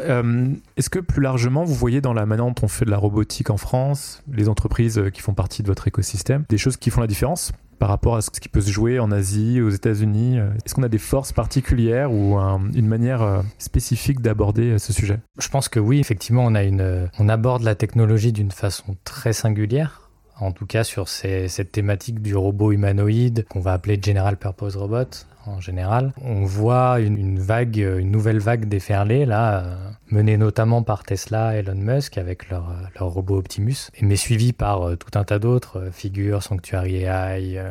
Est-ce 0.76 0.88
que 0.88 0.98
plus 0.98 1.22
largement, 1.22 1.64
vous 1.64 1.74
voyez 1.74 2.00
dans 2.00 2.14
la 2.14 2.26
manière 2.26 2.46
dont 2.46 2.54
on 2.62 2.68
fait 2.68 2.84
de 2.84 2.90
la 2.90 2.96
robotique 2.96 3.50
en 3.50 3.56
France, 3.56 4.22
les 4.32 4.48
entreprises 4.48 5.02
qui 5.12 5.20
font 5.20 5.34
partie 5.34 5.62
de 5.62 5.68
votre 5.68 5.86
écosystème, 5.88 6.44
des 6.48 6.58
choses 6.58 6.76
qui 6.76 6.90
font 6.90 7.00
la 7.00 7.06
différence 7.06 7.52
par 7.80 7.88
rapport 7.88 8.14
à 8.14 8.20
ce 8.20 8.30
qui 8.30 8.48
peut 8.48 8.60
se 8.60 8.70
jouer 8.70 9.00
en 9.00 9.10
Asie, 9.10 9.60
aux 9.60 9.70
États-Unis 9.70 10.38
euh, 10.38 10.50
Est-ce 10.64 10.74
qu'on 10.74 10.82
a 10.84 10.88
des 10.88 10.98
forces 10.98 11.32
particulières 11.32 12.12
ou 12.12 12.38
une 12.38 12.86
manière 12.86 13.22
euh, 13.22 13.40
spécifique 13.58 14.20
d'aborder 14.20 14.72
euh, 14.72 14.78
ce 14.78 14.92
sujet? 14.92 15.18
Je 15.38 15.48
pense 15.48 15.68
que 15.68 15.80
oui, 15.80 15.98
effectivement, 15.98 16.44
on, 16.44 16.54
a 16.54 16.62
une, 16.62 17.08
on 17.18 17.28
aborde 17.28 17.62
la 17.62 17.74
technologie 17.74 18.32
d'une 18.32 18.50
façon 18.50 18.96
très 19.04 19.32
singulière 19.32 19.99
en 20.40 20.52
tout 20.52 20.66
cas 20.66 20.84
sur 20.84 21.08
cette 21.08 21.72
thématique 21.72 22.20
du 22.20 22.34
robot 22.34 22.72
humanoïde 22.72 23.44
qu'on 23.48 23.60
va 23.60 23.72
appeler 23.72 24.00
General 24.02 24.36
Purpose 24.36 24.76
Robot 24.76 25.26
en 25.46 25.60
général. 25.60 26.12
On 26.22 26.44
voit 26.44 27.00
une, 27.00 27.38
vague, 27.38 27.76
une 27.76 28.10
nouvelle 28.10 28.38
vague 28.38 28.66
déferler 28.66 29.26
là, 29.26 29.60
euh, 29.60 29.76
menée 30.10 30.36
notamment 30.36 30.82
par 30.82 31.04
Tesla, 31.04 31.56
Elon 31.56 31.74
Musk 31.74 32.18
avec 32.18 32.50
leur, 32.50 32.74
leur 32.98 33.08
robot 33.08 33.38
Optimus, 33.38 33.90
mais 34.00 34.16
suivi 34.16 34.52
par 34.52 34.82
euh, 34.82 34.96
tout 34.96 35.18
un 35.18 35.24
tas 35.24 35.38
d'autres 35.38 35.78
euh, 35.78 35.90
figures, 35.90 36.42
Sanctuary 36.42 37.04
AI, 37.04 37.62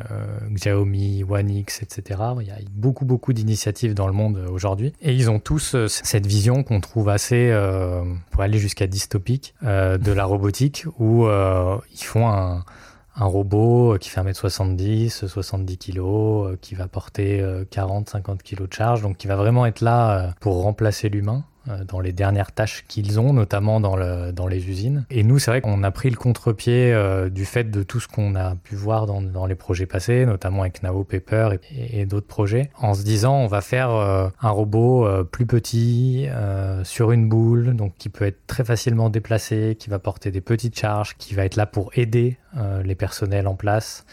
Xiaomi, 0.51 1.23
One 1.27 1.49
X, 1.49 1.81
etc. 1.83 2.21
Il 2.41 2.47
y 2.47 2.51
a 2.51 2.57
beaucoup 2.71 3.05
beaucoup 3.05 3.33
d'initiatives 3.33 3.93
dans 3.93 4.07
le 4.07 4.13
monde 4.13 4.39
aujourd'hui 4.51 4.93
et 5.01 5.13
ils 5.13 5.29
ont 5.29 5.39
tous 5.39 5.75
cette 5.87 6.25
vision 6.25 6.63
qu'on 6.63 6.79
trouve 6.79 7.09
assez, 7.09 7.53
pour 8.31 8.41
aller 8.41 8.57
jusqu'à 8.57 8.87
dystopique, 8.87 9.53
de 9.61 10.11
la 10.11 10.25
robotique 10.25 10.85
où 10.97 11.27
ils 11.27 12.03
font 12.03 12.27
un 12.27 12.63
un 13.19 13.25
robot 13.25 13.93
euh, 13.93 13.97
qui 13.97 14.09
fait 14.09 14.21
1m70, 14.21 15.27
70 15.27 15.77
kg, 15.77 16.57
qui 16.61 16.75
va 16.75 16.87
porter 16.87 17.41
40-50 17.71 18.31
euh, 18.31 18.35
kg 18.37 18.67
de 18.67 18.73
charge, 18.73 19.01
donc 19.01 19.17
qui 19.17 19.27
va 19.27 19.35
vraiment 19.35 19.65
être 19.65 19.81
là 19.81 20.11
euh, 20.11 20.31
pour 20.39 20.61
remplacer 20.63 21.09
l'humain. 21.09 21.43
Euh, 21.69 21.83
dans 21.83 21.99
les 21.99 22.11
dernières 22.11 22.51
tâches 22.51 22.85
qu'ils 22.87 23.19
ont, 23.19 23.33
notamment 23.33 23.79
dans, 23.79 23.95
le, 23.95 24.31
dans 24.31 24.47
les 24.47 24.69
usines. 24.69 25.05
Et 25.09 25.23
nous, 25.23 25.39
c'est 25.39 25.51
vrai 25.51 25.61
qu'on 25.61 25.83
a 25.83 25.91
pris 25.91 26.09
le 26.09 26.15
contre-pied 26.15 26.93
euh, 26.93 27.29
du 27.29 27.45
fait 27.45 27.65
de 27.65 27.83
tout 27.83 27.99
ce 27.99 28.07
qu'on 28.07 28.35
a 28.35 28.55
pu 28.55 28.75
voir 28.75 29.05
dans, 29.05 29.45
les 29.45 29.55
projets 29.55 29.85
passés, 29.85 30.25
notamment 30.25 30.61
avec 30.61 30.83
Nao 30.83 31.03
Paper 31.03 31.57
et, 31.71 32.01
et 32.01 32.05
d'autres 32.05 32.27
projets, 32.27 32.69
en 32.79 32.93
se 32.93 33.03
disant 33.03 33.35
on 33.37 33.47
va 33.47 33.61
faire 33.61 33.91
euh, 33.91 34.29
un 34.41 34.49
robot 34.49 35.07
plus 35.31 35.45
petit, 35.45 36.27
sur 36.83 37.11
une 37.11 37.27
boule, 37.27 37.75
donc 37.75 37.93
qui 37.97 38.09
peut 38.09 38.25
être 38.25 38.45
très 38.47 38.63
facilement 38.63 39.09
déplacé, 39.09 39.75
qui 39.79 39.89
va 39.89 39.99
porter 39.99 40.31
des 40.31 40.41
petites 40.41 40.77
charges, 40.77 41.15
qui 41.17 41.33
va 41.33 41.45
être 41.45 41.55
là 41.55 41.65
pour 41.65 41.91
aider 41.95 42.37
les 42.83 42.95
personnels 42.95 43.47
en 43.47 43.55
place 43.55 44.05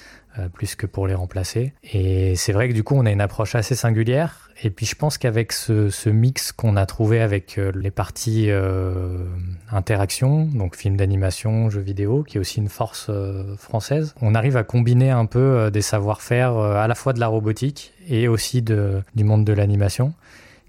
plus 0.52 0.74
que 0.74 0.86
pour 0.86 1.06
les 1.06 1.14
remplacer. 1.14 1.72
Et 1.82 2.36
c'est 2.36 2.52
vrai 2.52 2.68
que 2.68 2.74
du 2.74 2.82
coup, 2.82 2.94
on 2.96 3.06
a 3.06 3.10
une 3.10 3.20
approche 3.20 3.54
assez 3.54 3.74
singulière 3.74 4.46
et 4.62 4.70
puis 4.70 4.86
je 4.86 4.94
pense 4.94 5.18
qu'avec 5.18 5.52
ce, 5.52 6.08
mix 6.08 6.50
qu'on 6.52 6.76
a 6.76 6.86
trouvé 6.86 7.20
avec 7.20 7.58
euh, 7.58 7.72
les 7.74 7.90
parties 7.90 8.46
euh, 8.48 9.26
interaction, 9.70 10.46
donc 10.46 10.76
film 10.76 10.96
d'animation, 10.96 11.68
jeux 11.68 11.80
vidéo, 11.80 12.22
qui 12.22 12.38
est 12.38 12.40
aussi 12.40 12.60
une 12.60 12.70
force 12.70 13.08
euh, 13.10 13.54
française, 13.56 14.14
on 14.22 14.34
arrive 14.34 14.56
à 14.56 14.64
combiner 14.64 15.10
un 15.10 15.26
peu 15.26 15.70
des 15.70 15.82
savoir-faire 15.82 16.56
à 16.56 16.88
la 16.88 16.94
fois 16.94 17.12
de 17.12 17.20
la 17.20 17.26
robotique 17.26 17.92
et 18.08 18.28
aussi 18.28 18.62
du 18.62 19.24
monde 19.24 19.44
de 19.44 19.52
l'animation, 19.52 20.14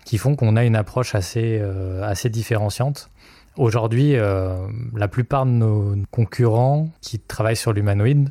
qui 0.06 0.18
font 0.18 0.36
qu'on 0.36 0.56
a 0.56 0.66
une 0.66 0.76
approche 0.76 1.16
assez 1.16 2.30
différenciante. 2.30 3.10
Aujourd'hui, 3.56 4.16
la 4.16 5.08
plupart 5.08 5.46
de 5.46 5.52
nos 5.52 5.96
concurrents 6.12 6.90
qui 7.02 7.20
travaillent 7.20 7.56
sur 7.56 7.74
l'humanoïde 7.74 8.30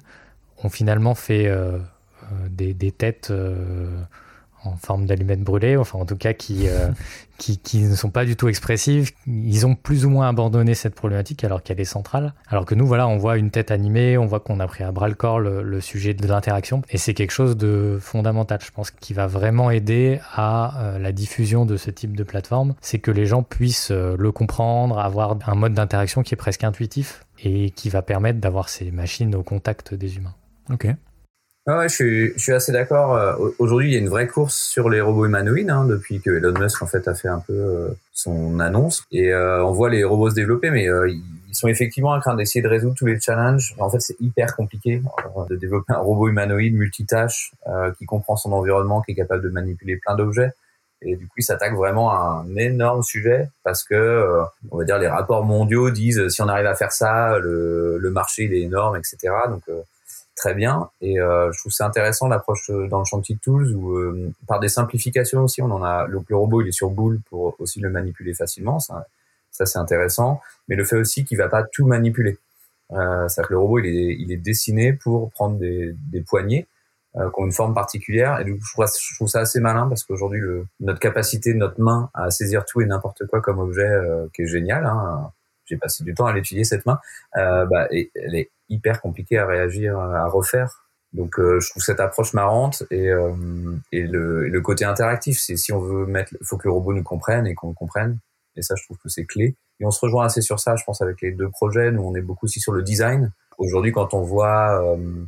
ont 0.62 0.68
finalement 0.68 1.14
fait 1.14 1.50
des, 2.50 2.74
des, 2.74 2.92
têtes 2.92 3.32
en 4.66 4.76
forme 4.76 5.06
d'allumettes 5.06 5.42
brûlées, 5.42 5.76
enfin 5.76 5.98
en 5.98 6.04
tout 6.04 6.16
cas 6.16 6.32
qui, 6.32 6.68
euh, 6.68 6.88
qui, 7.38 7.58
qui, 7.58 7.82
ne 7.82 7.94
sont 7.94 8.10
pas 8.10 8.24
du 8.24 8.36
tout 8.36 8.48
expressives. 8.48 9.12
Ils 9.26 9.66
ont 9.66 9.74
plus 9.74 10.04
ou 10.04 10.10
moins 10.10 10.28
abandonné 10.28 10.74
cette 10.74 10.94
problématique 10.94 11.44
alors 11.44 11.62
qu'elle 11.62 11.80
est 11.80 11.84
centrale. 11.84 12.34
Alors 12.48 12.64
que 12.64 12.74
nous, 12.74 12.86
voilà, 12.86 13.06
on 13.08 13.16
voit 13.16 13.36
une 13.36 13.50
tête 13.50 13.70
animée, 13.70 14.18
on 14.18 14.26
voit 14.26 14.40
qu'on 14.40 14.60
a 14.60 14.66
pris 14.66 14.84
à 14.84 14.92
bras 14.92 15.08
le 15.08 15.14
corps 15.14 15.40
le, 15.40 15.80
sujet 15.80 16.14
de 16.14 16.26
l'interaction. 16.26 16.82
Et 16.90 16.98
c'est 16.98 17.14
quelque 17.14 17.32
chose 17.32 17.56
de 17.56 17.98
fondamental, 18.00 18.58
je 18.64 18.70
pense, 18.70 18.90
qui 18.90 19.12
va 19.12 19.26
vraiment 19.26 19.70
aider 19.70 20.20
à 20.32 20.80
euh, 20.80 20.98
la 20.98 21.12
diffusion 21.12 21.66
de 21.66 21.76
ce 21.76 21.90
type 21.90 22.16
de 22.16 22.24
plateforme. 22.24 22.74
C'est 22.80 22.98
que 22.98 23.10
les 23.10 23.26
gens 23.26 23.42
puissent 23.42 23.90
euh, 23.90 24.16
le 24.18 24.32
comprendre, 24.32 24.98
avoir 24.98 25.36
un 25.46 25.54
mode 25.54 25.74
d'interaction 25.74 26.22
qui 26.22 26.34
est 26.34 26.36
presque 26.36 26.64
intuitif 26.64 27.24
et 27.44 27.70
qui 27.70 27.90
va 27.90 28.00
permettre 28.00 28.40
d'avoir 28.40 28.70
ces 28.70 28.90
machines 28.90 29.34
au 29.34 29.42
contact 29.42 29.92
des 29.94 30.16
humains. 30.16 30.34
Ok. 30.70 30.86
Ah 31.68 31.78
ouais, 31.78 31.88
je 31.88 31.94
suis, 31.94 32.32
je 32.34 32.38
suis 32.38 32.52
assez 32.52 32.70
d'accord. 32.70 33.16
Euh, 33.16 33.34
aujourd'hui, 33.58 33.88
il 33.88 33.92
y 33.92 33.96
a 33.96 33.98
une 33.98 34.08
vraie 34.08 34.28
course 34.28 34.54
sur 34.54 34.88
les 34.88 35.00
robots 35.00 35.26
humanoïdes 35.26 35.68
hein, 35.68 35.84
depuis 35.84 36.20
que 36.20 36.30
Elon 36.30 36.52
Musk 36.56 36.80
en 36.80 36.86
fait 36.86 37.08
a 37.08 37.14
fait 37.14 37.26
un 37.26 37.40
peu 37.40 37.54
euh, 37.54 37.88
son 38.12 38.60
annonce 38.60 39.02
et 39.10 39.32
euh, 39.32 39.64
on 39.64 39.72
voit 39.72 39.90
les 39.90 40.04
robots 40.04 40.30
se 40.30 40.36
développer, 40.36 40.70
mais 40.70 40.84
ils 41.08 41.54
sont 41.54 41.66
effectivement 41.66 42.10
en 42.10 42.20
train 42.20 42.36
d'essayer 42.36 42.62
de 42.62 42.68
résoudre 42.68 42.94
tous 42.94 43.06
les 43.06 43.18
challenges. 43.18 43.74
En 43.80 43.90
fait, 43.90 44.00
c'est 44.00 44.14
hyper 44.20 44.54
compliqué 44.54 45.02
de 45.50 45.56
développer 45.56 45.92
un 45.92 45.98
robot 45.98 46.28
humanoïde 46.28 46.74
multitâche 46.74 47.52
qui 47.98 48.06
comprend 48.06 48.36
son 48.36 48.52
environnement, 48.52 49.02
qui 49.02 49.12
est 49.12 49.14
capable 49.16 49.42
de 49.42 49.48
manipuler 49.48 49.96
plein 49.96 50.14
d'objets. 50.14 50.52
Et 51.02 51.16
du 51.16 51.26
coup, 51.26 51.34
il 51.38 51.42
s'attaque 51.42 51.74
vraiment 51.74 52.10
à 52.10 52.44
un 52.44 52.56
énorme 52.56 53.02
sujet 53.02 53.48
parce 53.64 53.82
que, 53.82 54.42
on 54.70 54.78
va 54.78 54.84
dire, 54.84 54.98
les 54.98 55.08
rapports 55.08 55.44
mondiaux 55.44 55.90
disent 55.90 56.28
si 56.28 56.42
on 56.42 56.48
arrive 56.48 56.66
à 56.66 56.74
faire 56.74 56.92
ça, 56.92 57.38
le, 57.38 57.98
le 57.98 58.10
marché 58.10 58.44
il 58.44 58.54
est 58.54 58.62
énorme, 58.62 58.96
etc. 58.96 59.32
Donc 59.48 59.62
très 60.36 60.54
bien. 60.54 60.90
Et 61.00 61.18
euh, 61.18 61.50
je 61.52 61.58
trouve 61.58 61.72
c'est 61.72 61.82
intéressant 61.82 62.28
l'approche 62.28 62.70
euh, 62.70 62.86
dans 62.88 63.00
le 63.00 63.04
chantier 63.04 63.38
tools 63.42 63.74
où 63.74 63.96
euh, 63.96 64.30
par 64.46 64.60
des 64.60 64.68
simplifications 64.68 65.42
aussi, 65.44 65.62
on 65.62 65.70
en 65.70 65.82
a. 65.82 66.06
Le, 66.06 66.20
robot 66.30 66.62
il 66.62 66.68
est 66.68 66.72
sur 66.72 66.90
boule 66.90 67.20
pour 67.28 67.56
aussi 67.58 67.80
le 67.80 67.90
manipuler 67.90 68.34
facilement. 68.34 68.78
Ça, 68.78 69.06
ça 69.50 69.66
c'est 69.66 69.78
intéressant. 69.78 70.40
Mais 70.68 70.76
le 70.76 70.84
fait 70.84 70.96
aussi 70.96 71.24
qu'il 71.24 71.38
va 71.38 71.48
pas 71.48 71.64
tout 71.64 71.86
manipuler. 71.86 72.38
Euh, 72.92 73.28
c'est-à-dire 73.28 73.48
que 73.48 73.54
le 73.54 73.58
robot 73.58 73.78
il 73.80 73.86
est, 73.86 74.16
il 74.18 74.30
est 74.30 74.36
dessiné 74.36 74.92
pour 74.92 75.30
prendre 75.32 75.58
des, 75.58 75.92
des 76.12 76.20
poignées 76.20 76.68
euh, 77.16 77.30
qui 77.30 77.40
ont 77.40 77.46
une 77.46 77.52
forme 77.52 77.74
particulière. 77.74 78.38
Et 78.40 78.44
du 78.44 78.60
je 78.60 79.14
trouve, 79.14 79.28
ça 79.28 79.40
assez 79.40 79.58
malin 79.58 79.88
parce 79.88 80.04
qu'aujourd'hui, 80.04 80.40
notre 80.80 81.00
capacité 81.00 81.54
notre 81.54 81.80
main 81.80 82.10
à 82.12 82.30
saisir 82.30 82.66
tout 82.66 82.82
et 82.82 82.86
n'importe 82.86 83.26
quoi 83.26 83.40
comme 83.40 83.58
objet, 83.58 83.88
euh, 83.88 84.26
qui 84.34 84.42
est 84.42 84.46
génial. 84.46 84.84
Hein, 84.84 85.30
j'ai 85.66 85.76
passé 85.76 86.04
du 86.04 86.14
temps 86.14 86.26
à 86.26 86.32
l'étudier 86.32 86.64
cette 86.64 86.86
main. 86.86 86.98
Euh, 87.36 87.66
bah, 87.66 87.88
elle 87.90 88.34
est 88.34 88.50
hyper 88.68 89.00
compliquée 89.00 89.38
à 89.38 89.46
réagir, 89.46 89.98
à 89.98 90.26
refaire. 90.28 90.86
Donc 91.12 91.38
euh, 91.38 91.60
je 91.60 91.70
trouve 91.70 91.82
cette 91.82 92.00
approche 92.00 92.34
marrante 92.34 92.82
et, 92.90 93.08
euh, 93.08 93.32
et, 93.92 94.02
le, 94.02 94.48
le, 94.48 94.60
côté 94.60 94.84
interactif, 94.84 95.38
c'est 95.40 95.56
si 95.56 95.72
on 95.72 95.78
veut 95.78 96.04
mettre, 96.04 96.34
faut 96.42 96.58
que 96.58 96.68
le 96.68 96.72
robot 96.72 96.92
nous 96.92 97.02
comprenne 97.02 97.46
et 97.46 97.54
qu'on 97.54 97.72
comprenne. 97.72 98.18
Et 98.56 98.62
ça, 98.62 98.74
je 98.76 98.84
trouve 98.84 98.98
que 98.98 99.08
c'est 99.08 99.24
clé. 99.24 99.56
Et 99.80 99.86
on 99.86 99.90
se 99.90 100.00
rejoint 100.00 100.24
assez 100.24 100.40
sur 100.40 100.60
ça, 100.60 100.76
je 100.76 100.84
pense, 100.84 101.02
avec 101.02 101.20
les 101.20 101.32
deux 101.32 101.50
projets. 101.50 101.90
Nous, 101.90 102.02
on 102.02 102.14
est 102.14 102.22
beaucoup 102.22 102.46
aussi 102.46 102.60
sur 102.60 102.72
le 102.72 102.82
design. 102.82 103.32
Aujourd'hui, 103.58 103.92
quand 103.92 104.14
on 104.14 104.22
voit 104.22 104.82
euh, 104.82 105.24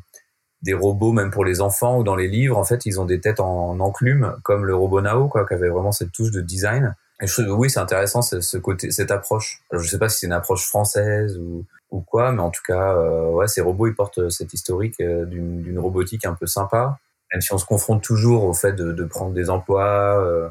des 0.62 0.72
robots, 0.72 1.12
même 1.12 1.30
pour 1.30 1.44
les 1.44 1.60
enfants 1.60 1.98
ou 1.98 2.04
dans 2.04 2.16
les 2.16 2.28
livres, 2.28 2.56
en 2.56 2.64
fait, 2.64 2.86
ils 2.86 3.00
ont 3.00 3.04
des 3.04 3.20
têtes 3.20 3.40
en, 3.40 3.78
enclume, 3.80 4.36
comme 4.42 4.64
le 4.64 4.74
robot 4.74 5.02
Nao, 5.02 5.28
quoi, 5.28 5.46
qui 5.46 5.54
avait 5.54 5.68
vraiment 5.68 5.92
cette 5.92 6.12
touche 6.12 6.30
de 6.30 6.40
design. 6.40 6.94
Oui, 7.20 7.70
c'est 7.70 7.80
intéressant 7.80 8.22
ce 8.22 8.58
côté, 8.58 8.90
cette 8.90 9.10
approche. 9.10 9.62
Alors, 9.70 9.82
je 9.82 9.88
sais 9.88 9.98
pas 9.98 10.08
si 10.08 10.20
c'est 10.20 10.26
une 10.26 10.32
approche 10.32 10.66
française 10.66 11.36
ou, 11.38 11.64
ou 11.90 12.00
quoi, 12.00 12.32
mais 12.32 12.42
en 12.42 12.50
tout 12.50 12.62
cas, 12.66 12.94
euh, 12.94 13.30
ouais, 13.30 13.48
ces 13.48 13.60
robots, 13.60 13.86
ils 13.86 13.94
portent 13.94 14.28
cette 14.30 14.52
historique 14.52 15.00
euh, 15.00 15.24
d'une 15.24 15.78
robotique 15.78 16.26
un 16.26 16.34
peu 16.34 16.46
sympa. 16.46 16.98
Même 17.32 17.40
si 17.40 17.52
on 17.52 17.58
se 17.58 17.66
confronte 17.66 18.02
toujours 18.02 18.44
au 18.44 18.54
fait 18.54 18.72
de, 18.72 19.04
prendre 19.04 19.32
des 19.32 19.50
emplois, 19.50 20.24
euh, 20.24 20.48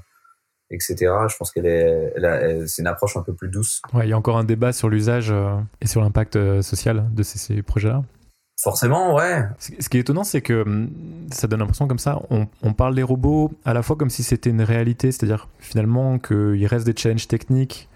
etc. 0.69 0.95
Je 1.27 1.35
pense 1.35 1.51
qu'elle 1.51 1.65
est, 1.65 2.67
c'est 2.67 2.81
une 2.83 2.87
approche 2.87 3.17
un 3.17 3.23
peu 3.23 3.33
plus 3.33 3.49
douce. 3.49 3.81
Il 3.95 4.07
y 4.07 4.13
a 4.13 4.17
encore 4.17 4.37
un 4.37 4.43
débat 4.43 4.73
sur 4.73 4.87
l'usage 4.87 5.33
et 5.81 5.87
sur 5.87 6.01
l'impact 6.01 6.61
social 6.61 7.07
de 7.11 7.23
ces 7.23 7.63
projets-là. 7.63 8.03
Forcément, 8.61 9.13
ouais. 9.15 9.43
Ce 9.59 9.87
qui 9.87 9.97
est 9.97 9.99
étonnant, 10.01 10.23
c'est 10.23 10.41
que 10.41 10.63
hum, 10.63 10.89
ça 11.31 11.47
donne 11.47 11.59
l'impression 11.59 11.87
comme 11.87 11.99
ça, 11.99 12.19
on, 12.31 12.73
parle 12.73 12.95
des 12.95 13.03
robots 13.03 13.51
à 13.65 13.73
la 13.73 13.83
fois 13.83 13.95
comme 13.95 14.09
si 14.09 14.23
c'était 14.23 14.49
une 14.49 14.61
réalité, 14.63 15.11
c'est-à-dire 15.11 15.47
finalement 15.59 16.17
qu'il 16.17 16.65
reste 16.65 16.85
des 16.85 16.95
challenges 16.95 17.27
techniques, 17.27 17.87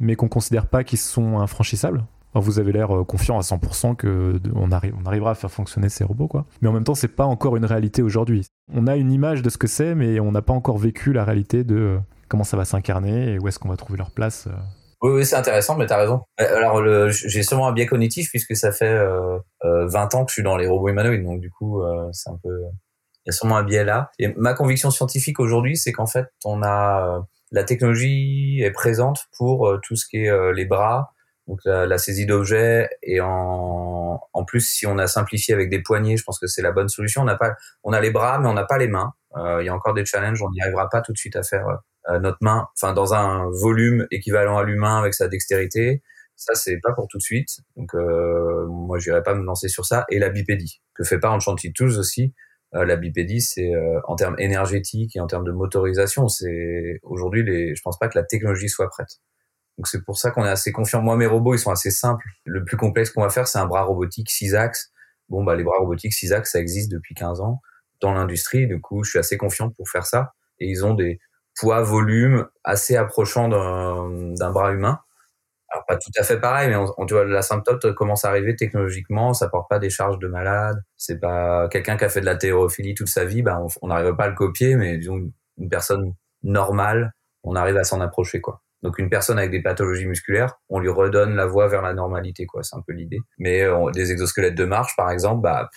mais 0.00 0.16
qu'on 0.16 0.28
considère 0.28 0.66
pas 0.66 0.82
qu'ils 0.82 0.98
sont 0.98 1.38
infranchissables. 1.38 2.04
vous 2.34 2.58
avez 2.58 2.72
l'air 2.72 2.96
euh, 2.96 3.04
confiant 3.04 3.38
à 3.38 3.42
100% 3.42 3.94
que 3.94 4.40
on, 4.54 4.68
on 4.70 5.06
arrivera 5.06 5.30
à 5.30 5.34
faire 5.34 5.52
fonctionner 5.52 5.88
ces 5.88 6.02
robots, 6.02 6.28
quoi. 6.28 6.46
Mais 6.62 6.68
en 6.68 6.72
même 6.72 6.84
temps, 6.84 6.96
c'est 6.96 7.08
pas 7.08 7.24
encore 7.24 7.56
une 7.56 7.64
réalité 7.64 8.02
aujourd'hui. 8.02 8.44
On 8.72 8.88
a 8.88 8.96
une 8.96 9.12
image 9.12 9.42
de 9.42 9.50
ce 9.50 9.58
que 9.58 9.68
c'est, 9.68 9.94
mais 9.94 10.18
on 10.18 10.32
n'a 10.32 10.42
pas 10.42 10.52
encore 10.52 10.78
vécu 10.78 11.12
la 11.12 11.24
réalité 11.24 11.62
de 11.62 11.76
euh, 11.76 11.98
comment 12.28 12.44
ça 12.44 12.56
va 12.56 12.64
s'incarner 12.64 13.34
et 13.34 13.38
où 13.38 13.46
est-ce 13.46 13.60
qu'on 13.60 13.68
va 13.68 13.76
trouver 13.76 13.98
leur 13.98 14.10
place 14.10 14.48
euh, 14.48 14.56
oui, 15.02 15.12
oui 15.12 15.26
c'est 15.26 15.36
intéressant, 15.36 15.76
mais 15.76 15.86
tu 15.86 15.92
as 15.92 15.98
raison. 15.98 16.22
Euh, 16.40 16.56
alors, 16.56 16.82
j'ai 17.10 17.42
sûrement 17.42 17.68
un 17.68 17.72
biais 17.72 17.86
cognitif 17.86 18.30
puisque 18.30 18.56
ça 18.56 18.72
fait 18.72 18.92
euh, 18.92 19.38
20 19.62 19.64
euh, 19.64 20.16
ans 20.16 20.24
que 20.24 20.30
je 20.30 20.34
suis 20.34 20.42
dans 20.42 20.56
les 20.56 20.66
robots 20.66 20.88
humanoïdes, 20.88 21.24
donc 21.24 21.40
du 21.40 21.50
coup, 21.50 21.82
euh, 21.82 22.08
c'est 22.12 22.30
un 22.30 22.38
peu... 22.42 22.50
Il 23.24 23.30
y 23.30 23.30
a 23.30 23.32
sûrement 23.32 23.58
un 23.58 23.62
biais 23.62 23.84
là. 23.84 24.10
Et 24.18 24.28
ma 24.36 24.54
conviction 24.54 24.90
scientifique 24.90 25.38
aujourd'hui, 25.38 25.76
c'est 25.76 25.92
qu'en 25.92 26.06
fait, 26.06 26.26
on 26.44 26.62
a... 26.62 27.22
La 27.50 27.64
technologie 27.64 28.60
est 28.62 28.70
présente 28.72 29.26
pour 29.36 29.72
tout 29.82 29.96
ce 29.96 30.06
qui 30.06 30.18
est 30.18 30.52
les 30.52 30.66
bras, 30.66 31.12
donc 31.46 31.60
la, 31.64 31.86
la 31.86 31.96
saisie 31.96 32.26
d'objets, 32.26 32.90
et 33.02 33.20
en, 33.22 34.20
en 34.32 34.44
plus, 34.44 34.60
si 34.60 34.86
on 34.86 34.98
a 34.98 35.06
simplifié 35.06 35.54
avec 35.54 35.70
des 35.70 35.80
poignées, 35.80 36.18
je 36.18 36.24
pense 36.24 36.38
que 36.38 36.46
c'est 36.46 36.60
la 36.60 36.72
bonne 36.72 36.88
solution. 36.88 37.22
On 37.22 37.26
a 37.26 37.36
pas, 37.36 37.54
on 37.84 37.92
a 37.92 38.00
les 38.00 38.10
bras, 38.10 38.38
mais 38.38 38.48
on 38.48 38.52
n'a 38.52 38.64
pas 38.64 38.76
les 38.76 38.88
mains. 38.88 39.12
Il 39.36 39.64
y 39.64 39.68
a 39.68 39.74
encore 39.74 39.94
des 39.94 40.04
challenges, 40.04 40.42
on 40.42 40.50
n'y 40.50 40.60
arrivera 40.60 40.88
pas 40.88 41.00
tout 41.00 41.12
de 41.12 41.18
suite 41.18 41.36
à 41.36 41.42
faire 41.42 41.66
euh, 41.68 41.76
notre 42.20 42.38
main, 42.40 42.66
enfin 42.76 42.92
dans 42.94 43.14
un 43.14 43.50
volume 43.50 44.06
équivalent 44.10 44.56
à 44.56 44.64
l'humain 44.64 44.98
avec 44.98 45.14
sa 45.14 45.28
dextérité. 45.28 46.02
Ça, 46.36 46.54
c'est 46.54 46.78
pas 46.80 46.92
pour 46.92 47.08
tout 47.08 47.18
de 47.18 47.22
suite. 47.22 47.48
Donc, 47.76 47.94
euh, 47.94 48.64
moi, 48.68 49.00
j'irai 49.00 49.24
pas 49.24 49.34
me 49.34 49.42
lancer 49.42 49.68
sur 49.68 49.84
ça. 49.84 50.04
Et 50.08 50.20
la 50.20 50.30
bipédie, 50.30 50.80
que 50.94 51.02
fait 51.02 51.18
pas 51.18 51.30
Enchanted 51.30 51.72
Tools 51.74 51.98
aussi. 51.98 52.32
Euh, 52.74 52.84
la 52.84 52.94
bipédie, 52.96 53.40
c'est 53.40 53.74
euh, 53.74 53.98
en 54.04 54.14
termes 54.14 54.36
énergétiques 54.38 55.16
et 55.16 55.20
en 55.20 55.26
termes 55.26 55.44
de 55.44 55.50
motorisation, 55.50 56.28
c'est 56.28 57.00
aujourd'hui, 57.02 57.42
les, 57.42 57.74
je 57.74 57.82
pense 57.82 57.98
pas 57.98 58.08
que 58.08 58.16
la 58.16 58.24
technologie 58.24 58.68
soit 58.68 58.88
prête. 58.88 59.18
Donc, 59.78 59.88
c'est 59.88 60.04
pour 60.04 60.16
ça 60.16 60.30
qu'on 60.30 60.44
est 60.44 60.48
assez 60.48 60.70
confiant. 60.70 61.02
Moi, 61.02 61.16
mes 61.16 61.26
robots, 61.26 61.54
ils 61.54 61.58
sont 61.58 61.72
assez 61.72 61.90
simples. 61.90 62.24
Le 62.44 62.64
plus 62.64 62.76
complexe 62.76 63.10
qu'on 63.10 63.22
va 63.22 63.30
faire, 63.30 63.48
c'est 63.48 63.58
un 63.58 63.66
bras 63.66 63.82
robotique 63.82 64.30
6 64.30 64.54
axes 64.54 64.92
bon, 65.28 65.44
bah, 65.44 65.56
les 65.56 65.64
bras 65.64 65.78
robotiques 65.78 66.12
CISAC, 66.12 66.46
ça 66.46 66.58
existe 66.60 66.90
depuis 66.90 67.14
15 67.14 67.40
ans 67.40 67.60
dans 68.00 68.12
l'industrie. 68.12 68.66
Du 68.66 68.80
coup, 68.80 69.04
je 69.04 69.10
suis 69.10 69.18
assez 69.18 69.36
confiant 69.36 69.70
pour 69.70 69.88
faire 69.88 70.06
ça. 70.06 70.32
Et 70.60 70.66
ils 70.66 70.84
ont 70.84 70.94
des 70.94 71.18
poids, 71.58 71.82
volumes 71.82 72.46
assez 72.64 72.96
approchants 72.96 73.48
d'un 73.48 74.50
bras 74.50 74.72
humain. 74.72 75.00
Alors, 75.70 75.84
pas 75.86 75.96
tout 75.96 76.10
à 76.18 76.22
fait 76.22 76.40
pareil, 76.40 76.68
mais 76.68 76.76
on, 76.76 77.04
tu 77.04 77.12
vois, 77.12 77.24
la 77.24 77.42
symptôme 77.42 77.78
commence 77.94 78.24
à 78.24 78.30
arriver 78.30 78.56
technologiquement, 78.56 79.34
ça 79.34 79.48
porte 79.48 79.68
pas 79.68 79.78
des 79.78 79.90
charges 79.90 80.18
de 80.18 80.26
malade. 80.26 80.82
C'est 80.96 81.20
pas 81.20 81.68
quelqu'un 81.68 81.98
qui 81.98 82.04
a 82.04 82.08
fait 82.08 82.20
de 82.20 82.26
la 82.26 82.36
théorophilie 82.36 82.94
toute 82.94 83.08
sa 83.08 83.26
vie, 83.26 83.42
bah, 83.42 83.60
on 83.82 83.88
n'arrive 83.88 84.14
pas 84.16 84.24
à 84.24 84.28
le 84.28 84.34
copier, 84.34 84.76
mais 84.76 84.96
disons, 84.96 85.30
une 85.58 85.68
personne 85.68 86.14
normale, 86.42 87.12
on 87.42 87.54
arrive 87.54 87.76
à 87.76 87.84
s'en 87.84 88.00
approcher, 88.00 88.40
quoi. 88.40 88.62
Donc 88.82 88.98
une 88.98 89.10
personne 89.10 89.38
avec 89.38 89.50
des 89.50 89.60
pathologies 89.60 90.06
musculaires, 90.06 90.54
on 90.68 90.78
lui 90.78 90.88
redonne 90.88 91.34
la 91.34 91.46
voie 91.46 91.66
vers 91.66 91.82
la 91.82 91.92
normalité, 91.92 92.46
quoi. 92.46 92.62
C'est 92.62 92.76
un 92.76 92.82
peu 92.86 92.92
l'idée. 92.92 93.20
Mais 93.38 93.62
euh, 93.62 93.90
des 93.90 94.12
exosquelettes 94.12 94.54
de 94.54 94.64
marche, 94.64 94.96
par 94.96 95.10
exemple, 95.10 95.42
bah 95.42 95.68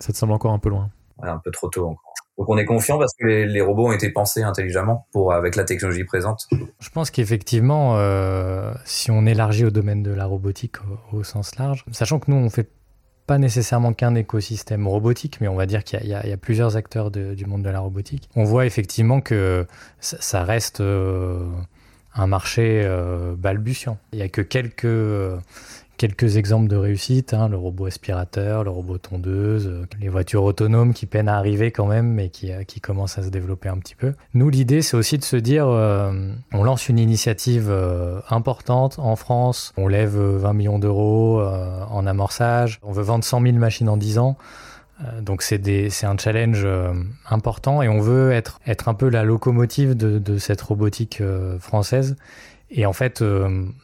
ça 0.00 0.12
te 0.12 0.18
semble 0.18 0.32
encore 0.32 0.52
un 0.52 0.58
peu 0.58 0.68
loin. 0.68 0.90
un 1.22 1.38
peu 1.38 1.50
trop 1.50 1.68
tôt 1.68 1.86
encore. 1.86 2.14
Donc 2.38 2.50
on 2.50 2.58
est 2.58 2.64
confiant 2.64 2.98
parce 2.98 3.14
que 3.14 3.26
les, 3.26 3.60
robots 3.60 3.88
ont 3.88 3.92
été 3.92 4.10
pensés 4.10 4.42
intelligemment 4.42 5.06
pour 5.12 5.32
avec 5.32 5.56
la 5.56 5.64
technologie 5.64 6.04
présente. 6.04 6.46
Je 6.78 6.90
pense 6.90 7.10
qu'effectivement, 7.10 7.96
euh, 7.96 8.72
si 8.84 9.10
on 9.10 9.24
élargit 9.24 9.64
au 9.64 9.70
domaine 9.70 10.02
de 10.02 10.12
la 10.12 10.26
robotique 10.26 10.76
au, 11.12 11.24
sens 11.24 11.56
large, 11.56 11.84
sachant 11.92 12.18
que 12.18 12.30
nous 12.30 12.36
on 12.36 12.50
fait 12.50 12.68
pas 13.26 13.38
nécessairement 13.38 13.92
qu'un 13.92 14.14
écosystème 14.14 14.86
robotique, 14.86 15.40
mais 15.40 15.48
on 15.48 15.56
va 15.56 15.66
dire 15.66 15.82
qu'il 15.82 16.06
y, 16.06 16.14
a 16.14 16.36
plusieurs 16.36 16.76
acteurs 16.76 17.10
du 17.10 17.44
monde 17.44 17.62
de 17.62 17.70
la 17.70 17.80
robotique. 17.80 18.28
On 18.36 18.44
voit 18.44 18.66
effectivement 18.66 19.20
que 19.20 19.66
ça, 19.98 20.44
reste 20.44 20.80
euh, 20.80 21.44
un 22.14 22.28
marché 22.28 22.82
euh, 22.84 23.34
balbutiant. 23.36 23.98
Il 24.12 24.18
n'y 24.18 24.22
a 24.22 24.28
que 24.28 24.42
quelques, 24.42 24.86
quelques 25.96 26.36
exemples 26.36 26.68
de 26.68 26.76
réussite, 26.76 27.34
hein, 27.34 27.48
le 27.48 27.56
robot 27.56 27.86
aspirateur, 27.86 28.64
le 28.64 28.70
robot 28.70 28.98
tondeuse, 28.98 29.66
euh, 29.66 29.86
les 30.00 30.08
voitures 30.08 30.44
autonomes 30.44 30.94
qui 30.94 31.06
peinent 31.06 31.28
à 31.28 31.36
arriver 31.36 31.70
quand 31.70 31.86
même, 31.86 32.06
mais 32.06 32.28
qui, 32.28 32.50
qui 32.66 32.80
commencent 32.80 33.18
à 33.18 33.22
se 33.22 33.28
développer 33.28 33.68
un 33.68 33.78
petit 33.78 33.94
peu. 33.94 34.14
Nous, 34.34 34.50
l'idée, 34.50 34.82
c'est 34.82 34.96
aussi 34.96 35.18
de 35.18 35.24
se 35.24 35.36
dire, 35.36 35.66
on 35.66 36.64
lance 36.64 36.88
une 36.88 36.98
initiative 36.98 37.72
importante 38.28 38.98
en 38.98 39.16
France, 39.16 39.72
on 39.76 39.88
lève 39.88 40.16
20 40.16 40.52
millions 40.52 40.78
d'euros 40.78 41.40
en 41.40 42.06
amorçage, 42.06 42.80
on 42.82 42.92
veut 42.92 43.02
vendre 43.02 43.24
100 43.24 43.42
000 43.42 43.56
machines 43.56 43.88
en 43.88 43.96
10 43.96 44.18
ans. 44.18 44.36
Euh, 45.04 45.20
donc 45.20 45.42
c'est 45.42 46.04
un 46.04 46.16
challenge 46.16 46.62
euh, 46.64 46.92
important 47.28 47.82
et 47.82 47.88
on 47.88 48.00
veut 48.00 48.32
être, 48.32 48.60
un 48.86 48.94
peu 48.94 49.08
la 49.08 49.24
locomotive 49.24 49.94
de, 49.94 50.38
cette 50.38 50.60
robotique 50.62 51.20
euh, 51.20 51.58
française 51.58 52.16
et 52.70 52.86
en 52.86 52.92
fait 52.92 53.22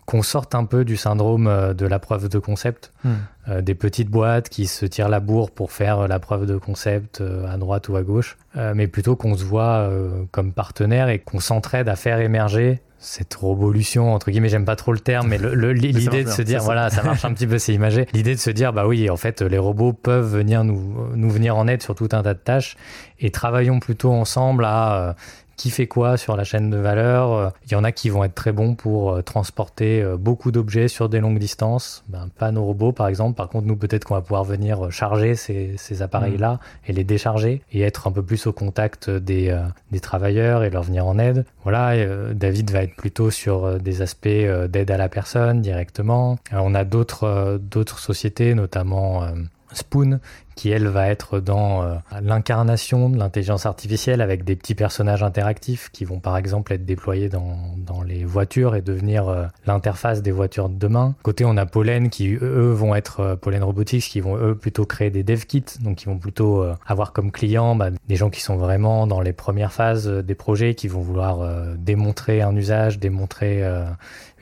qu'on 0.06 0.22
sorte 0.22 0.54
un 0.54 0.64
peu 0.64 0.84
du 0.84 0.96
syndrome 0.96 1.74
de 1.74 1.86
la 1.86 1.98
preuve 1.98 2.28
de 2.28 2.38
concept, 2.38 2.92
hmm. 3.04 3.60
des 3.60 3.74
petites 3.74 4.08
boîtes 4.08 4.48
qui 4.48 4.66
se 4.66 4.86
tirent 4.86 5.08
la 5.08 5.20
bourre 5.20 5.50
pour 5.50 5.72
faire 5.72 6.08
la 6.08 6.18
preuve 6.18 6.46
de 6.46 6.56
concept 6.56 7.22
à 7.48 7.56
droite 7.58 7.88
ou 7.88 7.96
à 7.96 8.02
gauche, 8.02 8.36
mais 8.74 8.88
plutôt 8.88 9.14
qu'on 9.14 9.36
se 9.36 9.44
voit 9.44 9.88
comme 10.32 10.52
partenaire 10.52 11.08
et 11.10 11.20
qu'on 11.20 11.40
s'entraide 11.40 11.88
à 11.88 11.96
faire 11.96 12.20
émerger 12.20 12.82
cette 13.02 13.34
révolution 13.34 14.14
entre 14.14 14.30
guillemets 14.30 14.48
j'aime 14.48 14.64
pas 14.64 14.76
trop 14.76 14.92
le 14.92 15.00
terme 15.00 15.28
mais 15.28 15.38
l'idée 15.74 16.22
de 16.22 16.30
se 16.30 16.40
dire 16.40 16.62
voilà 16.62 16.88
ça 16.88 17.02
marche 17.02 17.24
un 17.24 17.34
petit 17.34 17.48
peu 17.48 17.58
c'est 17.58 17.74
imagé 17.74 18.06
l'idée 18.12 18.34
de 18.36 18.40
se 18.40 18.50
dire 18.50 18.72
bah 18.72 18.86
oui 18.86 19.10
en 19.10 19.16
fait 19.16 19.42
les 19.42 19.58
robots 19.58 19.92
peuvent 19.92 20.36
venir 20.36 20.62
nous 20.62 20.94
nous 21.16 21.30
venir 21.30 21.56
en 21.56 21.66
aide 21.66 21.82
sur 21.82 21.96
tout 21.96 22.08
un 22.12 22.22
tas 22.22 22.34
de 22.34 22.38
tâches 22.38 22.76
et 23.18 23.30
travaillons 23.30 23.80
plutôt 23.80 24.12
ensemble 24.12 24.64
à 24.64 24.94
euh, 24.94 25.12
qui 25.56 25.70
fait 25.70 25.86
quoi 25.86 26.16
sur 26.16 26.36
la 26.36 26.44
chaîne 26.44 26.70
de 26.70 26.76
valeur. 26.76 27.32
Euh, 27.32 27.50
il 27.66 27.72
y 27.72 27.74
en 27.74 27.84
a 27.84 27.92
qui 27.92 28.08
vont 28.08 28.24
être 28.24 28.34
très 28.34 28.52
bons 28.52 28.74
pour 28.74 29.12
euh, 29.12 29.22
transporter 29.22 30.02
euh, 30.02 30.16
beaucoup 30.16 30.50
d'objets 30.50 30.88
sur 30.88 31.08
des 31.08 31.20
longues 31.20 31.38
distances. 31.38 32.04
Ben, 32.08 32.28
pas 32.38 32.50
nos 32.50 32.64
robots, 32.64 32.92
par 32.92 33.08
exemple. 33.08 33.36
Par 33.36 33.48
contre, 33.48 33.66
nous, 33.66 33.76
peut-être 33.76 34.04
qu'on 34.04 34.14
va 34.14 34.22
pouvoir 34.22 34.44
venir 34.44 34.90
charger 34.90 35.34
ces, 35.34 35.74
ces 35.76 36.02
appareils-là 36.02 36.54
mm. 36.54 36.58
et 36.88 36.92
les 36.92 37.04
décharger 37.04 37.62
et 37.72 37.82
être 37.82 38.06
un 38.06 38.12
peu 38.12 38.22
plus 38.22 38.46
au 38.46 38.52
contact 38.52 39.10
des, 39.10 39.56
des 39.90 40.00
travailleurs 40.00 40.64
et 40.64 40.70
leur 40.70 40.82
venir 40.82 41.06
en 41.06 41.18
aide. 41.18 41.44
Voilà, 41.64 41.92
David 42.34 42.70
va 42.70 42.82
être 42.82 42.96
plutôt 42.96 43.30
sur 43.30 43.78
des 43.78 44.02
aspects 44.02 44.28
d'aide 44.28 44.90
à 44.90 44.96
la 44.96 45.08
personne 45.08 45.60
directement. 45.60 46.38
on 46.52 46.74
a 46.74 46.84
d'autres 46.84 47.60
d'autres 47.62 47.98
sociétés, 47.98 48.54
notamment 48.54 49.24
Spoon, 49.72 50.20
qui 50.54 50.70
elle 50.70 50.86
va 50.88 51.08
être 51.08 51.40
dans 51.40 51.82
euh, 51.82 51.94
l'incarnation 52.22 53.08
de 53.08 53.18
l'intelligence 53.18 53.66
artificielle 53.66 54.20
avec 54.20 54.44
des 54.44 54.56
petits 54.56 54.74
personnages 54.74 55.22
interactifs 55.22 55.90
qui 55.92 56.04
vont 56.04 56.20
par 56.20 56.36
exemple 56.36 56.72
être 56.72 56.84
déployés 56.84 57.28
dans, 57.28 57.56
dans 57.76 58.02
les 58.02 58.24
voitures 58.24 58.74
et 58.74 58.82
devenir 58.82 59.28
euh, 59.28 59.46
l'interface 59.66 60.22
des 60.22 60.32
voitures 60.32 60.68
de 60.68 60.76
demain. 60.76 61.14
Côté 61.22 61.44
on 61.44 61.56
a 61.56 61.66
Pollen 61.66 62.10
qui 62.10 62.34
eux 62.40 62.70
vont 62.70 62.94
être 62.94 63.20
euh, 63.20 63.36
Pollen 63.36 63.62
Robotics 63.62 64.04
qui 64.04 64.20
vont 64.20 64.36
eux 64.36 64.54
plutôt 64.54 64.84
créer 64.84 65.10
des 65.10 65.22
dev 65.22 65.44
kits 65.44 65.64
donc 65.80 65.96
qui 65.96 66.06
vont 66.06 66.18
plutôt 66.18 66.64
avoir 66.86 67.12
comme 67.12 67.30
clients 67.30 67.74
bah, 67.74 67.90
des 68.08 68.16
gens 68.16 68.30
qui 68.30 68.40
sont 68.40 68.56
vraiment 68.56 69.06
dans 69.06 69.20
les 69.20 69.32
premières 69.32 69.72
phases 69.72 70.08
des 70.08 70.34
projets 70.34 70.74
qui 70.74 70.88
vont 70.88 71.00
vouloir 71.00 71.40
démontrer 71.76 72.42
un 72.42 72.54
usage, 72.54 72.98
démontrer 72.98 73.62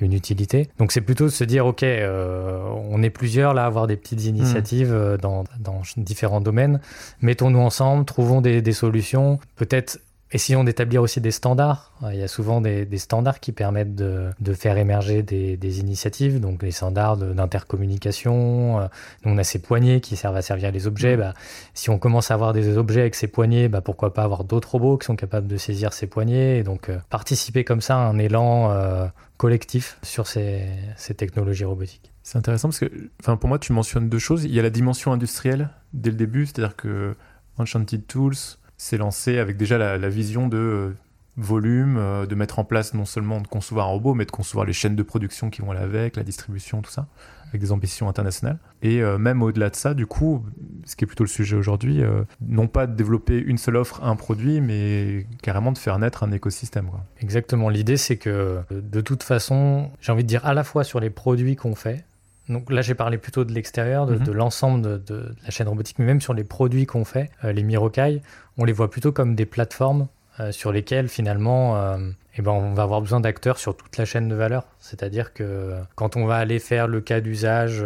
une 0.01 0.13
utilité. 0.13 0.69
Donc 0.79 0.93
c'est 0.93 1.01
plutôt 1.01 1.25
de 1.25 1.31
se 1.31 1.45
dire 1.45 1.67
ok 1.67 1.85
on 1.85 3.03
est 3.03 3.11
plusieurs 3.11 3.55
là 3.55 3.65
à 3.65 3.67
avoir 3.67 3.87
des 3.87 3.97
petites 3.97 4.25
initiatives 4.25 4.93
mmh. 4.93 5.17
dans, 5.19 5.45
dans 5.59 5.83
différents 5.97 6.41
domaines. 6.41 6.81
Mettons-nous 7.23 7.61
ensemble, 7.61 8.05
trouvons 8.05 8.41
des, 8.41 8.73
solutions. 8.73 9.39
Peut-être 9.57 10.01
essayons 10.33 10.65
d'établir 10.65 11.03
aussi 11.03 11.21
des 11.21 11.31
standards. 11.31 11.93
Il 12.11 12.19
y 12.19 12.23
a 12.23 12.29
souvent 12.29 12.61
des, 12.61 12.87
standards 12.99 13.41
qui 13.41 13.53
permettent 13.53 13.95
de, 13.95 14.55
faire 14.55 14.79
émerger 14.79 15.23
des, 15.23 15.81
initiatives, 15.81 16.41
donc 16.41 16.63
les 16.63 16.71
standards 16.71 17.17
d'intercommunication. 17.17 18.81
Euh, 18.81 18.87
on 19.25 19.39
a 19.39 19.45
ces 19.45 19.59
poignées 19.59 20.01
qui 20.01 20.17
servent 20.17 20.37
à 20.37 20.43
servir 20.43 20.71
les 20.73 20.87
objets. 20.87 21.17
Bah, 21.17 21.35
si 21.75 21.91
on 21.91 21.99
commence 21.99 22.31
à 22.31 22.35
avoir 22.35 22.53
des 22.53 22.77
objets 22.77 23.01
avec 23.01 23.15
ces 23.15 23.27
poignées, 23.27 23.69
bah, 23.69 23.81
pourquoi 23.81 24.15
pas 24.15 24.23
avoir 24.23 24.45
d'autres 24.45 24.73
robots 24.73 24.99
qui 24.99 25.07
sont 25.07 25.17
capables 25.17 25.47
de 25.47 25.57
saisir 25.57 25.93
ces 25.93 26.07
poignées 26.07 26.59
et 26.59 26.63
donc 26.63 26.89
euh, 26.89 26.99
participer 27.09 27.65
comme 27.65 27.81
ça 27.81 27.97
à 27.97 28.01
un 28.01 28.19
élan 28.19 28.71
euh, 28.71 29.07
collectif 29.37 29.99
sur 30.03 30.27
ces 30.27 30.69
technologies 31.17 31.65
robotiques. 31.65 32.13
C'est 32.23 32.39
intéressant 32.39 32.69
parce 32.69 32.79
que, 32.79 33.11
enfin, 33.21 33.37
pour 33.37 33.49
moi, 33.49 33.59
tu 33.59 33.73
mentionnes 33.73 34.09
deux 34.09 34.19
choses. 34.19 34.45
Il 34.45 34.55
y 34.55 34.61
a 34.61 34.63
la 34.63 34.71
dimension 34.71 35.13
industrielle 35.13 35.71
dès 35.93 36.11
le 36.11 36.17
début, 36.17 36.47
c'est-à-dire 36.47 36.77
que 36.77 37.17
Enchanted 37.59 38.07
Tools 38.07 38.59
s'est 38.81 38.97
lancé 38.97 39.39
avec 39.39 39.59
déjà 39.59 39.77
la, 39.77 40.09
vision 40.09 40.49
de 40.49 40.57
euh, 40.57 40.97
volume, 41.37 41.99
euh, 41.99 42.25
de 42.25 42.35
mettre 42.35 42.59
en 42.59 42.65
place 42.65 42.95
non 42.95 43.05
seulement 43.05 43.43
de 43.43 43.47
concevoir 43.47 43.89
un 43.89 43.91
robot, 43.91 44.15
mais 44.15 44.25
de 44.25 44.31
concevoir 44.31 44.65
les 44.65 44.73
chaînes 44.73 44.97
de 44.97 45.03
production 45.03 45.51
qui 45.51 45.61
vont 45.61 45.73
aller 45.73 45.81
avec, 45.81 46.17
la 46.17 46.23
distribution, 46.23 46.81
tout 46.81 46.91
ça, 46.91 47.07
avec 47.51 47.61
des 47.61 47.73
ambitions 47.73 48.09
internationales. 48.09 48.59
Et 48.81 49.03
euh, 49.03 49.19
même 49.19 49.43
au-delà 49.43 49.69
de 49.69 49.77
ça, 49.77 49.93
du 49.93 50.07
coup, 50.07 50.43
ce 50.87 50.97
qui 50.97 51.05
est 51.05 51.07
plutôt 51.07 51.25
le 51.25 51.29
sujet 51.29 51.57
aujourd'hui, 51.57 52.01
non 52.41 52.69
pas 52.69 52.87
de 52.87 52.97
développer 52.97 53.39
une 53.39 53.59
seule 53.59 53.77
offre, 53.77 54.03
un 54.03 54.17
produit, 54.17 54.63
mais 54.63 55.27
carrément 55.43 55.73
de 55.73 55.79
faire 55.79 55.99
naître 55.99 56.23
un 56.23 56.33
écosystème. 56.33 56.89
Exactement. 57.21 57.69
L'idée, 57.69 57.99
c'est 57.99 58.17
que 58.17 58.61
de 58.71 59.01
toute 59.03 59.23
façon, 59.23 59.91
j'ai 60.01 60.11
envie 60.11 60.25
de 60.25 60.29
dire 60.29 60.47
à 60.47 60.55
la 60.55 60.65
fois 60.65 60.85
sur 60.85 61.01
les 61.01 61.11
produits 61.11 61.55
qu'on 61.55 61.75
fait, 61.75 62.07
donc 62.51 62.71
là, 62.71 62.83
j'ai 62.83 62.95
parlé 62.95 63.17
plutôt 63.17 63.45
de 63.45 63.53
l'extérieur, 63.53 64.07
de, 64.07 64.17
mhm. 64.17 64.33
l'ensemble 64.33 65.05
de, 65.05 65.35
la 65.45 65.51
chaîne 65.51 65.69
robotique, 65.69 65.99
mais 65.99 66.05
même 66.05 66.21
sur 66.21 66.35
les 66.35 66.45
produits 66.45 66.85
qu'on 66.85 67.05
fait, 67.05 67.31
euh, 67.45 67.53
les 67.53 67.63
Mirokai, 67.63 68.23
on 68.59 68.65
les 68.65 68.73
voit 68.73 68.91
plutôt 68.91 69.13
comme 69.13 69.37
des 69.37 69.47
plateformes 69.47 70.09
euh, 70.41 70.51
sur 70.51 70.73
lesquelles 70.73 71.09
finalement, 71.09 71.77
euh, 71.77 71.97
eh 72.37 72.43
ben, 72.43 72.51
on 72.51 72.75
va 72.75 72.83
avoir 72.83 73.01
besoin 73.01 73.21
d'acteurs 73.21 73.59
sur 73.59 73.77
toute 73.77 73.97
la 73.97 74.05
chaîne 74.05 74.29
de 74.29 74.35
valeur. 74.35 74.67
C'est-à-dire 74.81 75.33
que 75.33 75.77
quand 75.95 76.17
on 76.17 76.27
va 76.27 76.37
aller 76.37 76.59
faire 76.59 76.89
le 76.89 77.01
cas 77.01 77.21
d'usage 77.21 77.85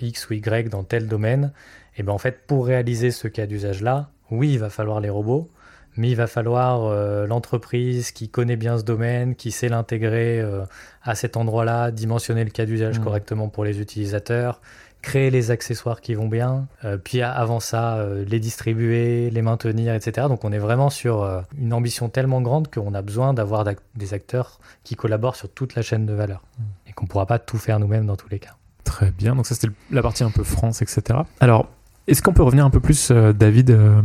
X 0.00 0.30
ou 0.30 0.34
Y 0.34 0.68
dans 0.68 0.84
tel 0.84 1.08
domaine, 1.08 1.52
eh 1.96 2.04
ben, 2.04 2.12
en 2.12 2.18
fait, 2.18 2.46
pour 2.46 2.66
réaliser 2.66 3.10
ce 3.10 3.26
cas 3.26 3.46
d'usage-là, 3.46 4.10
oui, 4.30 4.52
il 4.52 4.58
va 4.58 4.70
falloir 4.70 5.00
les 5.00 5.10
robots, 5.10 5.50
mais 5.96 6.10
il 6.10 6.16
va 6.16 6.26
falloir 6.26 6.84
euh, 6.84 7.26
l'entreprise 7.26 8.10
qui 8.10 8.28
connaît 8.28 8.56
bien 8.56 8.78
ce 8.78 8.84
domaine, 8.84 9.34
qui 9.34 9.50
sait 9.50 9.68
l'intégrer 9.68 10.40
euh, 10.40 10.64
à 11.02 11.14
cet 11.14 11.36
endroit-là, 11.36 11.90
dimensionner 11.90 12.44
le 12.44 12.50
cas 12.50 12.66
d'usage 12.66 12.98
mm. 12.98 13.04
correctement 13.04 13.48
pour 13.48 13.64
les 13.64 13.80
utilisateurs, 13.80 14.60
créer 15.02 15.30
les 15.30 15.50
accessoires 15.50 16.00
qui 16.00 16.14
vont 16.14 16.28
bien, 16.28 16.66
euh, 16.84 16.96
puis 16.96 17.22
avant 17.22 17.60
ça, 17.60 18.04
les 18.26 18.40
distribuer, 18.40 19.30
les 19.30 19.42
maintenir, 19.42 19.94
etc. 19.94 20.26
Donc 20.28 20.44
on 20.44 20.52
est 20.52 20.58
vraiment 20.58 20.90
sur 20.90 21.44
une 21.58 21.72
ambition 21.72 22.08
tellement 22.08 22.40
grande 22.40 22.70
qu'on 22.70 22.94
a 22.94 23.02
besoin 23.02 23.34
d'avoir 23.34 23.64
des 23.94 24.14
acteurs 24.14 24.58
qui 24.82 24.96
collaborent 24.96 25.36
sur 25.36 25.48
toute 25.48 25.74
la 25.74 25.82
chaîne 25.82 26.06
de 26.06 26.14
valeur 26.14 26.42
mm. 26.58 26.62
et 26.88 26.92
qu'on 26.92 27.04
ne 27.04 27.10
pourra 27.10 27.26
pas 27.26 27.38
tout 27.38 27.58
faire 27.58 27.78
nous-mêmes 27.78 28.06
dans 28.06 28.16
tous 28.16 28.28
les 28.28 28.38
cas. 28.38 28.56
Très 28.84 29.10
bien, 29.10 29.34
donc 29.34 29.46
ça 29.46 29.54
c'était 29.54 29.72
la 29.90 30.02
partie 30.02 30.24
un 30.24 30.30
peu 30.30 30.44
France, 30.44 30.82
etc. 30.82 31.20
Alors, 31.40 31.68
est-ce 32.06 32.22
qu'on 32.22 32.32
peut 32.32 32.42
revenir 32.42 32.64
un 32.64 32.70
peu 32.70 32.80
plus, 32.80 33.10
euh, 33.10 33.32
David, 33.32 33.70
euh, 33.70 34.02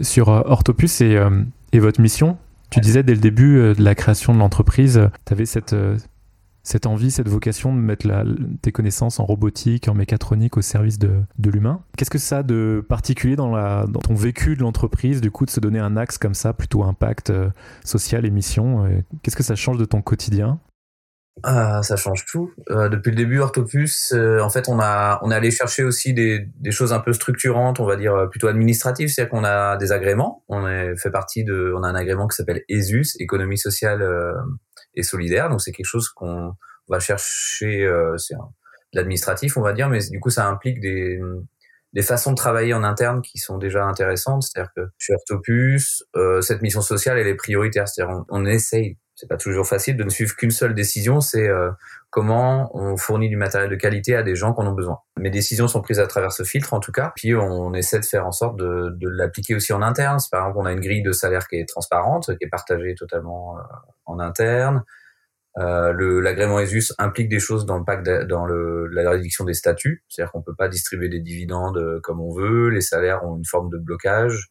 sur 0.00 0.28
euh, 0.28 0.42
Orthopus 0.44 1.00
et, 1.00 1.18
votre 1.74 2.00
mission? 2.00 2.38
Tu 2.70 2.80
disais 2.80 3.02
dès 3.02 3.14
le 3.14 3.20
début 3.20 3.74
de 3.74 3.82
la 3.82 3.96
création 3.96 4.32
de 4.32 4.38
l'entreprise, 4.38 5.10
tu 5.26 5.32
avais 5.32 5.44
cette, 5.44 5.74
cette 6.62 6.86
envie, 6.86 7.10
cette 7.10 7.28
vocation 7.28 7.74
de 7.74 7.80
mettre 7.80 8.06
tes 8.62 8.70
connaissances 8.70 9.18
en 9.18 9.24
robotique, 9.24 9.88
en 9.88 9.94
mécatronique 9.94 10.56
au 10.56 10.62
service 10.62 10.96
de, 10.96 11.10
l'humain. 11.44 11.80
Qu'est-ce 11.96 12.10
que 12.10 12.18
ça 12.18 12.38
a 12.38 12.42
de 12.44 12.84
particulier 12.88 13.34
dans, 13.34 13.50
la, 13.50 13.86
dans 13.88 13.98
ton 13.98 14.14
vécu 14.14 14.54
de 14.54 14.60
l'entreprise, 14.60 15.20
du 15.20 15.32
coup, 15.32 15.46
de 15.46 15.50
se 15.50 15.58
donner 15.58 15.80
un 15.80 15.96
axe 15.96 16.16
comme 16.16 16.34
ça, 16.34 16.52
plutôt 16.52 16.84
impact 16.84 17.32
social 17.84 18.24
et 18.24 18.30
mission 18.30 18.88
Qu'est-ce 19.24 19.36
que 19.36 19.42
ça 19.42 19.56
change 19.56 19.78
de 19.78 19.84
ton 19.84 20.00
quotidien? 20.00 20.60
Ah, 21.42 21.82
ça 21.82 21.96
change 21.96 22.26
tout. 22.26 22.52
Euh, 22.70 22.88
depuis 22.88 23.10
le 23.10 23.16
début, 23.16 23.38
Orthopus, 23.38 24.12
euh, 24.12 24.40
en 24.40 24.50
fait, 24.50 24.68
on 24.68 24.78
a 24.78 25.18
on 25.22 25.30
est 25.30 25.34
allé 25.34 25.50
chercher 25.50 25.84
aussi 25.84 26.12
des, 26.12 26.46
des 26.56 26.70
choses 26.70 26.92
un 26.92 27.00
peu 27.00 27.12
structurantes, 27.12 27.80
on 27.80 27.86
va 27.86 27.96
dire 27.96 28.28
plutôt 28.30 28.48
administratives, 28.48 29.08
c'est-à-dire 29.08 29.30
qu'on 29.30 29.44
a 29.44 29.76
des 29.78 29.90
agréments. 29.92 30.44
On 30.48 30.68
est 30.68 30.96
fait 30.96 31.10
partie 31.10 31.44
de, 31.44 31.72
on 31.76 31.82
a 31.82 31.88
un 31.88 31.94
agrément 31.94 32.26
qui 32.26 32.36
s'appelle 32.36 32.62
ESUS, 32.68 33.16
économie 33.20 33.56
sociale 33.56 34.02
euh, 34.02 34.34
et 34.94 35.02
solidaire. 35.02 35.48
Donc 35.48 35.62
c'est 35.62 35.72
quelque 35.72 35.86
chose 35.86 36.10
qu'on 36.10 36.52
va 36.88 37.00
chercher, 37.00 37.84
euh, 37.84 38.16
c'est 38.18 38.34
l'administratif, 38.92 39.56
on 39.56 39.62
va 39.62 39.72
dire, 39.72 39.88
mais 39.88 40.00
du 40.10 40.20
coup 40.20 40.30
ça 40.30 40.46
implique 40.46 40.80
des 40.80 41.20
des 41.92 42.02
façons 42.02 42.30
de 42.30 42.36
travailler 42.36 42.72
en 42.72 42.84
interne 42.84 43.20
qui 43.20 43.38
sont 43.38 43.58
déjà 43.58 43.84
intéressantes. 43.84 44.44
C'est-à-dire 44.44 44.70
que 44.76 44.82
chez 44.98 45.12
Orthopus, 45.14 46.04
cette 46.40 46.62
mission 46.62 46.82
sociale 46.82 47.18
elle 47.18 47.26
est 47.26 47.34
prioritaire. 47.34 47.88
C'est-à-dire 47.88 48.24
on, 48.28 48.42
on 48.42 48.46
essaye 48.46 48.96
c'est 49.20 49.28
pas 49.28 49.36
toujours 49.36 49.66
facile 49.66 49.98
de 49.98 50.04
ne 50.04 50.08
suivre 50.08 50.34
qu'une 50.34 50.50
seule 50.50 50.74
décision, 50.74 51.20
c'est 51.20 51.46
euh, 51.46 51.70
comment 52.08 52.70
on 52.74 52.96
fournit 52.96 53.28
du 53.28 53.36
matériel 53.36 53.68
de 53.68 53.76
qualité 53.76 54.16
à 54.16 54.22
des 54.22 54.34
gens 54.34 54.54
qui 54.54 54.62
en 54.62 54.66
ont 54.66 54.72
besoin. 54.72 54.98
Mes 55.18 55.28
décisions 55.28 55.68
sont 55.68 55.82
prises 55.82 56.00
à 56.00 56.06
travers 56.06 56.32
ce 56.32 56.42
filtre 56.42 56.72
en 56.72 56.80
tout 56.80 56.90
cas, 56.90 57.12
puis 57.14 57.34
on 57.34 57.74
essaie 57.74 58.00
de 58.00 58.06
faire 58.06 58.26
en 58.26 58.32
sorte 58.32 58.56
de, 58.56 58.96
de 58.96 59.08
l'appliquer 59.10 59.54
aussi 59.54 59.74
en 59.74 59.82
interne. 59.82 60.18
Par 60.32 60.40
exemple, 60.40 60.58
on 60.58 60.64
a 60.64 60.72
une 60.72 60.80
grille 60.80 61.02
de 61.02 61.12
salaire 61.12 61.46
qui 61.48 61.56
est 61.56 61.68
transparente, 61.68 62.34
qui 62.38 62.44
est 62.44 62.48
partagée 62.48 62.94
totalement 62.96 63.58
euh, 63.58 63.62
en 64.06 64.18
interne. 64.18 64.84
Euh, 65.58 66.20
l'agrément 66.22 66.60
ESUS 66.60 66.94
implique 66.98 67.28
des 67.28 67.40
choses 67.40 67.66
dans 67.66 67.76
le 67.76 67.84
pacte, 67.84 68.08
dans 68.08 68.46
le, 68.46 68.86
la 68.86 69.10
réduction 69.10 69.44
des 69.44 69.54
statuts, 69.54 70.04
c'est-à-dire 70.08 70.32
qu'on 70.32 70.42
peut 70.42 70.54
pas 70.56 70.68
distribuer 70.68 71.08
des 71.08 71.20
dividendes 71.20 71.76
euh, 71.76 72.00
comme 72.02 72.20
on 72.20 72.32
veut, 72.32 72.68
les 72.68 72.80
salaires 72.80 73.24
ont 73.24 73.36
une 73.36 73.44
forme 73.44 73.68
de 73.68 73.76
blocage, 73.76 74.50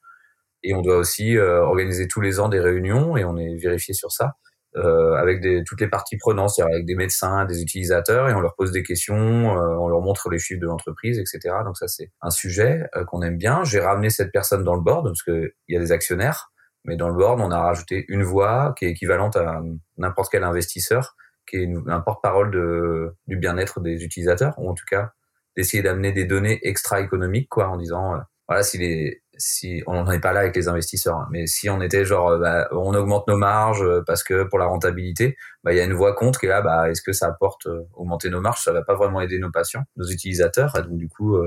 et 0.61 0.73
on 0.75 0.81
doit 0.81 0.97
aussi 0.97 1.37
euh, 1.37 1.61
organiser 1.61 2.07
tous 2.07 2.19
les 2.19 2.39
ans 2.39 2.49
des 2.49 2.59
réunions, 2.59 3.15
et 3.15 3.23
on 3.23 3.37
est 3.37 3.55
vérifié 3.57 3.93
sur 3.93 4.11
ça, 4.11 4.33
euh, 4.75 5.15
avec 5.15 5.41
des, 5.41 5.63
toutes 5.65 5.81
les 5.81 5.87
parties 5.87 6.17
prenantes, 6.17 6.51
c'est-à-dire 6.51 6.75
avec 6.75 6.85
des 6.85 6.95
médecins, 6.95 7.45
des 7.45 7.61
utilisateurs, 7.61 8.29
et 8.29 8.33
on 8.33 8.39
leur 8.39 8.55
pose 8.55 8.71
des 8.71 8.83
questions, 8.83 9.15
euh, 9.15 9.75
on 9.79 9.87
leur 9.87 10.01
montre 10.01 10.29
les 10.29 10.39
chiffres 10.39 10.61
de 10.61 10.67
l'entreprise, 10.67 11.17
etc. 11.17 11.55
Donc 11.65 11.77
ça, 11.77 11.87
c'est 11.87 12.11
un 12.21 12.29
sujet 12.29 12.87
euh, 12.95 13.03
qu'on 13.03 13.21
aime 13.21 13.37
bien. 13.37 13.63
J'ai 13.63 13.79
ramené 13.79 14.09
cette 14.09 14.31
personne 14.31 14.63
dans 14.63 14.75
le 14.75 14.81
board, 14.81 15.05
parce 15.05 15.23
qu'il 15.23 15.51
y 15.69 15.75
a 15.75 15.79
des 15.79 15.91
actionnaires, 15.91 16.51
mais 16.85 16.97
dans 16.97 17.09
le 17.09 17.15
board, 17.15 17.41
on 17.41 17.51
a 17.51 17.59
rajouté 17.59 18.05
une 18.09 18.23
voix 18.23 18.73
qui 18.77 18.85
est 18.85 18.91
équivalente 18.91 19.35
à 19.35 19.61
n'importe 19.97 20.31
quel 20.31 20.43
investisseur, 20.43 21.15
qui 21.47 21.57
est 21.57 21.69
un 21.87 22.01
porte-parole 22.01 22.51
du 23.27 23.37
bien-être 23.37 23.81
des 23.81 24.03
utilisateurs, 24.03 24.53
ou 24.59 24.69
en 24.69 24.73
tout 24.75 24.85
cas 24.89 25.11
d'essayer 25.57 25.83
d'amener 25.83 26.11
des 26.11 26.25
données 26.25 26.59
extra-économiques, 26.63 27.49
quoi, 27.49 27.67
en 27.69 27.77
disant, 27.77 28.15
euh, 28.15 28.19
voilà, 28.47 28.63
si 28.63 28.77
les, 28.77 29.21
si 29.39 29.81
on 29.87 29.93
n'en 29.93 30.11
est 30.11 30.19
pas 30.19 30.33
là 30.33 30.41
avec 30.41 30.55
les 30.55 30.67
investisseurs, 30.67 31.15
hein, 31.15 31.27
mais 31.31 31.47
si 31.47 31.69
on 31.69 31.81
était 31.81 32.05
genre, 32.05 32.29
euh, 32.29 32.39
bah, 32.39 32.67
on 32.71 32.93
augmente 32.93 33.27
nos 33.27 33.37
marges 33.37 33.81
euh, 33.81 34.03
parce 34.05 34.23
que 34.23 34.43
pour 34.43 34.59
la 34.59 34.65
rentabilité, 34.65 35.37
bah 35.63 35.73
il 35.73 35.77
y 35.77 35.79
a 35.79 35.83
une 35.85 35.93
voix 35.93 36.13
contre 36.13 36.39
qui 36.39 36.45
est 36.45 36.49
là, 36.49 36.61
bah 36.61 36.89
est-ce 36.89 37.01
que 37.01 37.13
ça 37.13 37.27
apporte 37.27 37.65
euh, 37.65 37.81
augmenter 37.95 38.29
nos 38.29 38.41
marges? 38.41 38.61
Ça 38.61 38.73
va 38.73 38.83
pas 38.83 38.95
vraiment 38.95 39.21
aider 39.21 39.39
nos 39.39 39.49
patients, 39.49 39.83
nos 39.95 40.07
utilisateurs. 40.07 40.75
Et 40.77 40.83
donc 40.83 40.97
du 40.97 41.07
coup, 41.09 41.37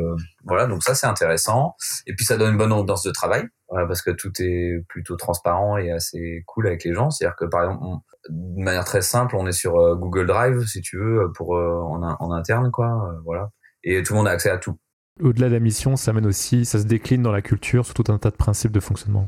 voilà, 0.44 0.66
donc 0.66 0.82
ça 0.82 0.94
c'est 0.94 1.06
intéressant. 1.06 1.74
Et 2.06 2.14
puis 2.14 2.24
ça 2.24 2.36
donne 2.36 2.52
une 2.52 2.58
bonne 2.58 2.72
ambiance 2.72 3.02
de 3.02 3.10
travail, 3.10 3.44
parce 3.68 4.02
que 4.02 4.10
tout 4.10 4.32
est 4.40 4.84
plutôt 4.88 5.16
transparent 5.16 5.76
et 5.76 5.90
assez 5.90 6.42
cool 6.46 6.66
avec 6.66 6.84
les 6.84 6.94
gens. 6.94 7.10
C'est-à-dire 7.10 7.36
que 7.36 7.44
par 7.44 7.62
exemple, 7.62 7.84
de 8.28 8.62
manière 8.62 8.84
très 8.84 9.02
simple, 9.02 9.36
on 9.36 9.46
est 9.46 9.52
sur 9.52 9.96
Google 9.96 10.26
Drive 10.26 10.66
si 10.66 10.80
tu 10.80 10.98
veux 10.98 11.32
pour 11.32 11.52
en, 11.52 12.02
en 12.02 12.32
interne 12.32 12.70
quoi, 12.70 13.14
voilà. 13.24 13.50
Et 13.84 14.02
tout 14.02 14.12
le 14.12 14.18
monde 14.18 14.28
a 14.28 14.32
accès 14.32 14.50
à 14.50 14.58
tout. 14.58 14.78
Au-delà 15.20 15.48
de 15.48 15.54
la 15.54 15.60
mission, 15.60 15.96
ça 15.96 16.12
mène 16.12 16.26
aussi, 16.26 16.64
ça 16.64 16.78
se 16.78 16.84
décline 16.84 17.22
dans 17.22 17.32
la 17.32 17.42
culture 17.42 17.84
sur 17.84 17.94
tout 17.94 18.10
un 18.10 18.18
tas 18.18 18.30
de 18.30 18.36
principes 18.36 18.72
de 18.72 18.80
fonctionnement. 18.80 19.26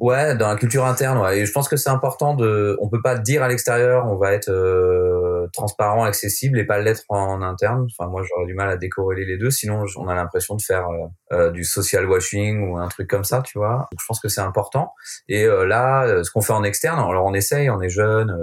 Ouais, 0.00 0.36
dans 0.36 0.48
la 0.48 0.56
culture 0.56 0.84
interne, 0.84 1.18
ouais. 1.18 1.40
Et 1.40 1.46
je 1.46 1.52
pense 1.52 1.68
que 1.68 1.76
c'est 1.76 1.90
important 1.90 2.34
de, 2.34 2.76
on 2.80 2.88
peut 2.88 3.02
pas 3.02 3.18
dire 3.18 3.42
à 3.42 3.48
l'extérieur, 3.48 4.06
on 4.06 4.16
va 4.16 4.32
être 4.32 4.48
euh, 4.48 5.48
transparent, 5.52 6.04
accessible 6.04 6.58
et 6.58 6.64
pas 6.64 6.78
l'être 6.78 7.02
en 7.08 7.42
interne. 7.42 7.86
Enfin, 7.98 8.08
moi, 8.08 8.22
j'aurais 8.22 8.46
du 8.46 8.54
mal 8.54 8.68
à 8.68 8.76
décorréler 8.76 9.24
les 9.24 9.38
deux. 9.38 9.50
Sinon, 9.50 9.84
on 9.96 10.08
a 10.08 10.14
l'impression 10.14 10.54
de 10.54 10.62
faire 10.62 10.86
euh, 10.88 11.06
euh, 11.32 11.50
du 11.50 11.64
social 11.64 12.06
washing 12.08 12.68
ou 12.68 12.78
un 12.78 12.86
truc 12.88 13.08
comme 13.10 13.24
ça, 13.24 13.42
tu 13.42 13.58
vois. 13.58 13.88
Donc, 13.90 13.98
je 14.00 14.04
pense 14.06 14.20
que 14.20 14.28
c'est 14.28 14.40
important. 14.40 14.92
Et 15.28 15.46
là, 15.46 16.22
ce 16.22 16.30
qu'on 16.30 16.42
fait 16.42 16.52
en 16.52 16.62
externe, 16.62 16.98
alors 16.98 17.24
on 17.24 17.34
essaye, 17.34 17.70
on 17.70 17.80
est 17.80 17.88
jeune, 17.88 18.36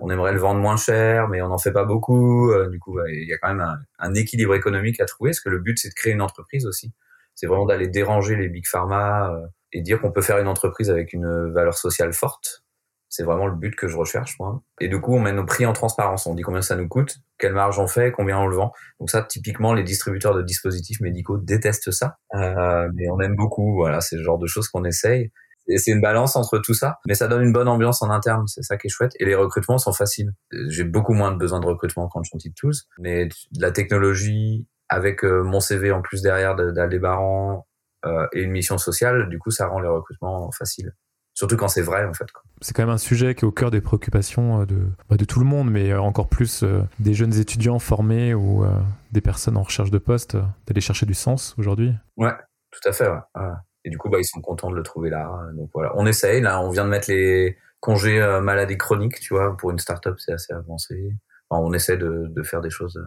on 0.00 0.10
aimerait 0.10 0.32
le 0.32 0.38
vendre 0.38 0.60
moins 0.60 0.76
cher, 0.76 1.28
mais 1.28 1.42
on 1.42 1.48
n'en 1.48 1.58
fait 1.58 1.72
pas 1.72 1.84
beaucoup. 1.84 2.52
du 2.70 2.78
coup, 2.78 2.98
il 3.08 3.28
y 3.28 3.32
a 3.32 3.38
quand 3.38 3.48
même 3.48 3.60
un, 3.60 3.78
un 3.98 4.14
équilibre 4.14 4.54
économique 4.54 5.00
à 5.00 5.04
trouver, 5.04 5.30
parce 5.30 5.40
que 5.40 5.48
le 5.48 5.58
but, 5.58 5.78
c'est 5.78 5.88
de 5.88 5.94
créer 5.94 6.12
une 6.12 6.22
entreprise 6.22 6.66
aussi. 6.66 6.92
C'est 7.34 7.46
vraiment 7.46 7.66
d'aller 7.66 7.88
déranger 7.88 8.36
les 8.36 8.48
big 8.48 8.66
pharma 8.66 9.32
et 9.72 9.82
dire 9.82 10.00
qu'on 10.00 10.12
peut 10.12 10.22
faire 10.22 10.38
une 10.38 10.48
entreprise 10.48 10.90
avec 10.90 11.12
une 11.12 11.52
valeur 11.52 11.74
sociale 11.74 12.12
forte. 12.12 12.64
C'est 13.08 13.24
vraiment 13.24 13.46
le 13.46 13.54
but 13.54 13.76
que 13.76 13.88
je 13.88 13.96
recherche, 13.96 14.38
moi. 14.40 14.62
Et 14.80 14.88
du 14.88 14.98
coup, 14.98 15.14
on 15.14 15.20
met 15.20 15.32
nos 15.32 15.44
prix 15.44 15.66
en 15.66 15.74
transparence. 15.74 16.26
On 16.26 16.34
dit 16.34 16.42
combien 16.42 16.62
ça 16.62 16.76
nous 16.76 16.88
coûte, 16.88 17.18
quelle 17.38 17.52
marge 17.52 17.78
on 17.78 17.86
fait, 17.86 18.10
combien 18.10 18.38
on 18.38 18.46
le 18.46 18.56
vend. 18.56 18.72
Donc 19.00 19.10
ça, 19.10 19.22
typiquement, 19.22 19.74
les 19.74 19.82
distributeurs 19.82 20.34
de 20.34 20.40
dispositifs 20.40 21.00
médicaux 21.00 21.36
détestent 21.36 21.90
ça. 21.90 22.16
Euh, 22.34 22.88
mais 22.94 23.10
on 23.10 23.20
aime 23.20 23.36
beaucoup. 23.36 23.74
Voilà, 23.74 24.00
c'est 24.00 24.16
le 24.16 24.22
genre 24.22 24.38
de 24.38 24.46
choses 24.46 24.68
qu'on 24.68 24.84
essaye. 24.84 25.30
Et 25.68 25.78
c'est 25.78 25.92
une 25.92 26.00
balance 26.00 26.36
entre 26.36 26.58
tout 26.58 26.74
ça, 26.74 26.98
mais 27.06 27.14
ça 27.14 27.28
donne 27.28 27.42
une 27.42 27.52
bonne 27.52 27.68
ambiance 27.68 28.02
en 28.02 28.10
interne, 28.10 28.46
c'est 28.48 28.62
ça 28.62 28.76
qui 28.76 28.88
est 28.88 28.90
chouette. 28.90 29.12
Et 29.20 29.24
les 29.24 29.34
recrutements 29.34 29.78
sont 29.78 29.92
faciles. 29.92 30.32
J'ai 30.68 30.84
beaucoup 30.84 31.14
moins 31.14 31.30
de 31.30 31.36
besoin 31.36 31.60
de 31.60 31.66
recrutement 31.66 32.08
quand 32.08 32.22
je 32.24 32.30
suis 32.38 32.52
Tools, 32.52 32.74
mais 32.98 33.28
la 33.58 33.70
technologie, 33.70 34.66
avec 34.88 35.24
euh, 35.24 35.42
mon 35.42 35.60
CV 35.60 35.92
en 35.92 36.02
plus 36.02 36.20
derrière 36.20 36.56
d'Aldébaran, 36.56 37.66
euh, 38.04 38.26
et 38.32 38.42
une 38.42 38.50
mission 38.50 38.78
sociale, 38.78 39.28
du 39.28 39.38
coup, 39.38 39.50
ça 39.50 39.66
rend 39.66 39.80
les 39.80 39.88
recrutements 39.88 40.50
faciles. 40.52 40.92
Surtout 41.34 41.56
quand 41.56 41.68
c'est 41.68 41.82
vrai, 41.82 42.04
en 42.04 42.12
fait. 42.12 42.26
C'est 42.60 42.74
quand 42.74 42.82
même 42.82 42.94
un 42.94 42.98
sujet 42.98 43.34
qui 43.34 43.44
est 43.44 43.48
au 43.48 43.52
cœur 43.52 43.70
des 43.70 43.80
préoccupations 43.80 44.62
euh, 44.62 44.66
de, 44.66 44.86
bah, 45.08 45.16
de 45.16 45.24
tout 45.24 45.40
le 45.40 45.46
monde, 45.46 45.70
mais 45.70 45.90
euh, 45.90 46.00
encore 46.00 46.28
plus 46.28 46.64
des 46.98 47.14
jeunes 47.14 47.34
étudiants 47.34 47.78
formés 47.78 48.34
ou 48.34 48.64
des 49.12 49.20
personnes 49.20 49.56
en 49.56 49.62
recherche 49.62 49.90
de 49.90 49.98
poste, 49.98 50.36
d'aller 50.66 50.80
chercher 50.80 51.06
du 51.06 51.14
sens 51.14 51.54
aujourd'hui. 51.58 51.94
Ouais, 52.16 52.34
tout 52.70 52.88
à 52.88 52.92
fait. 52.92 53.08
Ouais. 53.08 53.50
Et 53.84 53.90
du 53.90 53.98
coup, 53.98 54.10
bah, 54.10 54.18
ils 54.20 54.24
sont 54.24 54.40
contents 54.40 54.70
de 54.70 54.76
le 54.76 54.82
trouver 54.82 55.10
là. 55.10 55.30
Donc 55.54 55.70
voilà, 55.74 55.92
on 55.96 56.06
essaye. 56.06 56.40
Là, 56.40 56.60
on 56.62 56.70
vient 56.70 56.84
de 56.84 56.90
mettre 56.90 57.10
les 57.10 57.56
congés 57.80 58.20
maladie 58.42 58.76
chronique, 58.76 59.18
tu 59.20 59.34
vois, 59.34 59.56
pour 59.56 59.70
une 59.70 59.78
start-up, 59.78 60.16
c'est 60.18 60.32
assez 60.32 60.52
avancé. 60.52 61.14
Enfin, 61.48 61.62
on 61.64 61.72
essaie 61.72 61.96
de, 61.96 62.26
de 62.28 62.42
faire 62.42 62.60
des 62.60 62.70
choses 62.70 63.02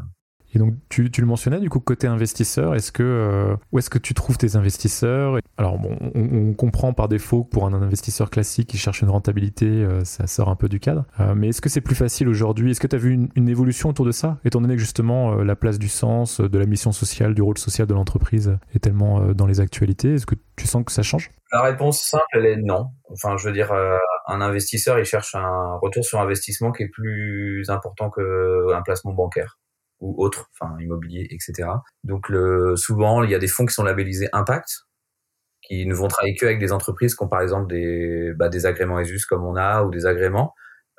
et 0.56 0.60
donc, 0.60 0.74
tu, 0.88 1.12
tu, 1.12 1.20
le 1.20 1.28
mentionnais, 1.28 1.60
du 1.60 1.70
coup, 1.70 1.82
côté 1.82 2.08
investisseur, 2.08 2.76
est-ce 2.76 2.94
que, 2.94 3.04
euh, 3.04 3.58
où 3.74 3.80
est-ce 3.80 3.90
que 3.90 3.98
tu 3.98 4.14
trouves 4.14 4.38
tes 4.38 4.56
investisseurs? 4.56 5.38
Alors, 5.58 5.78
bon, 5.78 5.98
on, 6.16 6.54
comprend 6.54 6.94
par 6.94 7.10
défaut 7.10 7.44
que 7.44 7.50
pour 7.50 7.66
un 7.66 7.74
investisseur 7.74 8.30
classique 8.30 8.70
qui 8.70 8.78
cherche 8.78 9.02
une 9.02 9.10
rentabilité, 9.10 9.66
euh, 9.66 10.06
ça 10.06 10.28
sort 10.28 10.48
un 10.48 10.56
peu 10.56 10.70
du 10.70 10.80
cadre. 10.80 11.04
Euh, 11.20 11.34
mais 11.36 11.50
est-ce 11.50 11.60
que 11.60 11.68
c'est 11.68 11.82
plus 11.82 11.96
facile 11.96 12.30
aujourd'hui? 12.30 12.72
Est-ce 12.72 12.80
que 12.80 12.88
tu 12.88 12.96
as 12.96 13.00
vu 13.00 13.28
une, 13.36 13.50
évolution 13.50 13.90
autour 13.90 14.06
de 14.06 14.12
ça, 14.12 14.38
étant 14.46 14.62
donné 14.62 14.76
que 14.76 14.80
justement 14.80 15.36
la 15.36 15.56
place 15.56 15.78
du 15.78 15.90
sens, 15.90 16.40
de 16.40 16.58
la 16.58 16.66
mission 16.66 16.92
sociale, 16.92 17.36
du 17.36 17.42
rôle 17.42 17.58
social 17.58 17.86
de 17.86 17.94
l'entreprise 17.94 18.58
est 18.74 18.80
tellement 18.80 19.34
dans 19.34 19.46
les 19.46 19.60
actualités 19.60 20.16
Est-ce 20.16 20.26
que 20.26 20.36
tu 20.56 20.68
sens 20.68 20.84
que 20.84 20.92
ça 20.92 21.04
change? 21.04 21.30
La 21.52 21.62
réponse 21.62 22.02
simple, 22.02 22.24
elle 22.34 22.46
est 22.46 22.58
non. 22.58 22.88
Enfin, 23.12 23.38
je 23.38 23.48
veux 23.48 23.54
dire, 23.54 23.72
un 24.28 24.42
investisseur, 24.42 24.98
il 24.98 25.06
cherche 25.06 25.36
un 25.36 25.78
retour 25.82 26.04
sur 26.04 26.20
investissement 26.20 26.72
qui 26.72 26.84
est 26.84 26.90
plus 26.90 27.70
important 27.70 28.10
qu'un 28.10 28.82
placement 28.84 29.14
bancaire 29.14 29.60
ou 30.00 30.24
autres, 30.24 30.50
enfin 30.54 30.76
immobilier, 30.80 31.28
etc. 31.32 31.70
Donc 32.04 32.30
le, 32.30 32.76
souvent, 32.76 33.24
il 33.24 33.30
y 33.30 33.36
a 33.36 33.40
des 33.40 33.48
fonds 33.48 33.66
qui 33.66 33.74
sont 33.74 33.84
labellisés 33.84 34.30
impact, 34.34 34.86
qui 35.62 35.86
ne 35.86 35.94
vont 35.94 36.08
travailler 36.08 36.36
que 36.36 36.46
avec 36.46 36.60
des 36.60 36.72
entreprises 36.72 37.16
qui 37.16 37.24
ont 37.24 37.28
par 37.28 37.42
exemple 37.42 37.68
des, 37.68 38.34
bah, 38.36 38.50
des 38.50 38.66
agréments 38.66 39.00
ESUS 39.00 39.26
comme 39.26 39.46
on 39.46 39.56
a 39.56 39.84
ou 39.84 39.92
des 39.92 40.06
agréments, 40.06 40.54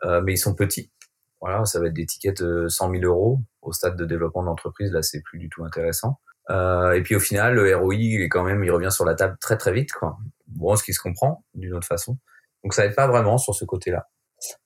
euh, 0.05 0.21
mais 0.23 0.35
ils 0.35 0.39
sont 0.39 0.55
petits. 0.55 0.93
Voilà, 1.41 1.65
ça 1.65 1.79
va 1.79 1.87
être 1.87 1.95
des 1.95 2.07
tickets 2.07 2.43
de 2.43 2.67
100 2.67 2.91
000 2.93 3.05
euros 3.05 3.41
au 3.63 3.73
stade 3.73 3.97
de 3.97 4.05
développement 4.05 4.43
de 4.43 4.47
l'entreprise. 4.47 4.91
Là, 4.91 5.03
c'est 5.03 5.21
plus 5.23 5.39
du 5.39 5.49
tout 5.49 5.65
intéressant. 5.65 6.19
Euh, 6.51 6.93
et 6.93 7.03
puis 7.03 7.15
au 7.15 7.21
final, 7.21 7.55
le 7.55 7.77
ROI, 7.77 7.95
il 7.95 8.23
est 8.23 8.29
quand 8.29 8.45
même, 8.45 8.65
il 8.65 8.71
revient 8.71 8.91
sur 8.91 9.05
la 9.05 9.15
table 9.15 9.37
très 9.41 9.57
très 9.57 9.73
vite, 9.73 9.93
quoi. 9.93 10.17
Bon, 10.47 10.75
ce 10.77 10.83
qui 10.83 10.95
se 10.95 11.01
comprend 11.01 11.45
d'une 11.55 11.75
autre 11.75 11.87
façon. 11.87 12.19
Donc 12.65 12.73
ça 12.73 12.87
aide 12.87 12.95
pas 12.95 13.07
vraiment 13.07 13.37
sur 13.39 13.55
ce 13.55 13.65
côté-là. 13.65 14.07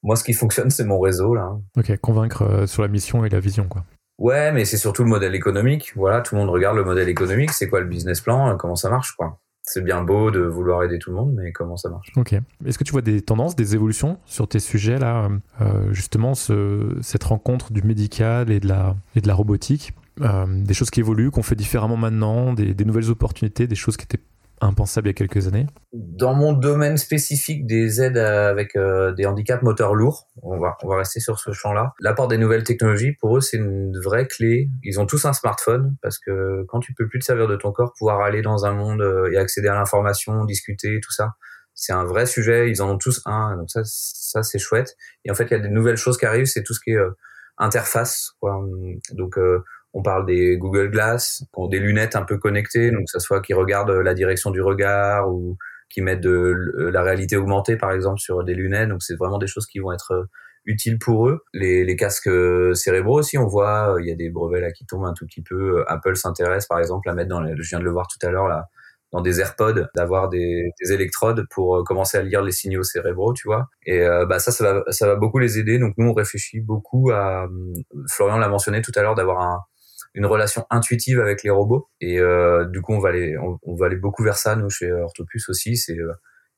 Moi, 0.02 0.16
ce 0.16 0.24
qui 0.24 0.32
fonctionne, 0.32 0.70
c'est 0.70 0.84
mon 0.84 1.00
réseau 1.00 1.34
là. 1.34 1.50
Ok, 1.76 1.96
convaincre 1.98 2.42
euh, 2.42 2.66
sur 2.66 2.82
la 2.82 2.88
mission 2.88 3.24
et 3.24 3.28
la 3.28 3.40
vision, 3.40 3.68
quoi. 3.68 3.84
Ouais, 4.20 4.52
mais 4.52 4.66
c'est 4.66 4.76
surtout 4.76 5.02
le 5.02 5.08
modèle 5.08 5.34
économique. 5.34 5.92
Voilà, 5.96 6.20
tout 6.20 6.34
le 6.34 6.42
monde 6.42 6.50
regarde 6.50 6.76
le 6.76 6.84
modèle 6.84 7.08
économique. 7.08 7.52
C'est 7.52 7.68
quoi 7.68 7.80
le 7.80 7.86
business 7.86 8.20
plan? 8.20 8.54
Comment 8.58 8.76
ça 8.76 8.90
marche, 8.90 9.16
C'est 9.62 9.82
bien 9.82 10.02
beau 10.02 10.30
de 10.30 10.40
vouloir 10.40 10.84
aider 10.84 10.98
tout 10.98 11.10
le 11.10 11.16
monde, 11.16 11.32
mais 11.34 11.52
comment 11.52 11.78
ça 11.78 11.88
marche? 11.88 12.12
Ok. 12.16 12.34
Est-ce 12.66 12.78
que 12.78 12.84
tu 12.84 12.92
vois 12.92 13.00
des 13.00 13.22
tendances, 13.22 13.56
des 13.56 13.74
évolutions 13.74 14.18
sur 14.26 14.46
tes 14.46 14.60
sujets 14.60 14.98
là 14.98 15.30
euh, 15.62 15.90
Justement, 15.92 16.34
ce, 16.34 16.98
cette 17.00 17.24
rencontre 17.24 17.72
du 17.72 17.82
médical 17.82 18.50
et 18.50 18.60
de 18.60 18.68
la, 18.68 18.94
et 19.16 19.22
de 19.22 19.26
la 19.26 19.34
robotique, 19.34 19.94
euh, 20.20 20.44
des 20.48 20.74
choses 20.74 20.90
qui 20.90 21.00
évoluent, 21.00 21.30
qu'on 21.30 21.42
fait 21.42 21.56
différemment 21.56 21.96
maintenant, 21.96 22.52
des 22.52 22.84
nouvelles 22.84 23.10
opportunités, 23.10 23.66
des 23.66 23.74
choses 23.74 23.96
qui 23.96 24.04
étaient 24.04 24.22
impensable 24.60 25.08
il 25.08 25.10
y 25.10 25.14
a 25.14 25.14
quelques 25.14 25.46
années 25.46 25.66
Dans 25.92 26.34
mon 26.34 26.52
domaine 26.52 26.96
spécifique 26.96 27.66
des 27.66 28.02
aides 28.02 28.18
avec 28.18 28.76
euh, 28.76 29.12
des 29.12 29.26
handicaps 29.26 29.62
moteurs 29.62 29.94
lourds, 29.94 30.28
on 30.42 30.58
va, 30.58 30.76
on 30.82 30.88
va 30.88 30.98
rester 30.98 31.20
sur 31.20 31.38
ce 31.38 31.52
champ-là. 31.52 31.92
L'apport 32.00 32.28
des 32.28 32.38
nouvelles 32.38 32.64
technologies, 32.64 33.12
pour 33.20 33.36
eux, 33.36 33.40
c'est 33.40 33.56
une 33.56 33.92
vraie 33.98 34.26
clé. 34.26 34.68
Ils 34.82 35.00
ont 35.00 35.06
tous 35.06 35.24
un 35.24 35.32
smartphone 35.32 35.96
parce 36.02 36.18
que 36.18 36.64
quand 36.68 36.80
tu 36.80 36.94
peux 36.94 37.08
plus 37.08 37.18
te 37.18 37.24
servir 37.24 37.48
de 37.48 37.56
ton 37.56 37.72
corps, 37.72 37.92
pouvoir 37.98 38.20
aller 38.20 38.42
dans 38.42 38.64
un 38.64 38.72
monde 38.72 39.00
euh, 39.00 39.30
et 39.32 39.36
accéder 39.36 39.68
à 39.68 39.74
l'information, 39.74 40.44
discuter, 40.44 41.00
tout 41.02 41.12
ça, 41.12 41.34
c'est 41.74 41.92
un 41.92 42.04
vrai 42.04 42.26
sujet. 42.26 42.70
Ils 42.70 42.82
en 42.82 42.90
ont 42.90 42.98
tous 42.98 43.22
un, 43.24 43.56
donc 43.56 43.70
ça, 43.70 43.80
ça 43.84 44.42
c'est 44.42 44.58
chouette. 44.58 44.96
Et 45.24 45.30
en 45.30 45.34
fait, 45.34 45.44
il 45.44 45.52
y 45.52 45.56
a 45.56 45.60
des 45.60 45.70
nouvelles 45.70 45.96
choses 45.96 46.18
qui 46.18 46.26
arrivent. 46.26 46.46
C'est 46.46 46.62
tout 46.62 46.74
ce 46.74 46.80
qui 46.80 46.90
est 46.90 46.96
euh, 46.96 47.10
interface. 47.58 48.32
Quoi. 48.40 48.60
Donc 49.12 49.38
on 49.92 50.02
parle 50.02 50.26
des 50.26 50.56
Google 50.56 50.90
Glass, 50.90 51.44
des 51.70 51.80
lunettes 51.80 52.16
un 52.16 52.22
peu 52.22 52.38
connectées, 52.38 52.90
donc 52.90 53.06
que 53.06 53.10
ça 53.10 53.18
soit 53.20 53.40
qui 53.40 53.54
regardent 53.54 53.90
la 53.90 54.14
direction 54.14 54.50
du 54.50 54.62
regard 54.62 55.32
ou 55.32 55.56
qui 55.88 56.00
mettent 56.02 56.20
de 56.20 56.54
la 56.92 57.02
réalité 57.02 57.36
augmentée 57.36 57.76
par 57.76 57.92
exemple 57.92 58.20
sur 58.20 58.44
des 58.44 58.54
lunettes. 58.54 58.88
Donc 58.88 59.02
c'est 59.02 59.16
vraiment 59.16 59.38
des 59.38 59.48
choses 59.48 59.66
qui 59.66 59.80
vont 59.80 59.92
être 59.92 60.28
utiles 60.64 60.98
pour 60.98 61.28
eux. 61.28 61.40
Les, 61.52 61.84
les 61.84 61.96
casques 61.96 62.30
cérébraux 62.74 63.18
aussi, 63.18 63.38
on 63.38 63.46
voit, 63.46 63.96
il 64.00 64.06
y 64.06 64.12
a 64.12 64.14
des 64.14 64.30
brevets 64.30 64.60
là 64.60 64.70
qui 64.70 64.86
tombent 64.86 65.06
un 65.06 65.14
tout 65.14 65.26
petit 65.26 65.42
peu. 65.42 65.84
Apple 65.88 66.16
s'intéresse 66.16 66.66
par 66.66 66.78
exemple 66.78 67.08
à 67.08 67.14
mettre 67.14 67.28
dans, 67.28 67.40
les, 67.40 67.54
je 67.56 67.68
viens 67.68 67.80
de 67.80 67.84
le 67.84 67.90
voir 67.90 68.06
tout 68.06 68.24
à 68.24 68.30
l'heure 68.30 68.48
là, 68.48 68.66
dans 69.12 69.20
des 69.20 69.40
AirPods, 69.40 69.88
d'avoir 69.96 70.28
des, 70.28 70.70
des, 70.80 70.92
électrodes 70.92 71.46
pour 71.50 71.76
euh, 71.76 71.82
commencer 71.82 72.18
à 72.18 72.22
lire 72.22 72.42
les 72.42 72.52
signaux 72.52 72.84
cérébraux, 72.84 73.32
tu 73.32 73.48
vois. 73.48 73.68
Et 73.84 74.00
euh, 74.02 74.26
bah 74.26 74.38
ça, 74.38 74.52
ça 74.52 74.72
va, 74.72 74.92
ça 74.92 75.06
va 75.06 75.16
beaucoup 75.16 75.38
les 75.38 75.58
aider. 75.58 75.78
Donc 75.78 75.94
nous, 75.98 76.08
on 76.08 76.14
réfléchit 76.14 76.60
beaucoup 76.60 77.10
à. 77.10 77.48
Florian 78.08 78.38
l'a 78.38 78.48
mentionné 78.48 78.82
tout 78.82 78.92
à 78.94 79.02
l'heure, 79.02 79.16
d'avoir 79.16 79.40
un, 79.40 79.58
une 80.14 80.26
relation 80.26 80.66
intuitive 80.70 81.20
avec 81.20 81.42
les 81.42 81.50
robots. 81.50 81.88
Et 82.00 82.18
euh, 82.18 82.64
du 82.64 82.82
coup, 82.82 82.92
on 82.92 82.98
va 82.98 83.10
aller, 83.10 83.36
on, 83.38 83.74
va 83.76 83.86
aller 83.86 83.96
beaucoup 83.96 84.22
vers 84.22 84.36
ça. 84.36 84.56
Nous, 84.56 84.70
chez 84.70 84.90
Orthopus 84.92 85.48
aussi, 85.48 85.76
c'est 85.76 85.96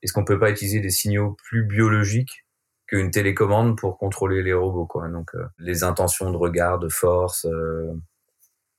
est-ce 0.03 0.13
qu'on 0.13 0.25
peut 0.25 0.39
pas 0.39 0.51
utiliser 0.51 0.81
des 0.81 0.91
signaux 0.91 1.37
plus 1.45 1.65
biologiques 1.65 2.45
qu'une 2.87 3.11
télécommande 3.11 3.79
pour 3.79 3.99
contrôler 3.99 4.43
les 4.43 4.53
robots, 4.53 4.87
quoi? 4.87 5.09
Donc 5.09 5.31
les 5.59 5.85
intentions 5.85 6.31
de 6.31 6.37
regard, 6.37 6.79
de 6.79 6.89
force 6.89 7.47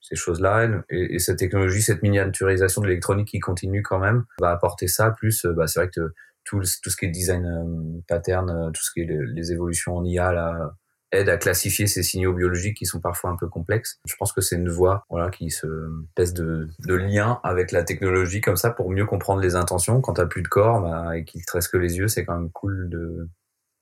ces 0.04 0.16
choses-là. 0.16 0.70
Et, 0.90 1.18
cette 1.20 1.40
technologie, 1.40 1.82
cette 1.82 2.04
miniaturisation 2.04 2.82
de 2.82 2.88
l'électronique 2.88 3.30
qui 3.30 3.40
continue 3.40 3.82
quand 3.82 4.00
même, 4.00 4.26
va 4.40 4.52
apporter 4.52 4.88
ça. 4.88 5.12
Plus, 5.12 5.46
euh, 5.46 5.54
bah, 5.54 5.68
c'est 5.68 5.80
vrai 5.80 5.90
que 5.90 6.14
tout, 6.44 6.60
tout 6.60 6.90
ce 6.90 6.98
qui 6.98 7.06
est 7.06 7.10
design 7.10 7.46
euh, 7.46 8.02
pattern, 8.08 8.50
euh, 8.50 8.72
tout 8.72 8.84
ce 8.84 8.92
qui 8.92 9.02
est 9.02 9.08
les, 9.08 9.52
évolutions 9.52 9.96
en 9.98 10.04
IA, 10.04 10.34
là, 10.34 10.76
aide 11.14 11.30
à 11.30 11.38
classifier 11.38 11.88
ces 11.88 12.04
signaux 12.04 12.34
biologiques 12.34 12.78
qui 12.78 12.86
sont 12.86 13.00
parfois 13.00 13.30
un 13.30 13.36
peu 13.36 13.48
complexes. 13.48 14.00
Je 14.06 14.16
pense 14.18 14.34
que 14.34 14.42
c'est 14.42 14.56
une 14.56 14.70
voie 14.70 15.06
voilà, 15.10 15.30
qui 15.30 15.50
se 15.50 15.68
pèse 16.16 16.34
de, 16.34 16.68
de 16.80 16.94
lien 16.94 17.40
avec 17.44 17.72
la 17.72 17.84
technologie 17.84 18.42
comme 18.42 18.58
ça 18.58 18.72
pour 18.72 18.90
mieux 18.90 19.06
comprendre 19.06 19.42
les 19.42 19.56
intentions. 19.56 20.02
Quand 20.02 20.14
t'as 20.14 20.26
plus 20.26 20.42
de 20.42 20.48
corps 20.48 20.82
bah, 20.82 21.18
et 21.18 21.24
qu'il 21.24 21.46
te 21.46 21.52
reste 21.54 21.72
que 21.72 21.78
les 21.78 21.98
yeux, 21.98 22.08
c'est 22.08 22.26
quand 22.26 22.38
même 22.38 22.52
cool 22.52 22.90
de 22.90 23.30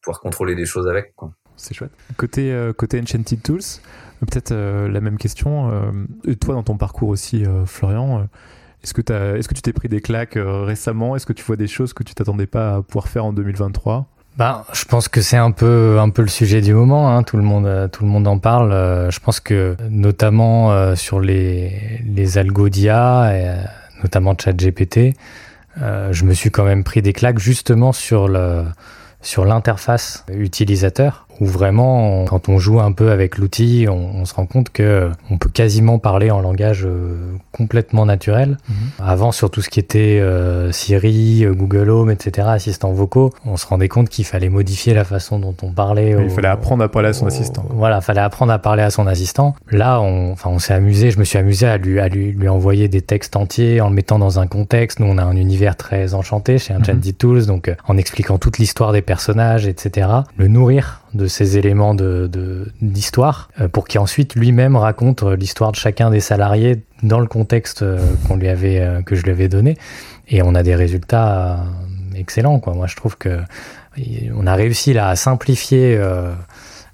pouvoir 0.01 0.19
contrôler 0.19 0.55
des 0.55 0.65
choses 0.65 0.87
avec. 0.87 1.13
C'est 1.57 1.73
chouette. 1.73 1.91
Côté, 2.17 2.71
côté 2.75 2.99
Enchanted 2.99 3.41
Tools, 3.43 3.81
Peut-être 4.21 4.51
euh, 4.51 4.87
la 4.87 5.01
même 5.01 5.17
question. 5.17 5.71
Euh, 5.71 6.35
toi, 6.35 6.53
dans 6.53 6.63
ton 6.63 6.77
parcours 6.77 7.09
aussi, 7.09 7.43
euh, 7.43 7.65
Florian, 7.65 8.27
est-ce 8.83 8.93
que, 8.93 9.01
est 9.01 9.47
que 9.47 9.53
tu 9.55 9.61
t'es 9.63 9.73
pris 9.73 9.89
des 9.89 9.99
claques 9.99 10.37
récemment? 10.37 11.15
Est-ce 11.15 11.25
que 11.25 11.33
tu 11.33 11.43
vois 11.43 11.55
des 11.55 11.67
choses 11.67 11.93
que 11.93 12.03
tu 12.03 12.13
t'attendais 12.13 12.45
pas 12.45 12.75
à 12.75 12.81
pouvoir 12.83 13.07
faire 13.07 13.25
en 13.25 13.33
2023 13.33 14.07
bah, 14.37 14.65
je 14.73 14.85
pense 14.85 15.07
que 15.07 15.21
c'est 15.21 15.37
un 15.37 15.51
peu 15.51 15.99
un 15.99 16.09
peu 16.09 16.21
le 16.21 16.27
sujet 16.27 16.61
du 16.61 16.73
moment. 16.73 17.15
Hein. 17.15 17.23
Tout 17.23 17.37
le 17.37 17.43
monde 17.43 17.89
tout 17.91 18.03
le 18.03 18.09
monde 18.09 18.27
en 18.27 18.37
parle. 18.37 18.71
je 19.11 19.19
pense 19.19 19.39
que 19.39 19.75
notamment 19.89 20.95
sur 20.95 21.19
les 21.19 22.01
les 22.05 22.37
algos 22.37 22.69
d'IA, 22.69 23.35
et, 23.35 23.55
notamment 24.01 24.35
ChatGPT, 24.37 25.15
je 25.77 26.23
me 26.23 26.33
suis 26.33 26.49
quand 26.49 26.63
même 26.63 26.83
pris 26.83 27.01
des 27.01 27.13
claques 27.13 27.39
justement 27.39 27.91
sur 27.91 28.27
le 28.27 28.63
sur 29.21 29.45
l'interface 29.45 30.25
utilisateur 30.33 31.27
où 31.41 31.45
vraiment, 31.47 32.25
quand 32.25 32.49
on 32.49 32.59
joue 32.59 32.79
un 32.79 32.91
peu 32.91 33.09
avec 33.09 33.39
l'outil, 33.39 33.87
on, 33.89 34.23
se 34.25 34.35
rend 34.35 34.45
compte 34.45 34.69
que 34.69 35.09
on 35.31 35.39
peut 35.39 35.49
quasiment 35.49 35.97
parler 35.97 36.29
en 36.29 36.39
langage 36.39 36.85
euh, 36.85 37.15
complètement 37.51 38.05
naturel. 38.05 38.59
Mhm. 38.69 38.75
Avant, 39.03 39.31
sur 39.31 39.49
tout 39.49 39.63
ce 39.63 39.69
qui 39.69 39.79
était 39.79 40.19
euh, 40.21 40.71
Siri, 40.71 41.43
euh, 41.43 41.53
Google 41.53 41.89
Home, 41.89 42.11
etc., 42.11 42.47
assistants 42.51 42.91
vocaux, 42.91 43.33
on 43.43 43.57
se 43.57 43.65
rendait 43.65 43.87
compte 43.87 44.07
qu'il 44.07 44.23
fallait 44.23 44.49
modifier 44.49 44.93
la 44.93 45.03
façon 45.03 45.39
dont 45.39 45.55
on 45.63 45.71
parlait. 45.71 46.15
il 46.23 46.29
fallait 46.29 46.47
apprendre 46.47 46.83
à 46.83 46.89
parler 46.89 47.09
à 47.09 47.13
son 47.13 47.25
assistant. 47.25 47.65
Voilà, 47.71 47.97
il 47.97 48.03
fallait 48.03 48.21
apprendre 48.21 48.53
à 48.53 48.59
parler 48.59 48.83
à 48.83 48.91
son 48.91 49.07
assistant. 49.07 49.55
Là, 49.71 49.99
on, 49.99 50.33
enfin, 50.33 50.51
on 50.51 50.59
s'est 50.59 50.75
amusé, 50.75 51.09
je 51.09 51.17
me 51.17 51.23
suis 51.23 51.39
amusé 51.39 51.65
à 51.65 51.77
lui, 51.79 51.99
à 51.99 52.07
lui, 52.07 52.33
lui 52.33 52.49
envoyer 52.49 52.87
des 52.87 53.01
textes 53.01 53.35
entiers 53.35 53.81
en 53.81 53.89
le 53.89 53.95
mettant 53.95 54.19
dans 54.19 54.39
un 54.39 54.45
contexte. 54.45 54.99
Nous, 54.99 55.07
on 55.07 55.17
a 55.17 55.23
un 55.23 55.35
univers 55.35 55.75
très 55.75 56.13
enchanté 56.13 56.59
chez 56.59 56.75
un 56.75 56.79
mm 56.79 57.13
Tools, 57.17 57.47
donc 57.47 57.73
en 57.87 57.97
expliquant 57.97 58.37
toute 58.37 58.59
l'histoire 58.59 58.91
des 58.91 59.01
personnages, 59.01 59.65
etc. 59.65 60.07
Le 60.37 60.47
nourrir 60.47 61.00
de 61.13 61.27
ces 61.27 61.57
éléments 61.57 61.93
de, 61.93 62.29
d'histoire 62.81 63.49
euh, 63.59 63.67
pour 63.67 63.87
qu'il 63.87 63.99
ensuite 63.99 64.35
lui-même 64.35 64.75
raconte 64.75 65.23
euh, 65.23 65.35
l'histoire 65.35 65.71
de 65.71 65.75
chacun 65.75 66.09
des 66.09 66.19
salariés 66.19 66.83
dans 67.03 67.19
le 67.19 67.27
contexte 67.27 67.81
euh, 67.81 67.99
qu'on 68.27 68.35
lui 68.35 68.47
avait 68.47 69.01
que 69.05 69.15
je 69.15 69.23
lui 69.23 69.31
avais 69.31 69.47
donné. 69.47 69.77
Et 70.27 70.41
on 70.41 70.55
a 70.55 70.63
des 70.63 70.75
résultats 70.75 71.65
excellents 72.15 72.59
quoi. 72.59 72.73
Moi 72.73 72.87
je 72.87 72.95
trouve 72.95 73.17
que 73.17 73.39
on 74.33 74.47
a 74.47 74.55
réussi 74.55 74.93
là 74.93 75.09
à 75.09 75.15
simplifier 75.17 75.99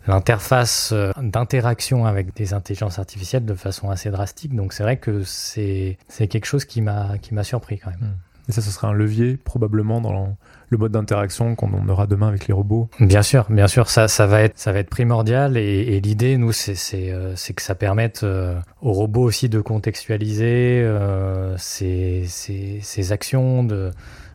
l'interface 0.08 0.94
d'interaction 1.22 2.06
avec 2.06 2.36
des 2.36 2.54
intelligences 2.54 2.98
artificielles 2.98 3.46
de 3.46 3.54
façon 3.54 3.92
assez 3.92 4.10
drastique. 4.10 4.56
Donc 4.56 4.74
c'est 4.74 4.82
vrai 4.82 4.98
que 4.98 5.22
c'est 5.24 5.98
quelque 6.18 6.46
chose 6.46 6.66
qui 6.66 6.82
m'a 6.82 7.44
surpris 7.44 7.78
quand 7.78 7.92
même. 7.92 8.00
Hmm. 8.00 8.50
Et 8.50 8.54
ça, 8.54 8.62
ce 8.62 8.72
sera 8.72 8.88
un 8.88 8.94
levier 8.94 9.38
probablement 9.38 10.02
dans 10.02 10.36
le 10.70 10.78
mode 10.78 10.92
d'interaction 10.92 11.56
qu'on 11.56 11.88
aura 11.88 12.08
demain 12.08 12.28
avec 12.28 12.48
les 12.48 12.54
robots. 12.54 12.90
Bien 13.00 13.22
sûr, 13.22 13.46
bien 13.50 13.68
sûr, 13.68 13.90
ça, 13.90 14.08
ça 14.08 14.28
va 14.28 14.42
être, 14.42 14.58
ça 14.58 14.72
va 14.72 14.80
être 14.80 14.90
primordial. 14.90 15.58
Et, 15.58 16.00
l'idée, 16.02 16.38
nous, 16.38 16.52
c'est 16.52 16.76
euh, 17.12 17.36
que 17.56 17.62
ça 17.62 17.76
permette 17.76 18.24
euh, 18.24 18.60
aux 18.82 18.92
robots 18.92 19.24
aussi 19.24 19.50
de 19.50 19.62
contextualiser 19.62 20.82
euh, 20.84 21.56
ces, 21.58 22.26
ces, 22.28 23.12
actions, 23.12 23.64
de, 23.64 23.92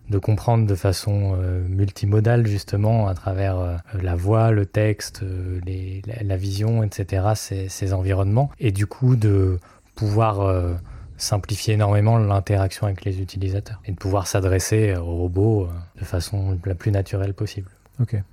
de 0.09 0.19
comprendre 0.19 0.67
de 0.67 0.75
façon 0.75 1.37
multimodale 1.69 2.47
justement 2.47 3.09
à 3.09 3.15
travers 3.15 3.81
la 4.01 4.15
voix, 4.15 4.51
le 4.51 4.65
texte, 4.65 5.23
la, 6.23 6.37
vision, 6.37 6.83
etc. 6.83 7.33
Ces, 7.35 7.93
environnements 7.93 8.51
et 8.59 8.73
du 8.73 8.87
coup 8.87 9.17
de 9.17 9.59
pouvoir 9.95 10.41
simplifier 11.23 11.75
énormément 11.75 12.19
l'interaction 12.19 12.87
avec 12.87 13.05
les 13.05 13.21
utilisateurs 13.21 13.81
et 13.85 13.93
de 13.93 13.97
pouvoir 13.97 14.27
s'adresser 14.27 14.97
aux 14.97 15.17
robots 15.17 15.65
euh, 15.65 16.01
de 16.01 16.05
façon 16.05 16.59
la 16.65 16.75
plus 16.75 16.91
naturelle 16.91 17.33
possible. 17.33 17.71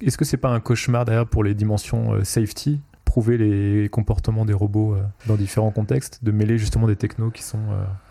Est-ce 0.02 0.17
que 0.17 0.25
c'est 0.25 0.38
pas 0.38 0.49
un 0.49 0.60
cauchemar 0.60 1.06
d'ailleurs 1.06 1.28
pour 1.28 1.43
les 1.43 1.54
dimensions 1.54 2.13
euh, 2.13 2.23
safety 2.23 2.82
prouver 3.06 3.38
les 3.38 3.89
comportements 3.89 4.45
des 4.45 4.54
robots 4.54 4.95
euh, 4.95 5.04
dans 5.28 5.36
différents 5.36 5.71
contextes, 5.71 6.23
de 6.23 6.32
mêler 6.32 6.58
justement 6.58 6.88
des 6.88 6.95
technos 6.95 7.32
qui 7.32 7.43
sont 7.43 7.60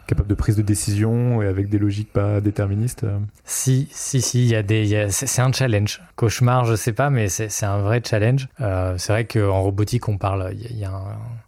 capable 0.08 0.28
de 0.28 0.34
prise 0.34 0.56
de 0.56 0.62
décision 0.62 1.42
et 1.42 1.46
avec 1.46 1.68
des 1.68 1.78
logiques 1.78 2.12
pas 2.12 2.40
déterministes 2.40 3.04
euh. 3.04 3.18
Si, 3.44 3.88
si, 3.92 4.22
si, 4.22 4.44
il 4.44 4.48
y 4.48 4.56
a 4.56 4.62
des, 4.62 5.08
c'est 5.10 5.42
un 5.42 5.52
challenge. 5.52 6.02
Cauchemar, 6.16 6.64
je 6.64 6.74
sais 6.74 6.92
pas, 6.92 7.10
mais 7.10 7.28
c'est 7.28 7.66
un 7.66 7.78
vrai 7.78 8.00
challenge. 8.04 8.48
Euh, 8.60 8.94
c'est 8.96 9.12
vrai 9.12 9.26
qu'en 9.26 9.62
robotique, 9.62 10.08
on 10.08 10.16
parle, 10.16 10.54
il 10.54 10.78
y, 10.78 10.84
a 10.84 10.92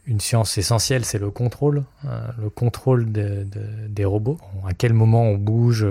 une 0.07 0.20
science 0.20 0.59
essentielle, 0.59 1.05
c'est 1.05 1.18
le 1.18 1.31
contrôle, 1.31 1.85
euh, 2.05 2.20
le 2.40 2.51
contrôle 2.51 3.11
de, 3.11 3.46
des 3.88 4.05
robots. 4.05 4.38
À 4.68 4.75
quel 4.75 4.92
moment 4.92 5.23
on 5.23 5.37
bouge 5.37 5.87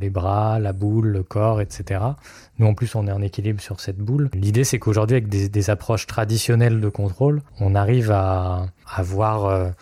les 0.00 0.10
bras, 0.10 0.58
la 0.58 0.72
boule, 0.72 1.08
le 1.08 1.22
corps, 1.22 1.60
etc. 1.60 2.00
Nous, 2.58 2.66
en 2.66 2.74
plus, 2.74 2.94
on 2.94 3.06
est 3.06 3.12
en 3.12 3.20
équilibre 3.20 3.60
sur 3.60 3.80
cette 3.80 3.98
boule. 3.98 4.30
L'idée, 4.32 4.64
c'est 4.64 4.78
qu'aujourd'hui, 4.78 5.16
avec 5.16 5.28
des, 5.28 5.50
des, 5.50 5.70
approches 5.70 6.06
traditionnelles 6.06 6.80
de 6.80 6.88
contrôle, 6.88 7.42
on 7.60 7.74
arrive 7.74 8.10
à 8.10 8.66
avoir 8.86 9.72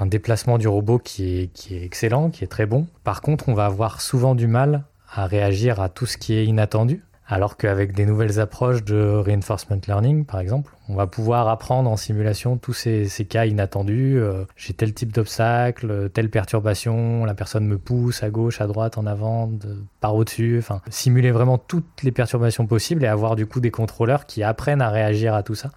un 0.00 0.06
déplacement 0.06 0.58
du 0.58 0.68
robot 0.68 0.98
qui 0.98 1.50
est, 1.70 1.84
excellent, 1.84 2.30
qui 2.30 2.44
est 2.44 2.48
très 2.48 2.66
bon. 2.66 2.86
Par 3.04 3.20
contre, 3.20 3.48
on 3.48 3.54
va 3.54 3.66
avoir 3.66 4.00
souvent 4.00 4.34
du 4.34 4.46
mal 4.46 4.84
à 5.10 5.26
réagir 5.26 5.80
à 5.80 5.88
tout 5.88 6.06
ce 6.06 6.18
qui 6.18 6.34
est 6.34 6.44
inattendu. 6.44 7.02
Alors 7.30 7.58
qu'avec 7.58 7.92
des 7.92 8.06
nouvelles 8.06 8.40
approches 8.40 8.82
de 8.84 8.96
reinforcement 8.96 9.78
learning, 9.86 10.24
par 10.24 10.40
exemple, 10.40 10.72
on 10.88 10.94
va 10.94 11.06
pouvoir 11.06 11.48
apprendre 11.48 11.90
en 11.90 11.98
simulation 11.98 12.56
tous 12.56 12.72
ces, 12.72 13.06
cas 13.28 13.44
inattendus. 13.44 14.18
Euh, 14.18 14.44
j'ai 14.56 14.72
tel 14.72 14.94
type 14.94 15.12
d'obstacle, 15.12 16.08
telle 16.08 16.30
perturbation, 16.30 17.26
la 17.26 17.34
personne 17.34 17.66
me 17.66 17.76
pousse 17.76 18.22
à 18.22 18.30
gauche, 18.30 18.62
à 18.62 18.66
droite, 18.66 18.96
en 18.96 19.04
avant, 19.04 19.52
par 20.00 20.14
au-dessus. 20.14 20.56
Enfin, 20.58 20.80
simuler 20.88 21.30
vraiment 21.30 21.58
toutes 21.58 22.02
les 22.02 22.12
perturbations 22.12 22.66
possibles 22.66 23.04
et 23.04 23.08
avoir 23.08 23.36
du 23.36 23.44
coup 23.44 23.60
des 23.60 23.70
contrôleurs 23.70 24.24
qui 24.24 24.42
apprennent 24.42 24.80
à 24.80 24.88
réagir 24.88 25.34
à 25.34 25.42
tout 25.42 25.54
ça 25.54 25.70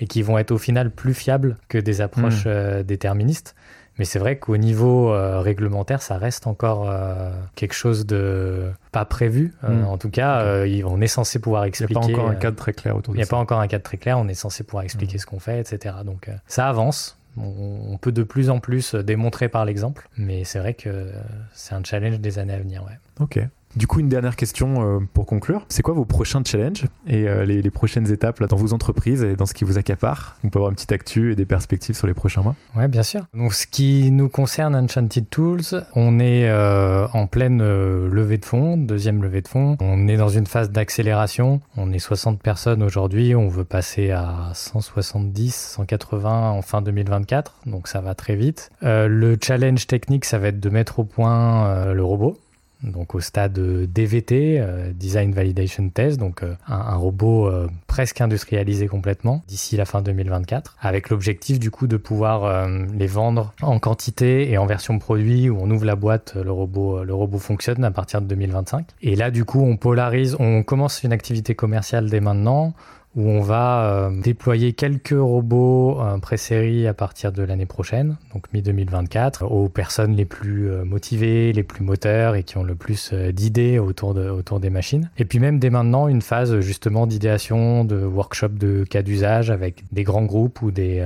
et 0.00 0.06
qui 0.06 0.20
vont 0.20 0.36
être 0.36 0.50
au 0.50 0.58
final 0.58 0.90
plus 0.90 1.14
fiables 1.14 1.56
que 1.68 1.78
des 1.78 2.02
approches 2.02 2.44
hmm. 2.44 2.48
euh, 2.48 2.82
déterministes. 2.82 3.54
Mais 3.98 4.04
c'est 4.04 4.18
vrai 4.18 4.38
qu'au 4.38 4.56
niveau 4.56 5.12
euh, 5.12 5.40
réglementaire, 5.40 6.02
ça 6.02 6.18
reste 6.18 6.46
encore 6.46 6.88
euh, 6.88 7.30
quelque 7.54 7.74
chose 7.74 8.06
de 8.06 8.70
pas 8.92 9.04
prévu. 9.04 9.54
Hmm. 9.62 9.84
En 9.84 9.98
tout 9.98 10.10
cas, 10.10 10.44
on 10.84 11.00
est 11.00 11.06
censé 11.08 11.38
pouvoir 11.38 11.64
expliquer. 11.64 11.94
Il 11.94 12.06
n'y 12.06 12.12
a 12.12 12.16
pas 12.16 12.20
encore 12.20 12.30
un 12.30 12.34
cadre 12.36 12.56
très 12.56 12.72
clair 12.72 12.96
autour 12.96 13.14
de 13.14 13.18
ça. 13.18 13.22
Il 13.22 13.24
n'y 13.24 13.28
a 13.28 13.30
pas 13.30 13.36
encore 13.36 13.60
un 13.60 13.68
cadre 13.68 13.84
très 13.84 13.96
clair. 13.96 14.18
On 14.18 14.28
est 14.28 14.34
censé 14.34 14.64
pouvoir 14.64 14.84
expliquer 14.84 15.16
hmm. 15.16 15.20
ce 15.20 15.26
qu'on 15.26 15.40
fait, 15.40 15.60
etc. 15.60 15.96
Donc 16.04 16.30
ça 16.46 16.68
avance. 16.68 17.16
On, 17.40 17.98
peut 17.98 18.10
de 18.10 18.24
plus 18.24 18.50
en 18.50 18.58
plus 18.58 18.96
démontrer 18.96 19.48
par 19.48 19.64
l'exemple. 19.64 20.08
Mais 20.16 20.42
c'est 20.42 20.58
vrai 20.58 20.74
que 20.74 21.12
c'est 21.52 21.74
un 21.74 21.84
challenge 21.84 22.18
des 22.18 22.40
années 22.40 22.54
à 22.54 22.58
venir. 22.58 22.82
Ouais. 22.82 22.98
Ok. 23.20 23.38
Du 23.78 23.86
coup, 23.86 24.00
une 24.00 24.08
dernière 24.08 24.34
question 24.34 25.06
pour 25.14 25.24
conclure. 25.24 25.64
C'est 25.68 25.82
quoi 25.82 25.94
vos 25.94 26.04
prochains 26.04 26.42
challenges 26.44 26.86
et 27.06 27.26
les, 27.46 27.62
les, 27.62 27.70
prochaines 27.70 28.10
étapes 28.10 28.42
dans 28.42 28.56
vos 28.56 28.72
entreprises 28.72 29.22
et 29.22 29.36
dans 29.36 29.46
ce 29.46 29.54
qui 29.54 29.62
vous 29.62 29.78
accapare? 29.78 30.36
On 30.42 30.48
peut 30.48 30.58
avoir 30.58 30.70
une 30.70 30.74
petite 30.74 30.90
actu 30.90 31.32
et 31.32 31.36
des 31.36 31.44
perspectives 31.44 31.94
sur 31.94 32.08
les 32.08 32.14
prochains 32.14 32.42
mois 32.42 32.56
Ouais, 32.76 32.88
bien 32.88 33.04
sûr. 33.04 33.26
Donc, 33.34 33.54
ce 33.54 33.68
qui 33.68 34.10
nous 34.10 34.28
concerne 34.28 34.74
Enchanted 34.74 35.30
Tools, 35.30 35.84
on 35.94 36.18
est 36.18 36.50
en 36.50 37.26
pleine 37.28 37.58
levée 37.58 38.38
de 38.38 38.44
fonds, 38.44 38.76
deuxième 38.76 39.22
levée 39.22 39.42
de 39.42 39.48
fonds. 39.48 39.76
On 39.80 40.08
est 40.08 40.16
dans 40.16 40.28
une 40.28 40.46
phase 40.46 40.70
d'accélération. 40.70 41.60
On 41.76 41.92
est 41.92 42.00
60 42.00 42.42
personnes 42.42 42.82
aujourd'hui. 42.82 43.34
On 43.34 43.48
veut 43.48 43.64
passer 43.64 44.10
à 44.10 44.50
170, 44.54 45.54
180 45.54 46.50
en 46.50 46.62
fin 46.62 46.82
2024. 46.82 47.54
Donc 47.66 47.88
ça 47.88 48.00
va 48.00 48.14
très 48.14 48.36
vite. 48.36 48.70
Euh, 48.82 49.08
le 49.08 49.36
challenge 49.40 49.86
technique, 49.86 50.24
ça 50.24 50.38
va 50.38 50.48
être 50.48 50.60
de 50.60 50.70
mettre 50.70 50.98
au 50.98 51.04
point 51.04 51.66
euh, 51.66 51.94
le 51.94 52.04
robot 52.04 52.38
donc 52.82 53.14
au 53.14 53.20
stade 53.20 53.52
DVT, 53.52 54.60
euh, 54.60 54.92
Design 54.92 55.32
Validation 55.32 55.88
Test, 55.88 56.18
donc 56.18 56.42
euh, 56.42 56.54
un, 56.66 56.94
robot 56.94 57.46
euh, 57.46 57.68
presque 57.86 58.20
industrialisé 58.20 58.86
complètement 58.86 59.42
d'ici 59.48 59.76
la 59.76 59.84
fin 59.84 60.02
2024, 60.02 60.76
avec 60.80 61.10
l'objectif 61.10 61.58
du 61.58 61.70
coup 61.70 61.86
de 61.86 61.96
pouvoir 61.96 62.68
les 62.68 63.06
vendre 63.06 63.52
en 63.62 63.78
quantité 63.78 64.50
et 64.50 64.58
en 64.58 64.66
version 64.66 64.98
produit 64.98 65.50
où 65.50 65.58
on 65.60 65.70
ouvre 65.70 65.84
la 65.84 65.96
boîte, 65.96 66.34
le 66.34 66.50
robot, 66.50 67.04
le 67.04 67.14
robot 67.14 67.38
fonctionne 67.38 67.84
à 67.84 67.90
partir 67.90 68.20
de 68.20 68.26
2025. 68.26 68.86
Et 69.02 69.16
là 69.16 69.30
du 69.30 69.44
coup 69.44 69.60
on 69.60 69.76
polarise, 69.76 70.36
on 70.38 70.62
commence 70.62 71.02
une 71.02 71.12
activité 71.12 71.54
commerciale 71.54 72.08
dès 72.08 72.20
maintenant 72.20 72.74
où 73.18 73.28
on 73.28 73.40
va 73.40 73.82
euh, 73.82 74.10
déployer 74.22 74.72
quelques 74.72 75.10
robots 75.10 76.00
euh, 76.00 76.18
pré-série 76.18 76.86
à 76.86 76.94
partir 76.94 77.32
de 77.32 77.42
l'année 77.42 77.66
prochaine, 77.66 78.16
donc 78.32 78.44
mi-2024, 78.52 79.44
aux 79.44 79.68
personnes 79.68 80.14
les 80.14 80.24
plus 80.24 80.70
euh, 80.70 80.84
motivées, 80.84 81.52
les 81.52 81.64
plus 81.64 81.82
moteurs 81.82 82.36
et 82.36 82.44
qui 82.44 82.56
ont 82.58 82.62
le 82.62 82.76
plus 82.76 83.12
d'idées 83.12 83.80
autour, 83.80 84.14
de, 84.14 84.30
autour 84.30 84.60
des 84.60 84.70
machines. 84.70 85.10
Et 85.18 85.24
puis 85.24 85.40
même 85.40 85.58
dès 85.58 85.68
maintenant, 85.68 86.06
une 86.06 86.22
phase 86.22 86.60
justement 86.60 87.08
d'idéation, 87.08 87.84
de 87.84 88.04
workshop 88.04 88.50
de 88.50 88.84
cas 88.84 89.02
d'usage 89.02 89.50
avec 89.50 89.82
des 89.90 90.04
grands 90.04 90.24
groupes 90.24 90.62
ou 90.62 90.70
des 90.70 91.02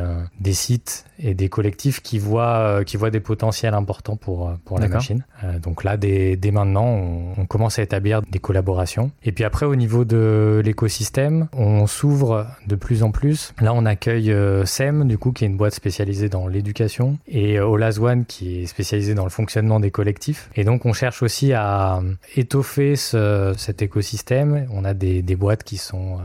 sites 0.52 1.06
et 1.22 1.34
des 1.34 1.48
collectifs 1.48 2.00
qui 2.00 2.18
voient, 2.18 2.82
qui 2.84 2.96
voient 2.96 3.10
des 3.10 3.20
potentiels 3.20 3.74
importants 3.74 4.16
pour, 4.16 4.52
pour 4.64 4.78
la 4.78 4.88
machine. 4.88 5.24
donc 5.62 5.84
là, 5.84 5.96
dès, 5.96 6.36
dès 6.36 6.50
maintenant, 6.50 6.86
on, 6.86 7.34
on, 7.38 7.46
commence 7.46 7.78
à 7.78 7.82
établir 7.82 8.22
des 8.22 8.38
collaborations. 8.38 9.10
Et 9.24 9.32
puis 9.32 9.44
après, 9.44 9.66
au 9.66 9.76
niveau 9.76 10.04
de 10.04 10.60
l'écosystème, 10.64 11.48
on 11.52 11.86
s'ouvre 11.86 12.46
de 12.66 12.76
plus 12.76 13.02
en 13.02 13.10
plus. 13.10 13.54
Là, 13.60 13.72
on 13.74 13.86
accueille 13.86 14.32
euh, 14.32 14.64
SEM, 14.64 15.06
du 15.06 15.18
coup, 15.18 15.32
qui 15.32 15.44
est 15.44 15.46
une 15.46 15.56
boîte 15.56 15.74
spécialisée 15.74 16.28
dans 16.28 16.46
l'éducation, 16.46 17.18
et 17.26 17.58
euh, 17.58 17.66
Olaz 17.66 17.98
One, 17.98 18.24
qui 18.24 18.62
est 18.62 18.66
spécialisé 18.66 19.14
dans 19.14 19.24
le 19.24 19.30
fonctionnement 19.30 19.80
des 19.80 19.90
collectifs. 19.90 20.50
Et 20.54 20.64
donc, 20.64 20.86
on 20.86 20.92
cherche 20.92 21.22
aussi 21.22 21.52
à 21.52 21.98
euh, 21.98 22.14
étoffer 22.36 22.96
cet 22.96 23.82
écosystème. 23.82 24.66
On 24.72 24.84
a 24.84 24.94
des, 24.94 25.22
des 25.22 25.36
boîtes 25.36 25.64
qui 25.64 25.76
sont 25.76 26.18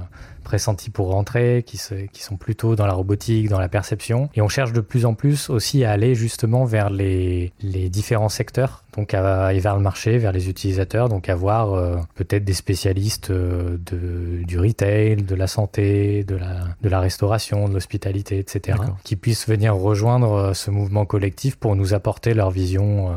pressentis 0.48 0.89
pour 0.89 1.12
rentrer, 1.12 1.62
qui, 1.66 1.78
qui 2.14 2.24
sont 2.24 2.38
plutôt 2.38 2.78
dans 2.78 2.88
la 2.88 2.93
robotique, 2.93 3.50
dans 3.50 3.60
la 3.60 3.68
perception. 3.68 4.30
Et 4.34 4.41
on 4.41 4.48
cherche 4.48 4.72
de 4.72 4.80
plus 4.80 5.06
en 5.06 5.14
plus 5.14 5.50
aussi 5.50 5.84
à 5.84 5.91
aller 5.91 6.16
justement 6.16 6.64
vers 6.64 6.89
les, 6.89 7.52
les 7.62 7.89
différents 7.89 8.30
secteurs, 8.30 8.86
donc 8.95 9.14
à, 9.14 9.54
et 9.54 9.60
vers 9.60 9.76
le 9.76 9.82
marché, 9.82 10.18
vers 10.18 10.32
les 10.32 10.48
utilisateurs, 10.50 11.10
donc 11.10 11.28
avoir 11.28 11.74
euh, 11.74 11.98
peut-être 12.16 12.45
des 12.45 12.54
spécialistes 12.54 13.30
euh, 13.30 13.78
de, 13.86 14.45
du 14.45 14.58
retail, 14.58 15.18
de 15.18 15.36
la 15.36 15.48
santé, 15.48 16.24
de 16.24 16.38
la, 16.38 16.64
de 16.82 16.88
la 16.88 17.02
restauration, 17.02 17.68
de 17.68 17.74
l'hospitalité, 17.74 18.39
etc., 18.39 18.78
qui 19.04 19.18
puissent 19.18 19.50
venir 19.50 19.76
rejoindre 19.76 20.32
euh, 20.32 20.54
ce 20.54 20.72
mouvement 20.72 21.06
collectif 21.06 21.58
pour 21.58 21.76
nous 21.76 21.93
apporter 21.93 22.34
leur 22.34 22.52
vision 22.52 23.14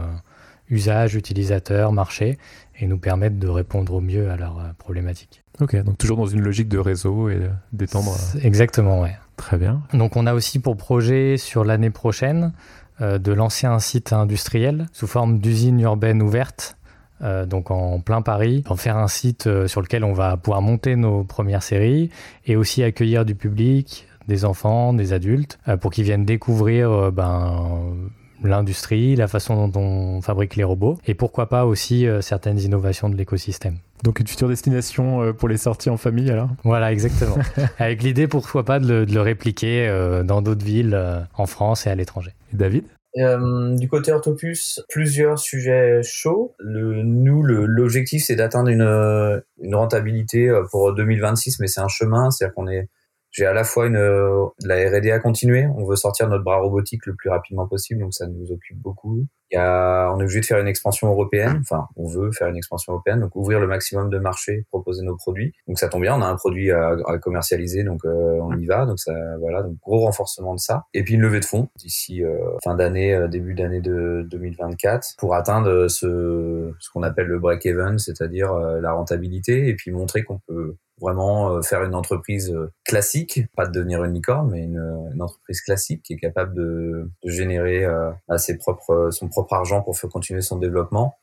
usage, 0.68 1.14
utilisateur, 1.14 1.92
marché, 1.92 2.38
et 2.80 2.86
nous 2.86 2.98
permettre 2.98 3.38
de 3.38 3.48
répondre 3.48 3.94
au 3.94 4.00
mieux 4.00 4.30
à 4.30 4.36
leurs 4.36 4.74
problématiques. 4.78 5.44
Ok, 5.60 5.76
donc 5.76 5.98
toujours 5.98 6.16
dans 6.16 6.26
une 6.26 6.40
logique 6.40 6.68
de 6.68 6.78
réseau 6.78 7.28
et 7.28 7.40
d'étendre. 7.72 8.14
Exactement, 8.42 9.00
ouais. 9.00 9.16
Très 9.36 9.56
bien. 9.56 9.82
Donc 9.94 10.16
on 10.16 10.26
a 10.26 10.34
aussi 10.34 10.58
pour 10.58 10.76
projet 10.76 11.36
sur 11.36 11.64
l'année 11.64 11.90
prochaine 11.90 12.52
euh, 13.00 13.18
de 13.18 13.32
lancer 13.32 13.66
un 13.66 13.78
site 13.78 14.12
industriel 14.12 14.86
sous 14.92 15.06
forme 15.06 15.38
d'usine 15.38 15.80
urbaine 15.80 16.22
ouverte. 16.22 16.76
Euh, 17.22 17.46
donc 17.46 17.70
en 17.70 18.00
plein 18.00 18.22
Paris, 18.22 18.64
en 18.68 18.76
faire 18.76 18.96
un 18.96 19.08
site 19.08 19.46
euh, 19.46 19.66
sur 19.66 19.80
lequel 19.80 20.04
on 20.04 20.12
va 20.12 20.36
pouvoir 20.36 20.62
monter 20.62 20.96
nos 20.96 21.24
premières 21.24 21.62
séries 21.62 22.10
et 22.46 22.56
aussi 22.56 22.82
accueillir 22.82 23.24
du 23.24 23.34
public, 23.34 24.06
des 24.28 24.44
enfants, 24.44 24.92
des 24.92 25.12
adultes, 25.12 25.58
pour 25.80 25.90
qu'ils 25.90 26.04
viennent 26.04 26.24
découvrir 26.24 27.10
ben, 27.10 27.78
l'industrie, 28.42 29.16
la 29.16 29.28
façon 29.28 29.68
dont 29.68 29.80
on 29.80 30.20
fabrique 30.20 30.56
les 30.56 30.64
robots, 30.64 30.98
et 31.06 31.14
pourquoi 31.14 31.48
pas 31.48 31.66
aussi 31.66 32.06
euh, 32.06 32.20
certaines 32.20 32.58
innovations 32.58 33.08
de 33.08 33.16
l'écosystème. 33.16 33.78
Donc 34.02 34.20
une 34.20 34.26
future 34.26 34.48
destination 34.48 35.22
euh, 35.22 35.32
pour 35.32 35.48
les 35.48 35.56
sorties 35.56 35.90
en 35.90 35.96
famille 35.96 36.30
alors? 36.30 36.48
Voilà, 36.64 36.92
exactement. 36.92 37.36
Avec 37.78 38.02
l'idée 38.02 38.28
pourquoi 38.28 38.64
pas 38.64 38.78
de 38.78 39.06
le, 39.08 39.20
répliquer 39.20 39.86
euh, 39.88 40.22
dans 40.22 40.42
d'autres 40.42 40.64
villes 40.64 40.98
en 41.34 41.46
France 41.46 41.86
et 41.86 41.90
à 41.90 41.94
l'étranger. 41.94 42.32
David? 42.52 42.84
Du 43.16 43.88
côté 43.88 44.12
Orthopus, 44.12 44.80
plusieurs 44.88 45.38
sujets 45.38 46.00
chauds. 46.04 46.54
Le, 46.60 47.02
nous, 47.02 47.42
l'objectif, 47.42 48.22
c'est 48.24 48.36
d'atteindre 48.36 48.68
une, 48.68 49.42
une 49.60 49.74
rentabilité 49.74 50.48
pour 50.70 50.94
2026, 50.94 51.58
mais 51.58 51.66
c'est 51.66 51.80
un 51.80 51.88
chemin, 51.88 52.30
c'est-à-dire 52.30 52.54
qu'on 52.54 52.68
est 52.68 52.88
j'ai 53.30 53.46
à 53.46 53.52
la 53.52 53.64
fois 53.64 53.86
une 53.86 53.94
de 53.94 54.68
la 54.68 54.76
R&D 54.76 55.10
à 55.10 55.18
continuer. 55.18 55.66
On 55.76 55.84
veut 55.84 55.96
sortir 55.96 56.28
notre 56.28 56.44
bras 56.44 56.58
robotique 56.58 57.06
le 57.06 57.14
plus 57.14 57.30
rapidement 57.30 57.66
possible, 57.66 58.00
donc 58.00 58.14
ça 58.14 58.26
nous 58.26 58.50
occupe 58.52 58.78
beaucoup. 58.78 59.26
Il 59.52 59.56
y 59.56 59.58
a, 59.58 60.12
on 60.12 60.20
est 60.20 60.22
obligé 60.22 60.40
de 60.40 60.46
faire 60.46 60.60
une 60.60 60.68
expansion 60.68 61.08
européenne. 61.08 61.58
Enfin, 61.60 61.88
on 61.96 62.06
veut 62.06 62.30
faire 62.30 62.46
une 62.48 62.56
expansion 62.56 62.92
européenne, 62.92 63.20
donc 63.20 63.34
ouvrir 63.34 63.58
le 63.58 63.66
maximum 63.66 64.08
de 64.08 64.18
marchés, 64.18 64.64
proposer 64.70 65.02
nos 65.02 65.16
produits. 65.16 65.52
Donc 65.66 65.78
ça 65.78 65.88
tombe 65.88 66.02
bien, 66.02 66.16
on 66.16 66.22
a 66.22 66.26
un 66.26 66.36
produit 66.36 66.70
à, 66.70 66.96
commercialiser, 67.20 67.82
donc 67.82 68.04
euh, 68.04 68.38
on 68.42 68.56
y 68.56 68.66
va. 68.66 68.86
Donc 68.86 69.00
ça, 69.00 69.12
voilà, 69.40 69.62
donc 69.62 69.76
gros 69.80 70.00
renforcement 70.00 70.54
de 70.54 70.60
ça. 70.60 70.84
Et 70.94 71.02
puis 71.02 71.14
une 71.14 71.22
levée 71.22 71.40
de 71.40 71.44
fonds 71.44 71.68
d'ici 71.76 72.22
euh, 72.22 72.38
fin 72.62 72.76
d'année, 72.76 73.12
euh, 73.14 73.26
début 73.26 73.54
d'année 73.54 73.80
de 73.80 74.24
2024, 74.30 75.16
pour 75.18 75.34
atteindre 75.34 75.88
ce 75.88 76.72
ce 76.78 76.90
qu'on 76.90 77.02
appelle 77.02 77.26
le 77.26 77.40
break-even, 77.40 77.98
c'est-à-dire 77.98 78.54
la 78.54 78.92
rentabilité, 78.92 79.68
et 79.68 79.74
puis 79.74 79.90
montrer 79.90 80.22
qu'on 80.22 80.38
peut 80.46 80.76
vraiment 81.00 81.52
euh, 81.52 81.62
faire 81.62 81.82
une 81.84 81.94
entreprise 81.94 82.50
euh, 82.50 82.72
classique, 82.84 83.40
pas 83.56 83.66
de 83.66 83.72
devenir 83.72 84.04
une 84.04 84.14
licorne, 84.14 84.50
mais 84.50 84.64
une, 84.64 85.10
une 85.12 85.22
entreprise 85.22 85.60
classique 85.62 86.02
qui 86.02 86.14
est 86.14 86.18
capable 86.18 86.54
de, 86.54 87.10
de 87.24 87.30
générer 87.30 87.84
euh, 87.84 88.10
à 88.28 88.38
ses 88.38 88.58
propres, 88.58 89.10
son 89.10 89.28
propre 89.28 89.54
argent 89.54 89.82
pour 89.82 89.98
faire 89.98 90.10
continuer 90.10 90.42
son 90.42 90.58
développement 90.58 91.16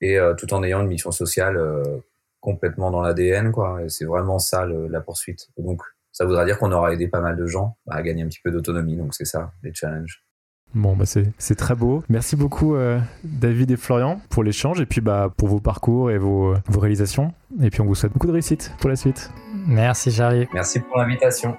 et 0.00 0.18
tout 0.36 0.52
en 0.52 0.62
ayant 0.62 0.82
une 0.82 0.88
mission 0.88 1.12
sociale 1.12 1.58
complètement 2.40 2.90
dans 2.90 3.00
l'ADN, 3.00 3.52
quoi. 3.52 3.80
Et 3.82 3.88
c'est 3.88 4.04
vraiment 4.04 4.38
ça 4.38 4.66
la 4.66 5.00
poursuite. 5.00 5.48
donc, 5.56 5.80
ça 6.12 6.26
voudra 6.26 6.44
dire 6.44 6.58
qu'on 6.58 6.72
aura 6.72 6.92
aidé 6.92 7.08
pas 7.08 7.20
mal 7.20 7.36
de 7.36 7.46
gens 7.46 7.78
à 7.88 8.02
gagner 8.02 8.22
un 8.22 8.28
petit 8.28 8.40
peu 8.44 8.50
d'autonomie. 8.50 8.96
Donc, 8.96 9.14
c'est 9.14 9.24
ça, 9.24 9.52
les 9.62 9.72
challenges. 9.72 10.22
Bon, 10.74 10.96
bah 10.96 11.04
c'est 11.06 11.54
très 11.54 11.74
beau. 11.74 12.02
Merci 12.08 12.36
beaucoup, 12.36 12.74
euh, 12.74 12.98
David 13.22 13.70
et 13.70 13.76
Florian, 13.76 14.20
pour 14.28 14.42
l'échange 14.42 14.80
et 14.80 14.86
puis 14.86 15.00
bah, 15.00 15.32
pour 15.36 15.48
vos 15.48 15.60
parcours 15.60 16.10
et 16.10 16.18
vos, 16.18 16.54
vos 16.66 16.80
réalisations. 16.80 17.32
Et 17.62 17.70
puis 17.70 17.80
on 17.80 17.84
vous 17.84 17.94
souhaite 17.94 18.12
beaucoup 18.12 18.26
de 18.26 18.32
réussite 18.32 18.72
pour 18.78 18.90
la 18.90 18.96
suite. 18.96 19.30
Merci, 19.66 20.10
Charlie. 20.10 20.46
Merci 20.52 20.80
pour 20.80 20.98
l'invitation. 20.98 21.56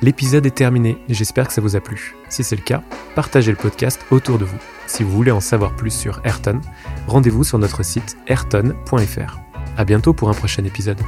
L'épisode 0.00 0.46
est 0.46 0.54
terminé 0.54 0.96
et 1.08 1.14
j'espère 1.14 1.48
que 1.48 1.52
ça 1.52 1.60
vous 1.60 1.74
a 1.74 1.80
plu. 1.80 2.14
Si 2.28 2.44
c'est 2.44 2.56
le 2.56 2.62
cas, 2.62 2.82
partagez 3.14 3.50
le 3.50 3.56
podcast 3.56 4.04
autour 4.10 4.38
de 4.38 4.44
vous. 4.44 4.58
Si 4.86 5.02
vous 5.02 5.10
voulez 5.10 5.32
en 5.32 5.40
savoir 5.40 5.74
plus 5.74 5.90
sur 5.90 6.20
Ayrton, 6.24 6.60
rendez-vous 7.08 7.42
sur 7.42 7.58
notre 7.58 7.82
site 7.82 8.16
ayrton.fr. 8.26 9.38
À 9.76 9.84
bientôt 9.84 10.12
pour 10.12 10.28
un 10.28 10.34
prochain 10.34 10.64
épisode. 10.64 11.00